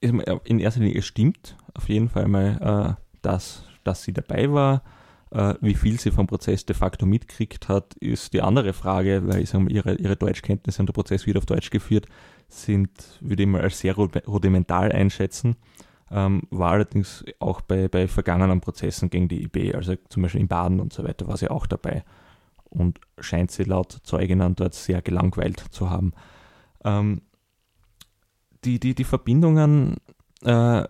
In 0.05 0.59
erster 0.59 0.81
Linie, 0.81 1.03
stimmt 1.03 1.57
auf 1.75 1.89
jeden 1.89 2.09
Fall 2.09 2.29
mal, 2.29 2.97
äh, 2.99 3.03
dass, 3.23 3.65
dass 3.85 4.03
sie 4.03 4.13
dabei 4.13 4.51
war. 4.53 4.83
Äh, 5.31 5.55
wie 5.61 5.75
viel 5.75 5.99
sie 5.99 6.11
vom 6.11 6.27
Prozess 6.27 6.65
de 6.65 6.77
facto 6.77 7.07
mitkriegt 7.07 7.69
hat, 7.69 7.95
ist 7.95 8.33
die 8.33 8.43
andere 8.43 8.73
Frage, 8.73 9.27
weil 9.27 9.43
ich 9.43 9.51
sage 9.51 9.73
ihre, 9.73 9.95
ihre 9.97 10.17
Deutschkenntnisse 10.17 10.81
und 10.81 10.87
der 10.87 10.93
Prozess 10.93 11.27
wird 11.27 11.37
auf 11.37 11.47
Deutsch 11.47 11.71
geführt, 11.71 12.07
sind, 12.49 12.91
würde 13.21 13.43
ich 13.43 13.49
mal 13.49 13.63
als 13.63 13.81
sehr 13.81 13.95
rudimental 13.97 14.93
einschätzen. 14.93 15.57
Ähm, 16.11 16.43
war 16.51 16.73
allerdings 16.73 17.25
auch 17.41 17.63
bei, 17.63 17.89
bei 17.89 18.07
vergangenen 18.07 18.61
Prozessen 18.61 19.11
gegen 19.11 19.27
die 19.27 19.43
IB, 19.43 19.75
also 19.75 19.95
zum 20.09 20.23
Beispiel 20.23 20.43
in 20.43 20.49
Baden 20.49 20.79
und 20.81 20.93
so 20.93 21.03
weiter, 21.03 21.27
war 21.27 21.37
sie 21.37 21.51
auch 21.51 21.67
dabei 21.67 22.05
und 22.71 23.01
scheint 23.19 23.51
sie 23.51 23.65
laut 23.65 24.01
Zeuginnen 24.05 24.55
dort 24.55 24.75
sehr 24.75 25.03
gelangweilt 25.03 25.65
zu 25.71 25.91
haben. 25.91 26.13
Ähm, 26.85 27.23
die, 28.65 28.81
die, 28.81 28.95
die 28.95 29.05
Verbindungen 29.05 29.97
äh, 30.43 30.85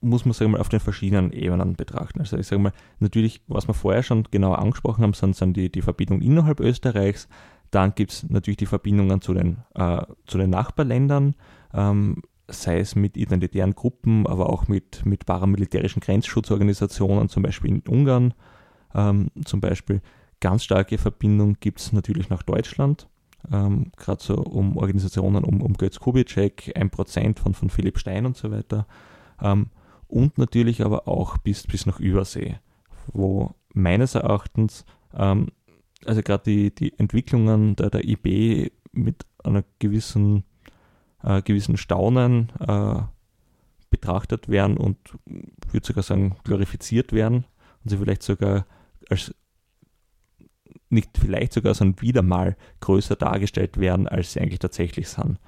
muss 0.00 0.24
man 0.24 0.32
sagen, 0.32 0.52
mal 0.52 0.60
auf 0.60 0.68
den 0.68 0.80
verschiedenen 0.80 1.32
Ebenen 1.32 1.74
betrachten. 1.74 2.20
Also 2.20 2.36
ich 2.36 2.46
sage 2.46 2.62
mal, 2.62 2.72
natürlich, 2.98 3.42
was 3.48 3.68
wir 3.68 3.74
vorher 3.74 4.02
schon 4.02 4.24
genauer 4.30 4.58
angesprochen 4.58 5.02
haben, 5.02 5.14
sind, 5.14 5.36
sind 5.36 5.56
die, 5.56 5.70
die 5.70 5.82
Verbindungen 5.82 6.22
innerhalb 6.22 6.60
Österreichs. 6.60 7.28
Dann 7.70 7.94
gibt 7.94 8.12
es 8.12 8.28
natürlich 8.28 8.58
die 8.58 8.66
Verbindungen 8.66 9.20
zu 9.20 9.34
den, 9.34 9.58
äh, 9.74 10.02
zu 10.26 10.38
den 10.38 10.50
Nachbarländern, 10.50 11.34
ähm, 11.74 12.22
sei 12.48 12.78
es 12.78 12.94
mit 12.94 13.16
identitären 13.16 13.74
Gruppen, 13.74 14.26
aber 14.26 14.50
auch 14.50 14.68
mit, 14.68 15.04
mit 15.04 15.26
paramilitärischen 15.26 16.00
Grenzschutzorganisationen, 16.00 17.28
zum 17.28 17.42
Beispiel 17.42 17.70
in 17.70 17.80
Ungarn. 17.80 18.34
Ähm, 18.94 19.30
zum 19.44 19.60
Beispiel 19.60 20.00
ganz 20.40 20.62
starke 20.62 20.98
Verbindung 20.98 21.56
gibt 21.58 21.80
es 21.80 21.92
natürlich 21.92 22.28
nach 22.28 22.44
Deutschland. 22.44 23.08
Ähm, 23.52 23.92
Gerade 23.96 24.22
so 24.22 24.36
um 24.36 24.76
Organisationen 24.76 25.44
um, 25.44 25.62
um 25.62 25.74
Götz 25.74 26.00
Kubitschek, 26.00 26.72
1% 26.76 27.38
von, 27.38 27.54
von 27.54 27.70
Philipp 27.70 27.98
Stein 27.98 28.26
und 28.26 28.36
so 28.36 28.50
weiter. 28.50 28.86
Ähm, 29.40 29.70
und 30.08 30.38
natürlich 30.38 30.84
aber 30.84 31.08
auch 31.08 31.38
bis, 31.38 31.66
bis 31.66 31.86
nach 31.86 32.00
Übersee, 32.00 32.58
wo 33.12 33.54
meines 33.74 34.14
Erachtens, 34.14 34.84
ähm, 35.14 35.48
also 36.04 36.22
gerade 36.22 36.44
die, 36.44 36.74
die 36.74 36.98
Entwicklungen 36.98 37.76
der, 37.76 37.90
der 37.90 38.04
IB 38.04 38.70
mit 38.92 39.26
einer 39.42 39.64
gewissen, 39.78 40.44
äh, 41.22 41.42
gewissen 41.42 41.76
Staunen 41.76 42.52
äh, 42.60 43.02
betrachtet 43.90 44.48
werden 44.48 44.76
und 44.76 44.96
würde 45.72 45.86
sogar 45.86 46.02
sagen 46.02 46.36
glorifiziert 46.44 47.12
werden 47.12 47.44
und 47.84 47.90
sie 47.90 47.98
vielleicht 47.98 48.22
sogar 48.22 48.66
als 49.08 49.34
nicht 50.88 51.18
vielleicht 51.18 51.52
sogar, 51.52 51.74
sondern 51.74 52.00
wieder 52.00 52.22
mal 52.22 52.56
größer 52.80 53.16
dargestellt 53.16 53.78
werden, 53.78 54.08
als 54.08 54.32
sie 54.32 54.40
eigentlich 54.40 54.60
tatsächlich 54.60 55.08
sind. 55.08 55.38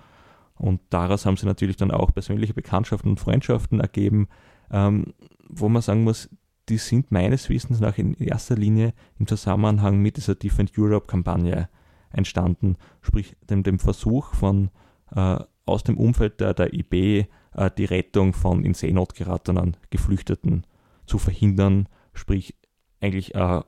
Und 0.56 0.80
daraus 0.90 1.24
haben 1.24 1.36
sie 1.36 1.46
natürlich 1.46 1.76
dann 1.76 1.90
auch 1.90 2.12
persönliche 2.12 2.54
Bekanntschaften 2.54 3.10
und 3.10 3.20
Freundschaften 3.20 3.80
ergeben, 3.80 4.28
ähm, 4.70 5.14
wo 5.48 5.68
man 5.68 5.82
sagen 5.82 6.04
muss, 6.04 6.28
die 6.68 6.78
sind 6.78 7.10
meines 7.10 7.48
Wissens 7.48 7.80
nach 7.80 7.96
in 7.96 8.14
erster 8.14 8.56
Linie 8.56 8.92
im 9.18 9.26
Zusammenhang 9.26 10.00
mit 10.00 10.16
dieser 10.16 10.34
Different 10.34 10.72
Europe-Kampagne 10.76 11.68
entstanden, 12.10 12.76
sprich 13.00 13.36
dem, 13.48 13.62
dem 13.62 13.78
Versuch 13.78 14.34
von 14.34 14.70
äh, 15.14 15.38
aus 15.64 15.84
dem 15.84 15.96
Umfeld 15.98 16.40
der, 16.40 16.54
der 16.54 16.72
IB 16.74 17.26
äh, 17.54 17.70
die 17.76 17.84
Rettung 17.84 18.32
von 18.32 18.64
in 18.64 18.74
Seenot 18.74 19.14
geratenen 19.14 19.76
Geflüchteten 19.90 20.66
zu 21.06 21.18
verhindern, 21.18 21.88
sprich 22.14 22.56
eigentlich 23.00 23.34
äh, 23.34 23.62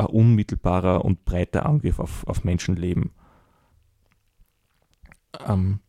ein 0.00 0.06
unmittelbarer 0.06 1.04
und 1.04 1.24
breiter 1.24 1.66
Angriff 1.66 1.98
auf, 1.98 2.26
auf 2.26 2.44
Menschenleben. 2.44 3.10
Ähm, 5.46 5.80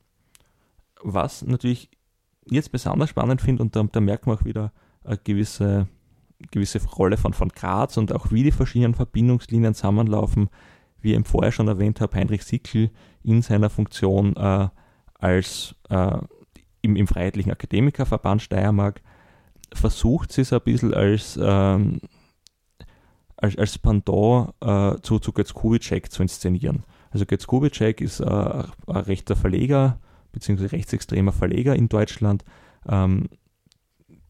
was 1.01 1.41
natürlich 1.43 1.89
jetzt 2.45 2.71
besonders 2.71 3.09
spannend 3.09 3.41
finde, 3.41 3.63
und 3.63 3.75
da, 3.75 3.83
da, 3.83 3.99
merkt 3.99 4.27
man 4.27 4.37
auch 4.37 4.45
wieder 4.45 4.71
eine 5.03 5.17
gewisse, 5.17 5.87
gewisse 6.51 6.79
Rolle 6.87 7.17
von, 7.17 7.33
von 7.33 7.49
Graz 7.49 7.97
und 7.97 8.13
auch 8.13 8.31
wie 8.31 8.43
die 8.43 8.51
verschiedenen 8.51 8.93
Verbindungslinien 8.93 9.73
zusammenlaufen, 9.73 10.49
wie 11.01 11.15
ich 11.15 11.27
vorher 11.27 11.51
schon 11.51 11.67
erwähnt 11.67 12.01
habe, 12.01 12.15
Heinrich 12.15 12.43
Sickel 12.43 12.91
in 13.23 13.41
seiner 13.41 13.69
Funktion 13.69 14.35
äh, 14.35 14.69
als 15.15 15.75
äh, 15.89 16.17
im, 16.81 16.95
im 16.95 17.07
Freiheitlichen 17.07 17.51
Akademikerverband 17.51 18.41
Steiermark 18.41 19.01
versucht 19.73 20.31
sie 20.31 20.41
es 20.41 20.53
ein 20.53 20.61
bisschen 20.61 20.93
als, 20.93 21.39
ähm, 21.41 22.01
als, 23.41 23.57
als 23.57 23.77
Pendant 23.77 24.53
äh, 24.61 24.95
zu, 25.01 25.19
zu 25.19 25.33
Götz 25.33 25.53
Kubitschek 25.53 26.11
zu 26.11 26.21
inszenieren. 26.21 26.83
Also 27.09 27.25
Götz 27.25 27.47
Kubitschek 27.47 27.99
ist 27.99 28.19
äh, 28.19 28.25
ein 28.25 28.65
rechter 28.87 29.35
Verleger, 29.35 29.97
beziehungsweise 30.31 30.71
rechtsextremer 30.71 31.33
Verleger 31.33 31.75
in 31.75 31.89
Deutschland, 31.89 32.45
ähm, 32.87 33.27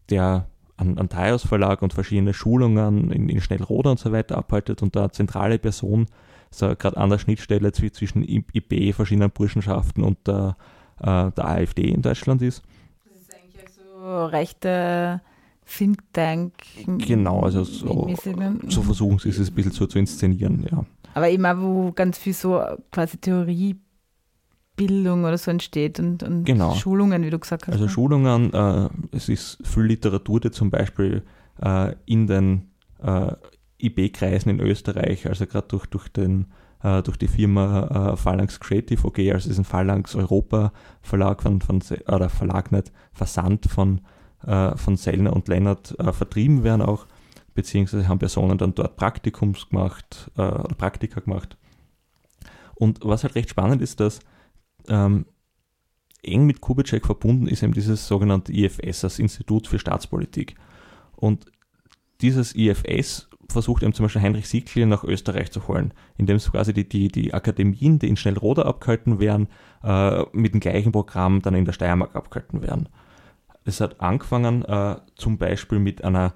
der 0.09 0.47
an, 0.77 0.97
an 0.97 1.09
Thaios 1.09 1.45
Verlag 1.45 1.81
und 1.83 1.93
verschiedene 1.93 2.33
Schulungen 2.33 3.11
in, 3.11 3.29
in 3.29 3.41
Schnellroda 3.41 3.91
und 3.91 3.99
so 3.99 4.11
weiter 4.11 4.37
abhaltet 4.37 4.81
und 4.81 4.95
da 4.95 5.11
zentrale 5.11 5.59
Person 5.59 6.07
so 6.49 6.75
gerade 6.75 6.97
an 6.97 7.09
der 7.09 7.19
Schnittstelle 7.19 7.71
zwischen 7.71 8.23
IB, 8.23 8.93
verschiedenen 8.93 9.31
Burschenschaften 9.31 10.03
und 10.03 10.27
der, 10.27 10.57
äh, 10.99 11.31
der 11.31 11.45
AfD 11.47 11.83
in 11.83 12.01
Deutschland 12.01 12.41
ist. 12.41 12.63
Das 13.05 13.21
ist 13.21 13.33
eigentlich 13.33 13.71
so 13.73 14.25
rechte 14.25 15.21
Think 15.77 15.99
Tank. 16.13 16.53
Genau, 16.85 17.41
also 17.41 17.63
so, 17.63 18.09
so 18.67 18.81
versuchen 18.81 19.19
sie 19.19 19.29
es 19.29 19.39
ein 19.39 19.53
bisschen 19.53 19.71
so 19.71 19.87
zu 19.87 19.99
inszenieren, 19.99 20.65
ja. 20.69 20.85
Aber 21.13 21.29
eben 21.29 21.45
auch, 21.45 21.57
wo 21.57 21.91
ganz 21.91 22.17
viel 22.17 22.33
so 22.33 22.61
quasi 22.91 23.17
Theoriebildung 23.17 25.23
oder 25.23 25.37
so 25.37 25.51
entsteht 25.51 25.99
und, 25.99 26.23
und 26.23 26.45
genau. 26.45 26.73
Schulungen, 26.75 27.23
wie 27.23 27.29
du 27.29 27.39
gesagt 27.39 27.67
hast. 27.67 27.73
Also 27.73 27.85
ne? 27.85 27.89
Schulungen, 27.89 28.53
äh, 28.53 28.89
es 29.11 29.29
ist 29.29 29.57
viel 29.63 29.83
Literatur, 29.83 30.39
die 30.39 30.51
zum 30.51 30.69
Beispiel 30.69 31.23
äh, 31.61 31.93
in 32.05 32.27
den 32.27 32.71
äh, 33.01 33.33
IB-Kreisen 33.81 34.49
in 34.49 34.59
Österreich, 34.59 35.27
also 35.27 35.45
gerade 35.45 35.67
durch, 35.67 35.87
durch, 35.87 36.09
äh, 36.15 37.01
durch 37.01 37.17
die 37.17 37.27
Firma 37.27 38.13
äh, 38.13 38.17
Phalanx 38.17 38.59
Creative 38.59 39.07
OG, 39.07 39.19
also 39.33 39.49
ist 39.49 39.57
ein 39.57 39.65
Phalanx 39.65 40.15
Europa 40.15 40.71
Verlag 41.01 41.41
von, 41.41 41.61
von 41.61 41.81
oder 42.07 42.29
Verlag 42.29 42.71
nicht, 42.71 42.91
Versand 43.11 43.65
von, 43.65 44.01
äh, 44.45 44.75
von 44.77 44.97
Sellner 44.97 45.33
und 45.33 45.47
Lennart 45.47 45.97
äh, 45.99 46.11
vertrieben 46.13 46.63
werden 46.63 46.81
auch, 46.81 47.07
beziehungsweise 47.53 48.07
haben 48.07 48.19
Personen 48.19 48.57
dann 48.57 48.75
dort 48.75 48.95
Praktikums 48.95 49.69
gemacht 49.69 50.31
äh, 50.37 50.41
oder 50.41 50.75
Praktika 50.75 51.19
gemacht. 51.19 51.57
Und 52.75 52.99
was 53.03 53.23
halt 53.23 53.35
recht 53.35 53.49
spannend 53.49 53.81
ist, 53.81 53.99
dass 53.99 54.19
ähm, 54.87 55.25
eng 56.23 56.45
mit 56.45 56.61
Kubitschek 56.61 57.05
verbunden 57.05 57.47
ist 57.47 57.63
eben 57.63 57.73
dieses 57.73 58.07
sogenannte 58.07 58.53
IFS, 58.53 59.01
das 59.01 59.19
Institut 59.19 59.67
für 59.67 59.79
Staatspolitik. 59.79 60.55
Und 61.15 61.45
dieses 62.21 62.55
IFS 62.55 63.29
versucht 63.49 63.83
eben 63.83 63.93
zum 63.93 64.05
Beispiel 64.05 64.21
Heinrich 64.21 64.47
Siegel 64.47 64.85
nach 64.85 65.03
Österreich 65.03 65.51
zu 65.51 65.67
holen, 65.67 65.93
indem 66.17 66.37
es 66.37 66.51
quasi 66.51 66.73
die, 66.73 66.87
die, 66.87 67.09
die 67.09 67.33
Akademien, 67.33 67.99
die 67.99 68.07
in 68.07 68.17
Schnellroda 68.17 68.63
abgehalten 68.63 69.19
werden, 69.19 69.47
äh, 69.83 70.23
mit 70.31 70.53
dem 70.53 70.59
gleichen 70.59 70.91
Programm 70.91 71.41
dann 71.41 71.55
in 71.55 71.65
der 71.65 71.73
Steiermark 71.73 72.15
abgehalten 72.15 72.61
werden. 72.61 72.89
Es 73.63 73.79
hat 73.79 74.01
angefangen 74.01 74.65
äh, 74.65 74.97
zum 75.15 75.37
Beispiel 75.37 75.79
mit 75.79 76.03
einer, 76.03 76.33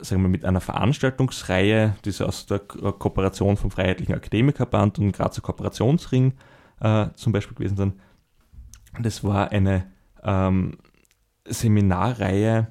sagen 0.00 0.22
wir, 0.22 0.28
mit 0.28 0.44
einer 0.44 0.60
Veranstaltungsreihe, 0.60 1.96
die 2.04 2.10
so 2.12 2.26
aus 2.26 2.46
der 2.46 2.60
Kooperation 2.60 3.56
vom 3.56 3.70
Freiheitlichen 3.70 4.14
Akademikerband 4.14 4.98
und 4.98 5.12
Grazer 5.12 5.42
Kooperationsring 5.42 6.34
äh, 6.80 7.08
zum 7.14 7.32
Beispiel 7.32 7.56
gewesen 7.56 7.76
sind. 7.76 7.94
Das 9.00 9.24
war 9.24 9.50
eine 9.50 9.90
ähm, 10.22 10.78
Seminarreihe 11.46 12.68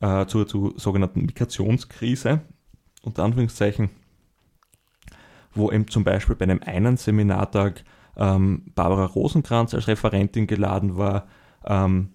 äh, 0.00 0.26
zur, 0.26 0.46
zur 0.46 0.78
sogenannten 0.78 1.26
Migrationskrise 1.26 2.42
unter 3.02 3.24
Anführungszeichen, 3.24 3.90
wo 5.52 5.72
eben 5.72 5.88
zum 5.88 6.04
Beispiel 6.04 6.36
bei 6.36 6.44
einem 6.44 6.62
einen 6.62 6.96
Seminartag 6.96 7.84
ähm, 8.16 8.72
Barbara 8.74 9.06
Rosenkranz 9.06 9.74
als 9.74 9.88
Referentin 9.88 10.46
geladen 10.46 10.96
war, 10.96 11.26
ähm, 11.64 12.14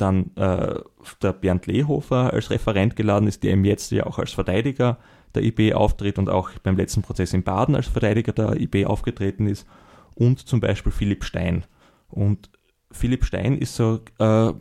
dann 0.00 0.34
äh, 0.36 0.80
der 1.22 1.32
Bernd 1.32 1.66
Lehofer 1.66 2.32
als 2.32 2.50
Referent 2.50 2.96
geladen 2.96 3.28
ist, 3.28 3.42
der 3.42 3.52
eben 3.52 3.64
jetzt 3.64 3.90
ja 3.90 4.06
auch 4.06 4.18
als 4.18 4.32
Verteidiger 4.32 4.98
der 5.34 5.42
IB 5.42 5.74
auftritt 5.74 6.18
und 6.18 6.28
auch 6.28 6.50
beim 6.62 6.76
letzten 6.76 7.02
Prozess 7.02 7.32
in 7.32 7.42
Baden 7.42 7.74
als 7.74 7.86
Verteidiger 7.86 8.32
der 8.32 8.60
IB 8.60 8.86
aufgetreten 8.86 9.46
ist 9.46 9.66
und 10.14 10.40
zum 10.40 10.60
Beispiel 10.60 10.92
Philipp 10.92 11.24
Stein. 11.24 11.64
Und 12.08 12.50
Philipp 12.90 13.24
Stein 13.24 13.56
ist 13.56 13.76
so 13.76 14.00
äh, 14.18 14.52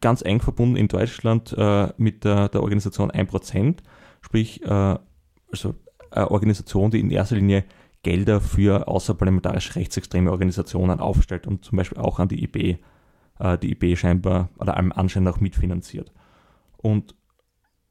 ganz 0.00 0.22
eng 0.22 0.40
verbunden 0.40 0.76
in 0.76 0.88
Deutschland 0.88 1.54
äh, 1.56 1.88
mit 1.98 2.24
der, 2.24 2.48
der 2.48 2.62
Organisation 2.62 3.10
1%, 3.10 3.76
sprich 4.22 4.62
äh, 4.62 4.68
also 5.52 5.74
eine 6.10 6.30
Organisation, 6.30 6.90
die 6.90 7.00
in 7.00 7.10
erster 7.10 7.36
Linie 7.36 7.64
Gelder 8.02 8.40
für 8.40 8.88
außerparlamentarische 8.88 9.76
rechtsextreme 9.76 10.30
Organisationen 10.30 11.00
aufstellt 11.00 11.46
und 11.46 11.64
zum 11.64 11.76
Beispiel 11.76 11.98
auch 11.98 12.18
an 12.18 12.28
die 12.28 12.42
IB, 12.42 12.78
äh, 13.40 13.58
die 13.58 13.72
IB 13.72 13.96
scheinbar 13.96 14.50
oder 14.58 14.76
allem 14.76 14.92
Anschein 14.92 15.26
auch 15.26 15.40
mitfinanziert. 15.40 16.12
Und 16.76 17.14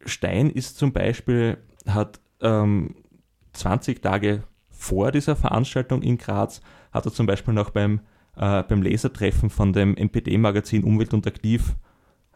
Stein 0.05 0.49
ist 0.49 0.77
zum 0.77 0.93
Beispiel, 0.93 1.57
hat 1.85 2.21
ähm, 2.41 2.95
20 3.53 4.01
Tage 4.01 4.43
vor 4.69 5.11
dieser 5.11 5.35
Veranstaltung 5.35 6.01
in 6.01 6.17
Graz, 6.17 6.61
hat 6.91 7.05
er 7.05 7.11
zum 7.11 7.25
Beispiel 7.25 7.53
noch 7.53 7.71
beim, 7.71 7.99
äh, 8.37 8.63
beim 8.63 8.81
Lesertreffen 8.81 9.49
von 9.49 9.73
dem 9.73 9.97
NPD-Magazin 9.97 10.83
Umwelt 10.83 11.13
und 11.13 11.27
Aktiv 11.27 11.75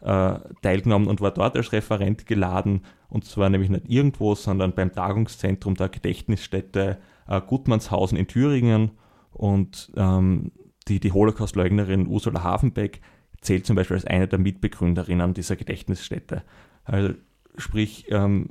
äh, 0.02 0.38
teilgenommen 0.60 1.08
und 1.08 1.20
war 1.22 1.30
dort 1.32 1.56
als 1.56 1.72
Referent 1.72 2.26
geladen. 2.26 2.82
Und 3.08 3.24
zwar 3.24 3.48
nämlich 3.48 3.70
nicht 3.70 3.88
irgendwo, 3.88 4.34
sondern 4.34 4.74
beim 4.74 4.92
Tagungszentrum 4.92 5.76
der 5.76 5.88
Gedächtnisstätte 5.88 6.98
äh, 7.26 7.40
Gutmannshausen 7.40 8.18
in 8.18 8.26
Thüringen. 8.26 8.90
Und 9.32 9.90
ähm, 9.96 10.52
die, 10.88 11.00
die 11.00 11.12
Holocaust-Leugnerin 11.12 12.06
Ursula 12.06 12.42
Hafenbeck 12.42 13.00
zählt 13.40 13.66
zum 13.66 13.76
Beispiel 13.76 13.96
als 13.96 14.06
eine 14.06 14.28
der 14.28 14.38
Mitbegründerinnen 14.38 15.34
dieser 15.34 15.56
Gedächtnisstätte. 15.56 16.42
Also 16.84 17.14
sprich, 17.56 18.06
ähm, 18.10 18.50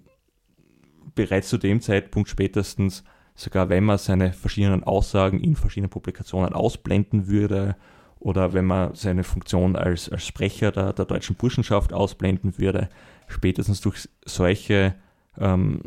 bereits 1.16 1.50
zu 1.50 1.58
dem 1.58 1.82
Zeitpunkt 1.82 2.30
spätestens, 2.30 3.04
sogar 3.36 3.70
wenn 3.70 3.84
man 3.84 3.98
seine 3.98 4.34
verschiedenen 4.34 4.84
Aussagen 4.84 5.40
in 5.40 5.56
verschiedenen 5.56 5.90
Publikationen 5.90 6.54
ausblenden 6.54 7.28
würde 7.28 7.76
oder 8.20 8.54
wenn 8.54 8.66
man 8.66 8.96
seine 8.96 9.24
Funktion 9.24 9.76
als, 9.76 10.10
als 10.10 10.26
Sprecher 10.26 10.72
der, 10.72 10.94
der 10.94 11.06
deutschen 11.06 11.36
Burschenschaft 11.36 11.94
ausblenden 11.94 12.58
würde, 12.58 12.90
spätestens 13.28 13.82
durch 13.82 14.08
solche 14.26 14.96
ähm, 15.38 15.82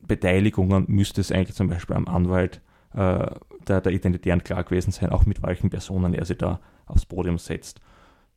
Beteiligungen 0.00 0.86
müsste 0.88 1.20
es 1.20 1.30
eigentlich 1.30 1.54
zum 1.54 1.68
Beispiel 1.68 1.96
am 1.96 2.08
Anwalt 2.08 2.60
äh, 2.94 3.26
der, 3.66 3.80
der 3.80 3.92
Identitären 3.92 4.42
klar 4.42 4.64
gewesen 4.64 4.92
sein, 4.92 5.10
auch 5.10 5.26
mit 5.26 5.42
welchen 5.42 5.70
Personen 5.70 6.14
er 6.14 6.24
sich 6.24 6.38
da 6.38 6.60
aufs 6.86 7.06
Podium 7.06 7.38
setzt. 7.38 7.80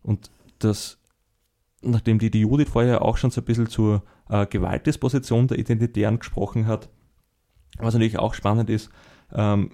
Und 0.03 0.29
das, 0.59 0.99
nachdem 1.81 2.19
die, 2.19 2.31
die 2.31 2.41
Judith 2.41 2.69
vorher 2.69 3.01
auch 3.01 3.17
schon 3.17 3.31
so 3.31 3.41
ein 3.41 3.45
bisschen 3.45 3.67
zur 3.67 4.03
äh, 4.29 4.45
Gewaltdisposition 4.45 5.47
der 5.47 5.59
Identitären 5.59 6.19
gesprochen 6.19 6.67
hat, 6.67 6.89
was 7.77 7.93
natürlich 7.93 8.19
auch 8.19 8.33
spannend 8.33 8.69
ist, 8.69 8.89
ähm, 9.33 9.71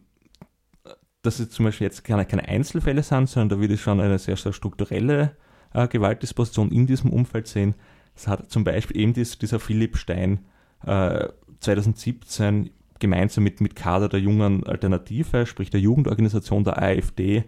dass 1.21 1.39
es 1.39 1.49
zum 1.49 1.65
Beispiel 1.65 1.86
jetzt 1.86 2.03
keine, 2.03 2.25
keine 2.25 2.47
Einzelfälle 2.47 3.03
sind, 3.03 3.28
sondern 3.28 3.49
da 3.49 3.59
würde 3.61 3.73
ich 3.73 3.82
schon 3.82 3.99
eine 3.99 4.19
sehr, 4.19 4.38
sehr 4.38 4.53
strukturelle 4.53 5.36
äh, 5.73 5.88
Gewaltdisposition 5.88 6.71
in 6.71 6.88
diesem 6.88 7.11
Umfeld 7.11 7.47
sehen. 7.47 7.75
Es 8.15 8.28
hat 8.28 8.49
zum 8.49 8.63
Beispiel 8.63 8.97
eben 9.01 9.13
dies, 9.13 9.38
dieser 9.38 9.59
Philipp 9.59 9.97
Stein 9.97 10.45
äh, 10.86 11.28
2017 11.59 12.69
gemeinsam 12.99 13.43
mit, 13.43 13.61
mit 13.61 13.75
Kader 13.75 14.09
der 14.09 14.19
jungen 14.19 14.65
Alternative, 14.65 15.45
sprich 15.45 15.69
der 15.69 15.79
Jugendorganisation 15.79 16.63
der 16.63 16.81
AfD, 16.81 17.43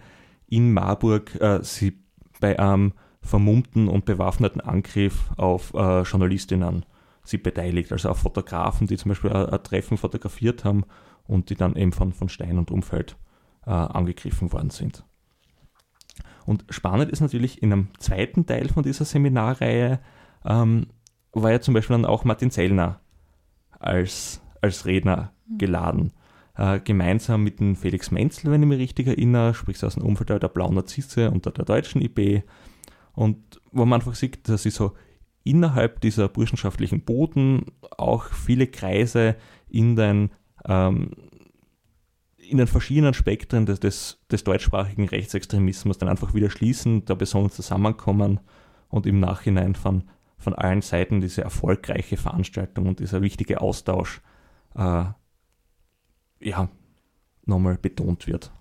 in 0.47 0.73
Marburg 0.73 1.35
äh, 1.39 1.59
sie 1.63 1.99
bei 2.39 2.57
einem 2.59 2.93
vermummten 3.21 3.87
und 3.87 4.05
bewaffneten 4.05 4.61
Angriff 4.61 5.31
auf 5.37 5.73
äh, 5.73 6.01
Journalistinnen 6.01 6.85
sie 7.23 7.37
beteiligt, 7.37 7.91
also 7.91 8.09
auf 8.09 8.19
Fotografen, 8.19 8.87
die 8.87 8.97
zum 8.97 9.09
Beispiel 9.09 9.31
ein, 9.31 9.47
ein 9.47 9.63
Treffen 9.63 9.97
fotografiert 9.97 10.63
haben 10.63 10.83
und 11.27 11.49
die 11.49 11.55
dann 11.55 11.75
eben 11.75 11.91
von, 11.91 12.13
von 12.13 12.29
Stein 12.29 12.57
und 12.57 12.71
Umfeld 12.71 13.17
äh, 13.65 13.71
angegriffen 13.71 14.51
worden 14.51 14.71
sind. 14.71 15.03
Und 16.45 16.65
spannend 16.69 17.11
ist 17.11 17.21
natürlich 17.21 17.61
in 17.61 17.71
einem 17.71 17.87
zweiten 17.99 18.45
Teil 18.45 18.69
von 18.69 18.83
dieser 18.83 19.05
Seminarreihe 19.05 19.99
ähm, 20.45 20.87
war 21.31 21.51
ja 21.51 21.61
zum 21.61 21.75
Beispiel 21.75 21.95
dann 21.95 22.05
auch 22.05 22.23
Martin 22.23 22.49
Sellner 22.49 22.99
als, 23.77 24.41
als 24.61 24.85
Redner. 24.85 25.31
Geladen. 25.57 26.13
Äh, 26.55 26.79
gemeinsam 26.81 27.43
mit 27.43 27.59
dem 27.59 27.75
Felix 27.75 28.11
Menzel, 28.11 28.51
wenn 28.51 28.61
ich 28.61 28.67
mich 28.67 28.79
richtig 28.79 29.07
erinnere, 29.07 29.53
sprich 29.53 29.83
aus 29.83 29.95
dem 29.95 30.03
Umfeld 30.03 30.29
der 30.29 30.49
Blauen 30.49 30.75
Narzisse 30.75 31.31
und 31.31 31.45
der, 31.45 31.53
deutschen 31.53 32.01
IB. 32.01 32.43
Und 33.13 33.61
wo 33.71 33.85
man 33.85 33.99
einfach 33.99 34.15
sieht, 34.15 34.47
dass 34.49 34.63
sie 34.63 34.69
so 34.69 34.93
innerhalb 35.43 36.01
dieser 36.01 36.27
burschenschaftlichen 36.27 37.01
Boden 37.01 37.65
auch 37.97 38.25
viele 38.25 38.67
Kreise 38.67 39.35
in 39.69 39.95
den 39.95 40.31
ähm, 40.65 41.11
in 42.49 42.57
den 42.57 42.67
verschiedenen 42.67 43.13
Spektren 43.13 43.65
des, 43.65 43.79
des, 43.79 44.19
des 44.31 44.43
deutschsprachigen 44.43 45.07
Rechtsextremismus 45.07 45.97
dann 45.97 46.09
einfach 46.09 46.33
wieder 46.33 46.49
schließen, 46.49 47.05
da 47.05 47.13
besonders 47.13 47.55
zusammenkommen 47.55 48.39
und 48.89 49.05
im 49.05 49.19
Nachhinein 49.19 49.75
von, 49.75 50.03
von 50.37 50.55
allen 50.55 50.81
Seiten 50.81 51.21
diese 51.21 51.43
erfolgreiche 51.43 52.17
Veranstaltung 52.17 52.87
und 52.87 52.99
dieser 52.99 53.21
wichtige 53.21 53.61
Austausch 53.61 54.21
äh, 54.75 55.05
ja, 56.39 56.69
nochmal 57.45 57.77
betont 57.77 58.27
wird. 58.27 58.51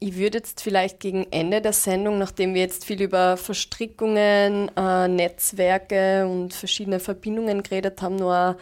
Ich 0.00 0.16
würde 0.16 0.38
jetzt 0.38 0.60
vielleicht 0.60 0.98
gegen 1.00 1.24
Ende 1.30 1.60
der 1.60 1.72
Sendung, 1.72 2.18
nachdem 2.18 2.54
wir 2.54 2.62
jetzt 2.62 2.84
viel 2.84 3.00
über 3.00 3.36
Verstrickungen, 3.36 4.70
äh, 4.76 5.08
Netzwerke 5.08 6.26
und 6.26 6.52
verschiedene 6.52 6.98
Verbindungen 6.98 7.62
geredet 7.62 8.02
haben, 8.02 8.16
nur 8.16 8.56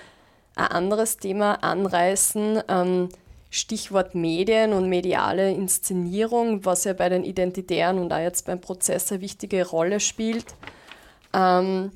ein, 0.54 0.66
anderes 0.66 1.16
Thema 1.16 1.54
anreißen. 1.64 2.62
Ähm, 2.68 3.08
Stichwort 3.48 4.14
Medien 4.14 4.72
und 4.72 4.88
mediale 4.88 5.52
Inszenierung, 5.52 6.64
was 6.64 6.84
ja 6.84 6.92
bei 6.92 7.08
den 7.08 7.24
Identitären 7.24 7.98
und 7.98 8.12
auch 8.12 8.18
jetzt 8.18 8.46
beim 8.46 8.60
Prozess 8.60 9.10
eine 9.10 9.20
wichtige 9.20 9.66
Rolle 9.66 10.00
spielt. 10.00 10.46
Ähm, 11.34 11.92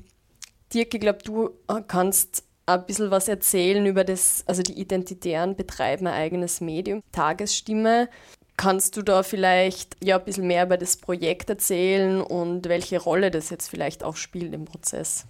Dirk, 0.73 0.93
ich 0.93 0.99
glaube, 0.99 1.19
du 1.23 1.49
äh, 1.67 1.81
kannst 1.87 2.43
ein 2.67 2.85
bisschen 2.85 3.11
was 3.11 3.27
erzählen 3.27 3.85
über 3.85 4.03
das, 4.03 4.43
also 4.45 4.61
die 4.61 4.79
Identitären 4.79 5.55
betreiben 5.55 6.05
ein 6.05 6.13
eigenes 6.13 6.61
Medium, 6.61 7.01
Tagesstimme. 7.11 8.09
Kannst 8.57 8.97
du 8.97 9.03
da 9.03 9.23
vielleicht 9.23 9.95
ja 10.03 10.17
ein 10.17 10.25
bisschen 10.25 10.47
mehr 10.47 10.65
über 10.65 10.77
das 10.77 10.97
Projekt 10.97 11.49
erzählen 11.49 12.21
und 12.21 12.67
welche 12.67 12.99
Rolle 12.99 13.31
das 13.31 13.49
jetzt 13.49 13.69
vielleicht 13.69 14.03
auch 14.03 14.17
spielt 14.17 14.53
im 14.53 14.65
Prozess? 14.65 15.25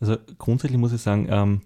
Also 0.00 0.16
grundsätzlich 0.38 0.78
muss 0.78 0.92
ich 0.92 1.00
sagen, 1.00 1.26
ähm, 1.30 1.62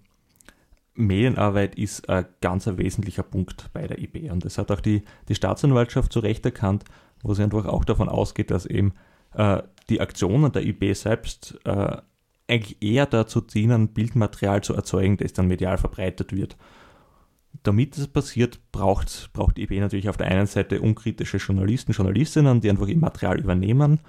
Medienarbeit 0.95 1.75
ist 1.77 2.09
ein 2.09 2.27
ganz 2.41 2.67
wesentlicher 2.67 3.23
Punkt 3.23 3.71
bei 3.73 3.87
der 3.87 3.99
IB. 3.99 4.31
Und 4.31 4.45
das 4.45 4.59
hat 4.59 4.71
auch 4.71 4.81
die, 4.81 5.03
die 5.29 5.35
Staatsanwaltschaft 5.35 6.13
zu 6.13 6.21
Recht 6.21 6.45
erkannt, 6.45 6.85
wo 7.23 7.35
sie 7.35 7.43
einfach 7.43 7.67
auch 7.67 7.85
davon 7.85 8.09
ausgeht, 8.09 8.51
dass 8.51 8.67
eben 8.67 8.95
äh, 9.35 9.63
die 9.89 10.01
Aktionen 10.01 10.53
der 10.53 10.65
IB 10.65 10.95
selbst 10.95 11.59
äh, 11.65 11.97
eigentlich 12.51 12.83
eher 12.83 13.07
dazu 13.07 13.41
dienen, 13.41 13.89
Bildmaterial 13.89 14.63
zu 14.63 14.75
erzeugen, 14.75 15.17
das 15.17 15.33
dann 15.33 15.49
medial 15.49 15.79
verbreitet 15.79 16.35
wird. 16.35 16.57
Damit 17.63 17.97
das 17.99 18.09
passiert, 18.09 18.61
braucht, 18.73 19.31
braucht 19.33 19.57
die 19.57 19.63
IB 19.63 19.81
natürlich 19.81 20.09
auf 20.09 20.17
der 20.17 20.29
einen 20.29 20.47
Seite 20.47 20.81
unkritische 20.81 21.39
Journalisten, 21.39 21.93
Journalistinnen, 21.93 22.61
die 22.61 22.71
einfach 22.71 22.87
ihr 22.87 22.97
Material 22.97 23.39
übernehmen 23.39 24.01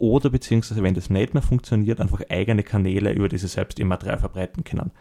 oder 0.00 0.30
beziehungsweise, 0.30 0.82
wenn 0.82 0.94
das 0.94 1.10
nicht 1.10 1.34
mehr 1.34 1.42
funktioniert, 1.42 2.00
einfach 2.00 2.22
eigene 2.30 2.62
Kanäle, 2.62 3.12
über 3.12 3.28
die 3.28 3.38
sie 3.38 3.48
selbst 3.48 3.78
ihr 3.78 3.84
Material 3.84 4.18
verbreiten 4.18 4.64
können. 4.64 4.92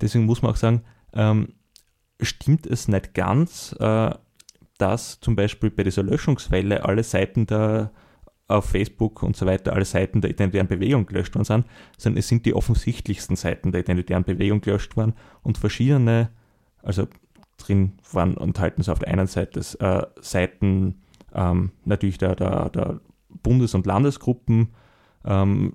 Deswegen 0.00 0.26
muss 0.26 0.42
man 0.42 0.52
auch 0.52 0.56
sagen, 0.56 0.82
ähm, 1.14 1.54
stimmt 2.20 2.66
es 2.66 2.86
nicht 2.86 3.14
ganz, 3.14 3.74
äh, 3.78 4.10
dass 4.76 5.20
zum 5.20 5.36
Beispiel 5.36 5.70
bei 5.70 5.84
dieser 5.84 6.02
Löschungswelle 6.02 6.84
alle 6.84 7.02
Seiten 7.02 7.46
der 7.46 7.92
auf 8.48 8.66
Facebook 8.66 9.22
und 9.22 9.36
so 9.36 9.46
weiter 9.46 9.72
alle 9.72 9.84
Seiten 9.84 10.20
der 10.20 10.30
identitären 10.30 10.68
Bewegung 10.68 11.06
gelöscht 11.06 11.34
worden 11.34 11.44
sind, 11.44 11.66
sondern 11.96 12.18
es 12.18 12.28
sind 12.28 12.44
die 12.44 12.54
offensichtlichsten 12.54 13.36
Seiten 13.36 13.72
der 13.72 13.82
identitären 13.82 14.24
Bewegung 14.24 14.60
gelöscht 14.60 14.96
worden 14.96 15.14
und 15.42 15.58
verschiedene, 15.58 16.30
also 16.82 17.06
drin 17.58 17.92
waren 18.12 18.36
enthalten 18.36 18.82
so 18.82 18.92
auf 18.92 18.98
der 18.98 19.08
einen 19.08 19.26
Seite 19.26 19.60
äh, 19.78 20.06
Seiten 20.20 21.02
ähm, 21.34 21.72
natürlich 21.84 22.18
der, 22.18 22.34
der, 22.36 22.70
der 22.70 23.00
Bundes- 23.42 23.74
und 23.74 23.86
Landesgruppen, 23.86 24.68
ähm, 25.24 25.74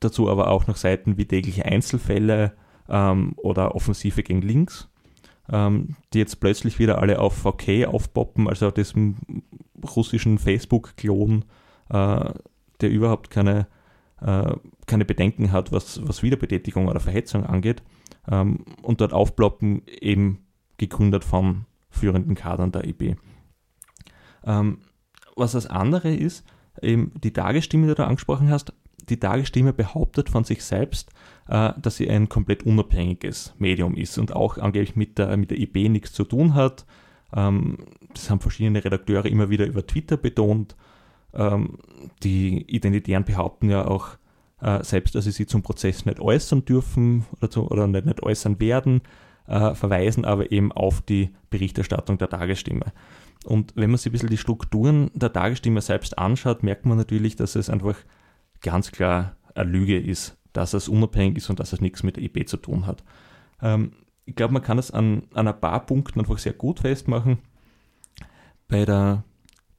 dazu 0.00 0.28
aber 0.28 0.50
auch 0.50 0.66
noch 0.66 0.76
Seiten 0.76 1.16
wie 1.16 1.24
tägliche 1.24 1.64
Einzelfälle 1.64 2.52
ähm, 2.88 3.32
oder 3.36 3.74
Offensive 3.74 4.22
gegen 4.22 4.42
Links, 4.42 4.88
ähm, 5.50 5.96
die 6.12 6.18
jetzt 6.18 6.40
plötzlich 6.40 6.78
wieder 6.78 6.98
alle 6.98 7.20
auf 7.20 7.34
VK 7.34 7.86
aufpoppen, 7.86 8.48
also 8.48 8.70
diesem 8.70 9.16
russischen 9.96 10.38
Facebook-Klon, 10.38 11.44
der 11.90 12.90
überhaupt 12.90 13.30
keine, 13.30 13.66
äh, 14.20 14.54
keine 14.86 15.04
Bedenken 15.04 15.52
hat, 15.52 15.72
was, 15.72 16.06
was 16.06 16.22
Wiederbetätigung 16.22 16.88
oder 16.88 17.00
Verhetzung 17.00 17.44
angeht, 17.44 17.82
ähm, 18.30 18.64
und 18.82 19.00
dort 19.00 19.12
aufploppen, 19.12 19.82
eben 19.86 20.46
gegründet 20.76 21.24
von 21.24 21.64
führenden 21.90 22.34
Kadern 22.34 22.72
der 22.72 22.86
IB. 22.86 23.16
Ähm, 24.44 24.78
was 25.36 25.52
das 25.52 25.66
andere 25.66 26.14
ist, 26.14 26.44
eben 26.82 27.12
die 27.22 27.32
Tagesstimme, 27.32 27.86
die 27.86 27.94
du 27.94 28.06
angesprochen 28.06 28.50
hast, 28.50 28.72
die 29.08 29.18
Tagesstimme 29.18 29.72
behauptet 29.72 30.28
von 30.28 30.44
sich 30.44 30.64
selbst, 30.64 31.10
äh, 31.48 31.72
dass 31.80 31.96
sie 31.96 32.10
ein 32.10 32.28
komplett 32.28 32.64
unabhängiges 32.64 33.54
Medium 33.58 33.94
ist 33.94 34.18
und 34.18 34.34
auch 34.34 34.58
angeblich 34.58 34.96
mit 34.96 35.18
der, 35.18 35.36
mit 35.36 35.50
der 35.50 35.58
IB 35.58 35.88
nichts 35.88 36.12
zu 36.12 36.24
tun 36.24 36.54
hat. 36.54 36.86
Ähm, 37.34 37.78
das 38.12 38.30
haben 38.30 38.40
verschiedene 38.40 38.84
Redakteure 38.84 39.26
immer 39.26 39.50
wieder 39.50 39.66
über 39.66 39.86
Twitter 39.86 40.16
betont. 40.16 40.76
Ähm, 41.38 41.78
die 42.22 42.62
Identitären 42.62 43.24
behaupten 43.24 43.70
ja 43.70 43.86
auch 43.86 44.18
äh, 44.60 44.82
selbst, 44.82 45.14
dass 45.14 45.24
sie 45.24 45.30
sich 45.30 45.48
zum 45.48 45.62
Prozess 45.62 46.04
nicht 46.04 46.20
äußern 46.20 46.64
dürfen 46.64 47.24
oder, 47.36 47.48
zu, 47.48 47.70
oder 47.70 47.86
nicht, 47.86 48.06
nicht 48.06 48.22
äußern 48.22 48.60
werden, 48.60 49.02
äh, 49.46 49.74
verweisen 49.74 50.24
aber 50.24 50.50
eben 50.50 50.72
auf 50.72 51.00
die 51.00 51.30
Berichterstattung 51.48 52.18
der 52.18 52.28
Tagesstimme. 52.28 52.92
Und 53.44 53.72
wenn 53.76 53.90
man 53.90 53.98
sich 53.98 54.10
ein 54.10 54.12
bisschen 54.12 54.30
die 54.30 54.36
Strukturen 54.36 55.10
der 55.14 55.32
Tagesstimme 55.32 55.80
selbst 55.80 56.18
anschaut, 56.18 56.64
merkt 56.64 56.86
man 56.86 56.98
natürlich, 56.98 57.36
dass 57.36 57.54
es 57.54 57.70
einfach 57.70 57.96
ganz 58.60 58.90
klar 58.90 59.36
eine 59.54 59.70
Lüge 59.70 59.98
ist, 59.98 60.36
dass 60.52 60.74
es 60.74 60.88
unabhängig 60.88 61.36
ist 61.36 61.50
und 61.50 61.60
dass 61.60 61.72
es 61.72 61.80
nichts 61.80 62.02
mit 62.02 62.16
der 62.16 62.24
IB 62.24 62.46
zu 62.46 62.56
tun 62.56 62.86
hat. 62.86 63.04
Ähm, 63.62 63.92
ich 64.24 64.34
glaube, 64.34 64.52
man 64.52 64.62
kann 64.62 64.78
es 64.78 64.90
an, 64.90 65.22
an 65.34 65.46
ein 65.46 65.60
paar 65.60 65.86
Punkten 65.86 66.18
einfach 66.18 66.38
sehr 66.38 66.52
gut 66.52 66.80
festmachen. 66.80 67.38
Bei 68.66 68.84
der 68.84 69.24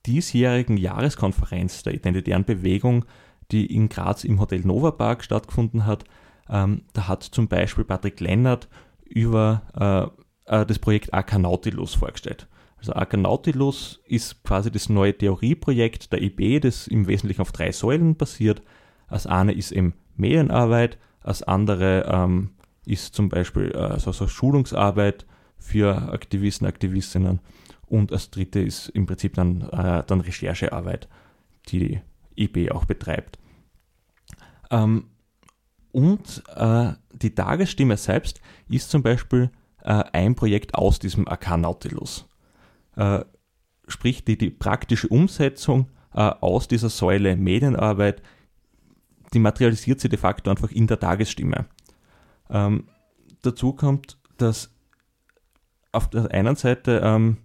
diesjährigen 0.05 0.77
Jahreskonferenz 0.77 1.83
der 1.83 1.93
Identitären 1.93 2.45
Bewegung, 2.45 3.05
die 3.51 3.65
in 3.65 3.89
Graz 3.89 4.23
im 4.23 4.39
Hotel 4.39 4.61
Nova 4.61 4.91
Park 4.91 5.23
stattgefunden 5.23 5.85
hat, 5.85 6.05
ähm, 6.49 6.81
da 6.93 7.07
hat 7.07 7.23
zum 7.23 7.47
Beispiel 7.47 7.83
Patrick 7.83 8.19
Lennart 8.19 8.67
über 9.05 10.11
äh, 10.47 10.61
äh, 10.61 10.65
das 10.65 10.79
Projekt 10.79 11.13
AK 11.13 11.39
Nautilus 11.39 11.95
vorgestellt. 11.95 12.47
Also 12.77 12.93
AK 12.93 13.17
Nautilus 13.17 14.01
ist 14.05 14.43
quasi 14.43 14.71
das 14.71 14.89
neue 14.89 15.17
Theorieprojekt 15.17 16.13
der 16.13 16.21
IB, 16.21 16.61
das 16.61 16.87
im 16.87 17.07
Wesentlichen 17.07 17.41
auf 17.41 17.51
drei 17.51 17.71
Säulen 17.71 18.15
basiert. 18.15 18.61
Als 19.07 19.27
eine 19.27 19.51
ist 19.51 19.71
eben 19.71 19.93
Medienarbeit, 20.15 20.97
als 21.21 21.43
andere 21.43 22.05
ähm, 22.09 22.51
ist 22.85 23.13
zum 23.15 23.29
Beispiel 23.29 23.71
äh, 23.71 23.99
so, 23.99 24.11
so 24.11 24.27
Schulungsarbeit 24.27 25.25
für 25.57 26.13
Aktivisten, 26.13 26.65
Aktivistinnen 26.65 27.39
und 27.89 28.11
als 28.11 28.29
dritte 28.29 28.59
ist 28.59 28.89
im 28.89 29.05
Prinzip 29.05 29.33
dann, 29.33 29.61
äh, 29.61 30.03
dann 30.05 30.21
Recherchearbeit, 30.21 31.07
die 31.67 31.79
die 31.79 32.01
IB 32.35 32.71
auch 32.71 32.85
betreibt. 32.85 33.39
Ähm, 34.71 35.05
und 35.91 36.43
äh, 36.55 36.93
die 37.13 37.33
Tagesstimme 37.33 37.97
selbst 37.97 38.41
ist 38.69 38.89
zum 38.89 39.01
Beispiel 39.01 39.49
äh, 39.83 40.03
ein 40.13 40.35
Projekt 40.35 40.75
aus 40.75 40.99
diesem 40.99 41.27
AK 41.27 41.57
Nautilus. 41.57 42.27
Äh, 42.95 43.25
sprich, 43.87 44.23
die, 44.23 44.37
die 44.37 44.51
praktische 44.51 45.07
Umsetzung 45.07 45.89
äh, 46.13 46.19
aus 46.21 46.67
dieser 46.67 46.89
Säule 46.89 47.35
Medienarbeit, 47.35 48.21
die 49.33 49.39
materialisiert 49.39 49.99
sich 49.99 50.09
de 50.09 50.19
facto 50.19 50.49
einfach 50.49 50.71
in 50.71 50.87
der 50.87 50.99
Tagesstimme. 50.99 51.65
Ähm, 52.49 52.87
dazu 53.41 53.73
kommt, 53.73 54.17
dass 54.37 54.73
auf 55.91 56.09
der 56.09 56.31
einen 56.31 56.55
Seite, 56.55 57.01
ähm, 57.03 57.37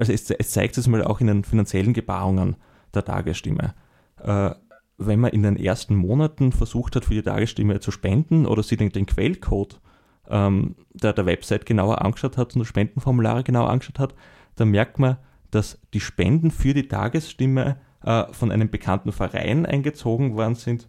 also 0.00 0.12
es, 0.12 0.30
es, 0.30 0.50
zeigt 0.50 0.78
es 0.78 0.86
mal 0.86 1.04
auch 1.04 1.20
in 1.20 1.26
den 1.26 1.44
finanziellen 1.44 1.92
Gebarungen 1.92 2.56
der 2.94 3.04
Tagesstimme. 3.04 3.74
Äh, 4.22 4.50
wenn 4.96 5.20
man 5.20 5.30
in 5.32 5.42
den 5.42 5.56
ersten 5.56 5.94
Monaten 5.94 6.52
versucht 6.52 6.96
hat, 6.96 7.04
für 7.04 7.14
die 7.14 7.22
Tagesstimme 7.22 7.80
zu 7.80 7.90
spenden 7.90 8.46
oder 8.46 8.62
sich 8.62 8.78
den, 8.78 8.90
den 8.90 9.06
Quellcode 9.06 9.80
ähm, 10.28 10.74
der, 10.94 11.12
der 11.12 11.26
Website 11.26 11.66
genauer 11.66 12.02
angeschaut 12.02 12.38
hat 12.38 12.54
und 12.54 12.60
die 12.60 12.66
Spendenformulare 12.66 13.44
genauer 13.44 13.68
angeschaut 13.68 13.98
hat, 13.98 14.14
dann 14.56 14.70
merkt 14.70 14.98
man, 14.98 15.18
dass 15.50 15.78
die 15.92 16.00
Spenden 16.00 16.50
für 16.50 16.72
die 16.72 16.88
Tagesstimme 16.88 17.78
äh, 18.02 18.24
von 18.32 18.50
einem 18.50 18.70
bekannten 18.70 19.12
Verein 19.12 19.66
eingezogen 19.66 20.34
worden 20.34 20.54
sind. 20.54 20.88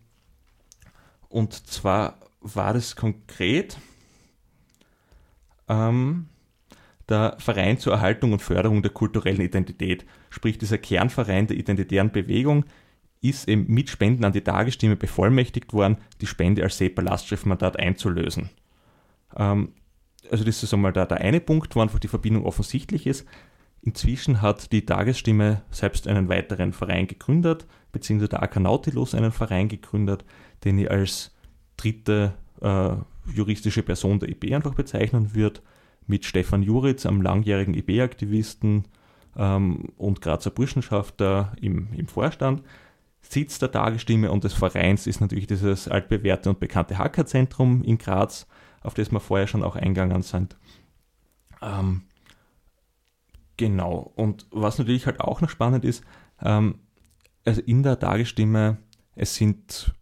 Und 1.28 1.54
zwar 1.54 2.18
war 2.40 2.74
das 2.74 2.96
konkret 2.96 3.78
ähm, 5.68 6.28
der 7.12 7.36
Verein 7.38 7.78
zur 7.78 7.94
Erhaltung 7.94 8.34
und 8.34 8.42
Förderung 8.42 8.82
der 8.82 8.92
kulturellen 8.92 9.42
Identität, 9.42 10.06
sprich 10.30 10.58
dieser 10.58 10.78
Kernverein 10.78 11.48
der 11.48 11.58
identitären 11.58 12.12
Bewegung, 12.12 12.66
ist 13.22 13.48
eben 13.48 13.66
mit 13.68 13.90
Spenden 13.90 14.26
an 14.26 14.34
die 14.34 14.42
Tagesstimme 14.42 14.96
bevollmächtigt 14.96 15.74
worden, 15.74 15.98
die 16.22 16.28
Spende 16.28 16.64
als 16.64 16.78
SEPA-Lastschriftmandat 16.78 17.78
einzulösen. 17.78 18.50
Ähm, 19.36 19.74
also 20.32 20.44
das 20.44 20.64
ist 20.64 20.74
einmal 20.74 20.94
der, 20.94 21.06
der 21.06 21.20
eine 21.20 21.40
Punkt, 21.40 21.76
wo 21.76 21.82
einfach 21.82 22.00
die 22.00 22.08
Verbindung 22.08 22.46
offensichtlich 22.46 23.06
ist. 23.06 23.28
Inzwischen 23.84 24.42
hat 24.42 24.72
die 24.72 24.86
Tagesstimme 24.86 25.64
selbst 25.72 26.08
einen 26.08 26.30
weiteren 26.30 26.74
Verein 26.74 27.08
gegründet, 27.08 27.68
beziehungsweise 27.92 28.30
der 28.30 28.44
AK 28.44 28.60
Nautilus 28.60 29.16
einen 29.16 29.32
Verein 29.32 29.68
gegründet, 29.68 30.24
den 30.64 30.80
ich 30.80 30.90
als 30.90 31.36
dritte 31.78 32.34
äh, 32.62 32.96
juristische 33.34 33.84
Person 33.84 34.20
der 34.20 34.30
IB 34.30 34.54
einfach 34.56 34.76
bezeichnen 34.76 35.34
wird, 35.36 35.62
mit 36.08 36.26
Stefan 36.26 36.64
Juritz, 36.64 37.06
einem 37.06 37.22
langjährigen 37.22 37.74
IB-Aktivisten 37.74 38.86
ähm, 39.36 39.90
und 39.98 40.22
Grazer 40.22 40.52
Burschenschafter 40.52 41.54
im, 41.62 41.94
im 41.94 42.08
Vorstand. 42.08 42.64
Sitz 43.22 43.60
der 43.60 43.72
Tagesstimme 43.72 44.32
und 44.32 44.44
des 44.44 44.54
Vereins 44.54 45.08
ist 45.08 45.22
natürlich 45.22 45.48
dieses 45.48 45.88
altbewährte 45.88 46.50
und 46.50 46.60
bekannte 46.60 46.98
Hackerzentrum 46.98 47.84
in 47.84 47.98
Graz, 47.98 48.48
auf 48.82 48.94
das 48.96 49.12
wir 49.12 49.20
vorher 49.20 49.48
schon 49.48 49.64
auch 49.64 49.76
eingegangen 49.76 50.24
sind. 50.24 50.58
Ähm, 51.62 52.04
genau, 53.58 54.12
und 54.16 54.48
was 54.52 54.80
natürlich 54.80 55.06
halt 55.06 55.22
auch 55.22 55.42
noch 55.42 55.50
spannend 55.50 55.86
ist, 55.86 56.04
ähm, 56.42 56.80
also 57.46 57.62
in 57.62 57.84
der 57.84 58.00
Tagesstimme, 58.00 58.78
es 59.16 59.36
sind 59.36 59.94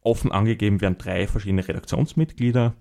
offen 0.00 0.30
angegeben 0.30 0.80
werden 0.80 0.98
drei 0.98 1.26
verschiedene 1.26 1.66
Redaktionsmitglieder. 1.66 2.74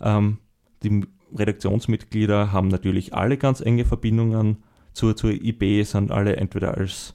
Ähm, 0.00 0.38
die 0.82 1.06
Redaktionsmitglieder 1.34 2.52
haben 2.52 2.68
natürlich 2.68 3.14
alle 3.14 3.36
ganz 3.36 3.60
enge 3.60 3.84
Verbindungen 3.84 4.62
zur, 4.92 5.16
zur 5.16 5.30
IB, 5.30 5.82
sind 5.82 6.10
alle 6.10 6.36
entweder 6.36 6.76
als 6.76 7.14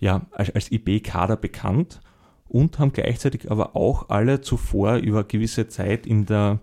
ja, 0.00 0.22
als, 0.32 0.50
als 0.54 0.72
IB-Kader 0.72 1.36
bekannt 1.36 2.00
und 2.48 2.78
haben 2.78 2.92
gleichzeitig 2.92 3.50
aber 3.50 3.76
auch 3.76 4.08
alle 4.08 4.40
zuvor 4.40 4.96
über 4.96 5.24
gewisse 5.24 5.68
Zeit 5.68 6.06
in 6.06 6.26
der, 6.26 6.58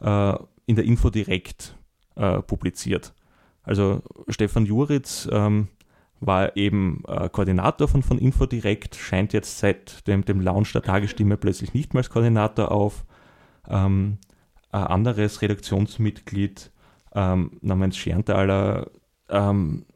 äh, 0.00 0.34
in 0.66 0.76
der 0.76 0.84
Info 0.84 1.08
direkt 1.08 1.76
äh, 2.16 2.42
publiziert. 2.42 3.14
Also 3.62 4.02
Stefan 4.28 4.66
Juritz 4.66 5.28
ähm, 5.30 5.68
war 6.18 6.56
eben 6.56 7.02
äh, 7.06 7.28
Koordinator 7.30 7.88
von, 7.88 8.02
von 8.02 8.18
Infodirect, 8.18 8.96
scheint 8.96 9.32
jetzt 9.32 9.58
seit 9.58 10.06
dem, 10.06 10.24
dem 10.24 10.40
Launch 10.40 10.72
der 10.72 10.82
Tagesstimme 10.82 11.36
plötzlich 11.36 11.72
nicht 11.72 11.94
mehr 11.94 12.00
als 12.00 12.10
Koordinator 12.10 12.70
auf. 12.70 13.06
ähm, 13.68 14.18
ein 14.72 14.84
anderes 14.84 15.42
Redaktionsmitglied 15.42 16.70
ähm, 17.14 17.58
namens 17.60 17.96
Scherntaler, 17.96 18.90
ähm, 19.28 19.86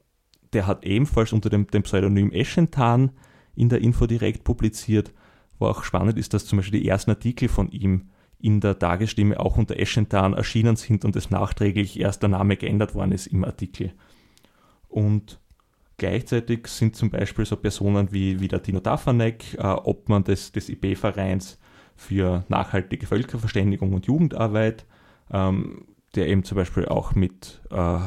der 0.53 0.67
hat 0.67 0.85
ebenfalls 0.85 1.33
unter 1.33 1.51
dem, 1.51 1.67
dem 1.67 1.83
Pseudonym 1.83 2.31
Eschentan 2.31 3.11
in 3.55 3.69
der 3.69 3.81
Info 3.81 4.07
direkt 4.07 4.45
publiziert, 4.45 5.13
wo 5.59 5.67
auch 5.67 5.85
spannend 5.85 6.19
ist, 6.19 6.35
dass 6.35 6.47
zum 6.47 6.59
Beispiel 6.59 6.81
die 6.81 6.89
ersten 6.89 7.11
Artikel 7.11 7.49
von 7.49 7.71
ihm 7.71 8.11
in 8.39 8.61
der 8.61 8.79
Tagesstimme 8.79 9.41
auch 9.41 9.57
unter 9.57 9.79
Eschentan 9.79 10.35
erschienen 10.35 10.77
sind 10.77 11.05
und 11.05 11.17
es 11.17 11.31
nachträglich 11.31 11.99
erst 11.99 12.23
der 12.23 12.29
Name 12.29 12.57
geändert 12.57 12.95
worden 12.95 13.13
ist 13.13 13.27
im 13.27 13.45
Artikel. 13.45 13.93
Und 14.89 15.41
gleichzeitig 15.97 16.67
sind 16.67 16.95
zum 16.95 17.11
Beispiel 17.11 17.47
so 17.47 17.57
Personen 17.57 18.13
wie, 18.13 18.41
wie 18.41 18.49
der 18.49 18.63
Tino 18.63 18.81
Dafanek, 18.81 19.55
äh, 19.55 19.63
Obmann 19.63 20.25
des, 20.25 20.53
des 20.53 20.69
IB-Vereins 20.69 21.59
für 21.97 22.45
nachhaltige 22.49 23.07
Völkerverständigung 23.07 23.93
und 23.93 24.07
Jugendarbeit, 24.07 24.85
ähm, 25.31 25.87
der 26.15 26.29
eben 26.29 26.45
zum 26.45 26.57
Beispiel 26.57 26.87
auch 26.87 27.15
mit 27.15 27.61
äh, 27.71 27.99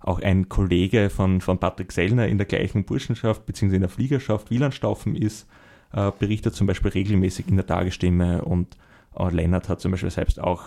auch 0.00 0.20
ein 0.20 0.48
Kollege 0.48 1.08
von, 1.08 1.40
von 1.40 1.58
Patrick 1.58 1.90
Sellner 1.90 2.28
in 2.28 2.36
der 2.36 2.46
gleichen 2.46 2.84
Burschenschaft 2.84 3.46
bzw. 3.46 3.76
in 3.76 3.80
der 3.80 3.88
Fliegerschaft 3.88 4.50
Wielandstaufen 4.50 5.16
ist, 5.16 5.48
äh, 5.92 6.12
berichtet 6.18 6.54
zum 6.54 6.66
Beispiel 6.66 6.90
regelmäßig 6.90 7.48
in 7.48 7.56
der 7.56 7.66
Tagesstimme 7.66 8.44
und 8.44 8.76
äh, 9.16 9.30
Lennart 9.30 9.68
hat 9.68 9.80
zum 9.80 9.92
Beispiel 9.92 10.10
selbst 10.10 10.40
auch 10.40 10.64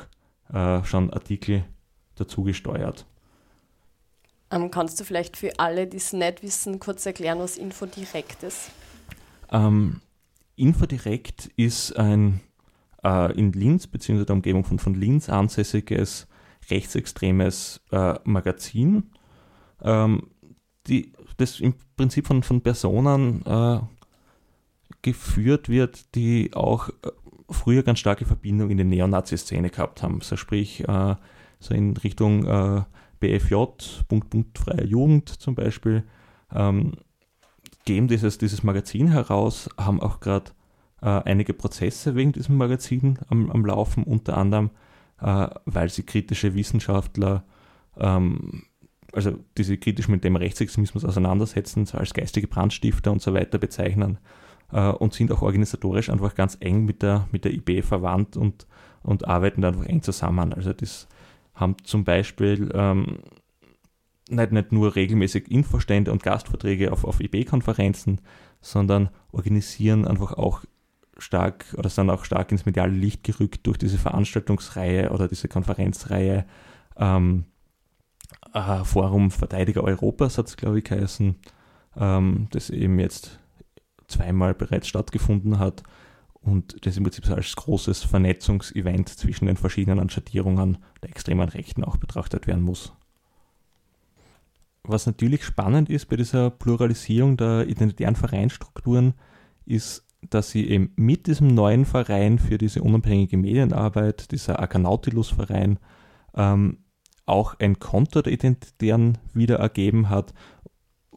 äh, 0.51 0.83
schon 0.83 1.11
Artikel 1.13 1.65
dazu 2.15 2.43
gesteuert. 2.43 3.05
Ähm, 4.49 4.71
kannst 4.71 4.99
du 4.99 5.03
vielleicht 5.03 5.37
für 5.37 5.59
alle, 5.59 5.87
die 5.87 5.97
es 5.97 6.13
nicht 6.13 6.41
wissen, 6.41 6.79
kurz 6.79 7.05
erklären, 7.05 7.39
was 7.39 7.57
Infodirekt 7.57 8.43
ist? 8.43 8.71
Ähm, 9.51 10.01
Infodirekt 10.57 11.51
ist 11.55 11.97
ein 11.97 12.41
äh, 13.03 13.31
in 13.37 13.53
Linz 13.53 13.87
bzw. 13.87 14.25
der 14.25 14.35
Umgebung 14.35 14.63
von, 14.63 14.79
von 14.79 14.95
Linz 14.95 15.29
ansässiges 15.29 16.27
rechtsextremes 16.69 17.81
äh, 17.91 18.15
Magazin, 18.25 19.11
ähm, 19.81 20.27
die, 20.87 21.13
das 21.37 21.59
im 21.59 21.75
Prinzip 21.95 22.27
von, 22.27 22.43
von 22.43 22.61
Personen 22.61 23.45
äh, 23.45 23.79
geführt 25.01 25.69
wird, 25.69 26.15
die 26.15 26.53
auch 26.53 26.89
äh, 26.89 27.11
früher 27.49 27.83
ganz 27.83 27.99
starke 27.99 28.25
Verbindung 28.25 28.69
in 28.69 28.77
die 28.77 28.83
Neonazi-Szene 28.83 29.69
gehabt 29.69 30.03
haben. 30.03 30.19
Also 30.19 30.35
sprich, 30.35 30.87
äh, 30.87 31.15
so 31.59 31.73
in 31.73 31.95
Richtung 31.97 32.45
äh, 32.45 32.83
BFJ, 33.19 33.55
Punkt, 34.07 34.29
Punkt, 34.29 34.57
freie 34.57 34.85
Jugend 34.85 35.29
zum 35.29 35.55
Beispiel, 35.55 36.03
ähm, 36.53 36.93
geben 37.87 38.07
dieses, 38.07 38.37
dieses 38.37 38.63
Magazin 38.63 39.07
heraus, 39.07 39.69
haben 39.77 40.01
auch 40.01 40.19
gerade 40.19 40.51
äh, 41.01 41.07
einige 41.07 41.53
Prozesse 41.53 42.15
wegen 42.15 42.33
diesem 42.33 42.57
Magazin 42.57 43.17
am, 43.29 43.49
am 43.49 43.65
Laufen, 43.65 44.03
unter 44.03 44.37
anderem, 44.37 44.69
äh, 45.21 45.47
weil 45.65 45.89
sie 45.89 46.03
kritische 46.03 46.53
Wissenschaftler 46.53 47.43
ähm, 47.97 48.63
also 49.13 49.39
die 49.57 49.63
sich 49.63 49.79
kritisch 49.79 50.07
mit 50.09 50.23
dem 50.23 50.35
Rechtsextremismus 50.35 51.05
auseinandersetzen, 51.05 51.87
als 51.93 52.13
geistige 52.13 52.47
Brandstifter 52.47 53.11
und 53.11 53.21
so 53.21 53.33
weiter 53.33 53.57
bezeichnen 53.57 54.19
äh, 54.71 54.89
und 54.89 55.13
sind 55.13 55.31
auch 55.31 55.41
organisatorisch 55.41 56.09
einfach 56.09 56.35
ganz 56.35 56.57
eng 56.59 56.85
mit 56.85 57.01
der, 57.01 57.27
mit 57.31 57.45
der 57.45 57.53
IB 57.53 57.81
verwandt 57.81 58.37
und, 58.37 58.67
und 59.03 59.27
arbeiten 59.27 59.61
da 59.61 59.69
einfach 59.69 59.85
eng 59.85 60.01
zusammen. 60.01 60.53
Also 60.53 60.73
das 60.73 61.07
haben 61.55 61.75
zum 61.83 62.03
Beispiel 62.03 62.69
ähm, 62.73 63.19
nicht, 64.29 64.51
nicht 64.51 64.71
nur 64.71 64.95
regelmäßig 64.95 65.49
Infostände 65.49 66.11
und 66.11 66.23
Gastvorträge 66.23 66.91
auf, 66.91 67.03
auf 67.03 67.19
IB-Konferenzen, 67.19 68.21
sondern 68.61 69.09
organisieren 69.31 70.05
einfach 70.05 70.33
auch 70.33 70.63
stark 71.17 71.65
oder 71.77 71.89
sind 71.89 72.09
auch 72.09 72.25
stark 72.25 72.51
ins 72.51 72.65
mediale 72.65 72.93
Licht 72.93 73.23
gerückt 73.23 73.65
durch 73.65 73.77
diese 73.77 73.97
Veranstaltungsreihe 73.97 75.11
oder 75.11 75.27
diese 75.27 75.47
Konferenzreihe. 75.47 76.45
Ähm, 76.97 77.45
äh, 78.53 78.83
Forum 78.83 79.31
Verteidiger 79.31 79.83
Europas 79.83 80.37
hat 80.37 80.47
es, 80.47 80.57
glaube 80.57 80.79
ich, 80.79 80.85
geheißen, 80.85 81.35
ähm, 81.97 82.47
das 82.51 82.69
eben 82.69 82.99
jetzt 82.99 83.39
zweimal 84.07 84.53
bereits 84.53 84.87
stattgefunden 84.87 85.59
hat 85.59 85.83
und 86.33 86.85
das 86.85 86.97
im 86.97 87.03
Prinzip 87.03 87.25
so 87.25 87.35
als 87.35 87.55
großes 87.55 88.03
Vernetzungsevent 88.03 89.09
zwischen 89.09 89.47
den 89.47 89.57
verschiedenen 89.57 90.09
Schattierungen 90.09 90.77
der 91.01 91.09
extremen 91.09 91.49
Rechten 91.49 91.83
auch 91.83 91.97
betrachtet 91.97 92.47
werden 92.47 92.63
muss. 92.63 92.93
Was 94.87 95.05
natürlich 95.05 95.43
spannend 95.43 95.89
ist 95.89 96.05
bei 96.07 96.15
dieser 96.15 96.49
Pluralisierung 96.49 97.35
der 97.35 97.67
identitären 97.67 98.15
Vereinstrukturen, 98.15 99.13
ist, 99.65 100.05
dass 100.29 100.49
sie 100.49 100.67
eben 100.69 100.91
mit 100.95 101.27
diesem 101.27 101.47
neuen 101.53 101.85
Verein 101.85 102.39
für 102.39 102.57
diese 102.57 102.81
unabhängige 102.81 103.37
Medienarbeit, 103.37 104.31
dieser 104.31 104.59
Akanautilus-Verein, 104.61 105.77
ähm, 106.35 106.77
auch 107.25 107.55
ein 107.59 107.79
Konto 107.79 108.21
der 108.21 108.31
Identitären 108.31 109.17
wieder 109.33 109.57
ergeben 109.57 110.09
hat, 110.09 110.33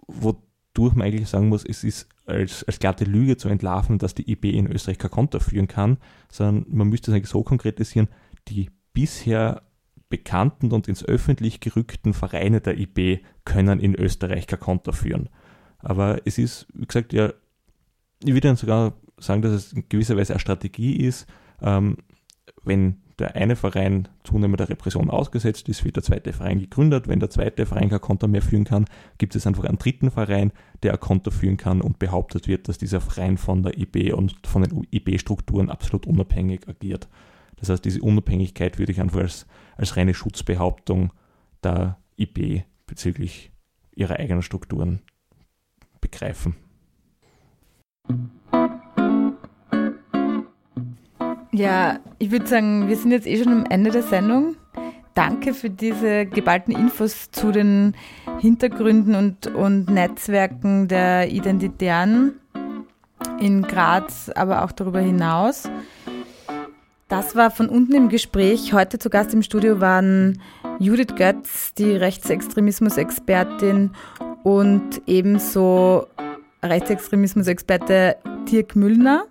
wodurch 0.09 0.95
man 0.95 1.07
eigentlich 1.07 1.29
sagen 1.29 1.49
muss, 1.49 1.65
es 1.65 1.85
ist 1.85 2.09
als, 2.27 2.65
als 2.65 2.81
glatte 2.81 3.05
Lüge 3.05 3.37
zu 3.37 3.49
entlarven, 3.49 3.99
dass 3.99 4.15
die 4.15 4.31
IB 4.31 4.51
in 4.51 4.67
Österreich 4.67 4.99
kein 4.99 5.13
Konto 5.13 5.39
führen 5.39 5.69
kann, 5.69 5.99
sondern 6.31 6.67
man 6.69 6.89
müsste 6.89 7.11
es 7.11 7.15
eigentlich 7.15 7.31
so 7.31 7.45
konkretisieren, 7.45 8.09
die 8.49 8.71
bisher 8.93 9.63
bekannten 10.11 10.73
und 10.73 10.89
ins 10.89 11.05
Öffentlich 11.05 11.61
gerückten 11.61 12.13
Vereine 12.13 12.61
der 12.61 12.79
IB 12.79 13.21
können 13.45 13.81
in 13.81 13.95
Österreich 13.95 14.47
kein 14.47 14.61
Konto 14.61 14.93
führen. 14.93 15.31
Aber 15.79 16.21
es 16.27 16.37
ist, 16.37 16.67
wie 16.75 16.85
gesagt, 16.85 17.15
ja, 17.15 17.33
ich 18.23 18.35
würde 18.35 18.49
dann 18.49 18.57
sogar 18.57 18.93
sagen, 19.17 19.41
dass 19.41 19.53
es 19.53 19.73
in 19.73 19.89
gewisser 19.89 20.17
Weise 20.17 20.35
eine 20.35 20.41
Strategie 20.41 20.97
ist, 20.97 21.27
ähm, 21.63 21.97
wenn 22.63 23.01
der 23.19 23.37
eine 23.37 23.55
Verein 23.55 24.09
zunehmender 24.25 24.69
Repression 24.69 25.11
ausgesetzt 25.11 25.69
ist, 25.69 25.85
wird 25.85 25.97
der 25.97 26.03
zweite 26.03 26.33
Verein 26.33 26.59
gegründet. 26.59 27.07
Wenn 27.07 27.21
der 27.21 27.31
zweite 27.31 27.67
Verein 27.67 27.91
kein 27.91 28.01
Konto 28.01 28.27
mehr 28.27 28.43
führen 28.43 28.65
kann, 28.65 28.87
gibt 29.19 29.35
es 29.37 29.47
einfach 29.47 29.65
einen 29.65 29.79
dritten 29.79 30.11
Verein, 30.11 30.53
der 30.83 30.93
ein 30.93 31.01
Konto 31.01 31.31
führen 31.31 31.59
kann 31.59 31.83
und 31.83 31.99
behauptet 31.99 32.49
wird, 32.49 32.69
dass 32.69 32.79
dieser 32.79 33.01
Verein 33.01 33.37
von 33.37 33.63
der 33.63 33.79
IB 33.79 34.13
und 34.13 34.47
von 34.47 34.63
den 34.63 34.87
IB-Strukturen 34.91 35.71
absolut 35.71 36.07
unabhängig 36.07 36.67
agiert. 36.67 37.09
Das 37.61 37.69
heißt, 37.69 37.85
diese 37.85 38.01
Unabhängigkeit 38.03 38.79
würde 38.79 38.93
ich 38.93 39.01
einfach 39.01 39.21
als, 39.21 39.47
als 39.77 39.97
reine 39.97 40.15
Schutzbehauptung 40.15 41.13
der 41.63 41.99
IB 42.19 42.65
bezüglich 42.87 43.53
ihrer 43.95 44.17
eigenen 44.19 44.43
Strukturen 44.43 45.01
begreifen. 46.01 46.57
Ja, 51.53 51.99
ich 52.19 52.31
würde 52.31 52.47
sagen, 52.47 52.89
wir 52.89 52.97
sind 52.97 53.11
jetzt 53.11 53.27
eh 53.27 53.43
schon 53.43 53.53
am 53.53 53.67
Ende 53.67 53.91
der 53.91 54.03
Sendung. 54.03 54.57
Danke 55.15 55.53
für 55.53 55.69
diese 55.69 56.25
geballten 56.25 56.75
Infos 56.75 57.31
zu 57.31 57.53
den 57.53 57.95
Hintergründen 58.39 59.15
und, 59.15 59.49
und 59.49 59.91
Netzwerken 59.91 60.89
der 60.89 61.31
Identitären 61.31 62.41
in 63.41 63.63
Graz, 63.63 64.31
aber 64.35 64.65
auch 64.65 64.73
darüber 64.73 65.01
hinaus. 65.01 65.69
Das 67.11 67.35
war 67.35 67.51
von 67.51 67.69
unten 67.69 67.97
im 67.97 68.09
Gespräch. 68.09 68.73
Heute 68.73 69.01
zu 69.01 69.11
Gast 69.11 69.35
im 69.35 69.43
Studio 69.43 69.81
waren 69.81 70.41
Judith 70.79 71.17
Götz, 71.17 71.75
die 71.75 71.91
Rechtsextremismus-Expertin 71.91 73.91
und 74.45 75.03
ebenso 75.09 76.07
Rechtsextremismus-Experte 76.63 78.15
Dirk 78.49 78.77
Müllner. 78.77 79.25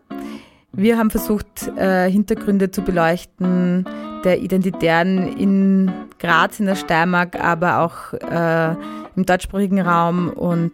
Wir 0.73 0.97
haben 0.97 1.09
versucht, 1.09 1.69
äh, 1.77 2.11
Hintergründe 2.11 2.69
zu 2.69 2.81
beleuchten 2.81 3.85
der 4.25 4.41
Identitären 4.41 5.37
in 5.37 5.89
Graz, 6.19 6.59
in 6.59 6.65
der 6.65 6.75
Steiermark, 6.75 7.41
aber 7.41 7.79
auch 7.79 8.11
äh, 8.11 8.75
im 9.15 9.25
deutschsprachigen 9.25 9.79
Raum 9.79 10.31
und 10.31 10.73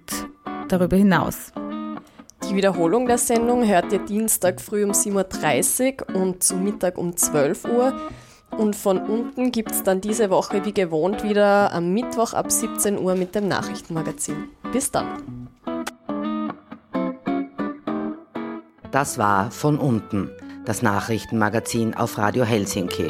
darüber 0.70 0.98
hinaus. 0.98 1.54
Die 2.48 2.56
Wiederholung 2.56 3.08
der 3.08 3.18
Sendung 3.18 3.68
hört 3.68 3.92
ihr 3.92 4.00
Dienstag 4.00 4.62
früh 4.62 4.84
um 4.84 4.92
7.30 4.92 6.10
Uhr 6.10 6.16
und 6.16 6.44
zum 6.44 6.64
Mittag 6.64 6.98
um 6.98 7.18
12 7.18 7.66
Uhr. 7.66 7.94
Und 8.52 8.76
von 8.76 9.00
unten 9.00 9.52
gibt 9.52 9.72
es 9.72 9.84
dann 9.84 10.00
diese 10.00 10.30
Woche 10.30 10.64
wie 10.64 10.74
gewohnt 10.74 11.24
wieder 11.24 11.74
am 11.74 11.92
Mittwoch 11.92 12.34
ab 12.34 12.52
17 12.52 13.00
Uhr 13.00 13.16
mit 13.16 13.34
dem 13.34 13.48
Nachrichtenmagazin. 13.48 14.50
Bis 14.72 14.92
dann. 14.92 15.50
Das 18.92 19.18
war 19.18 19.52
von 19.52 19.78
unten, 19.78 20.30
das 20.66 20.82
Nachrichtenmagazin 20.82 21.96
auf 21.96 22.18
Radio 22.18 22.46
Helsinki. 22.46 23.10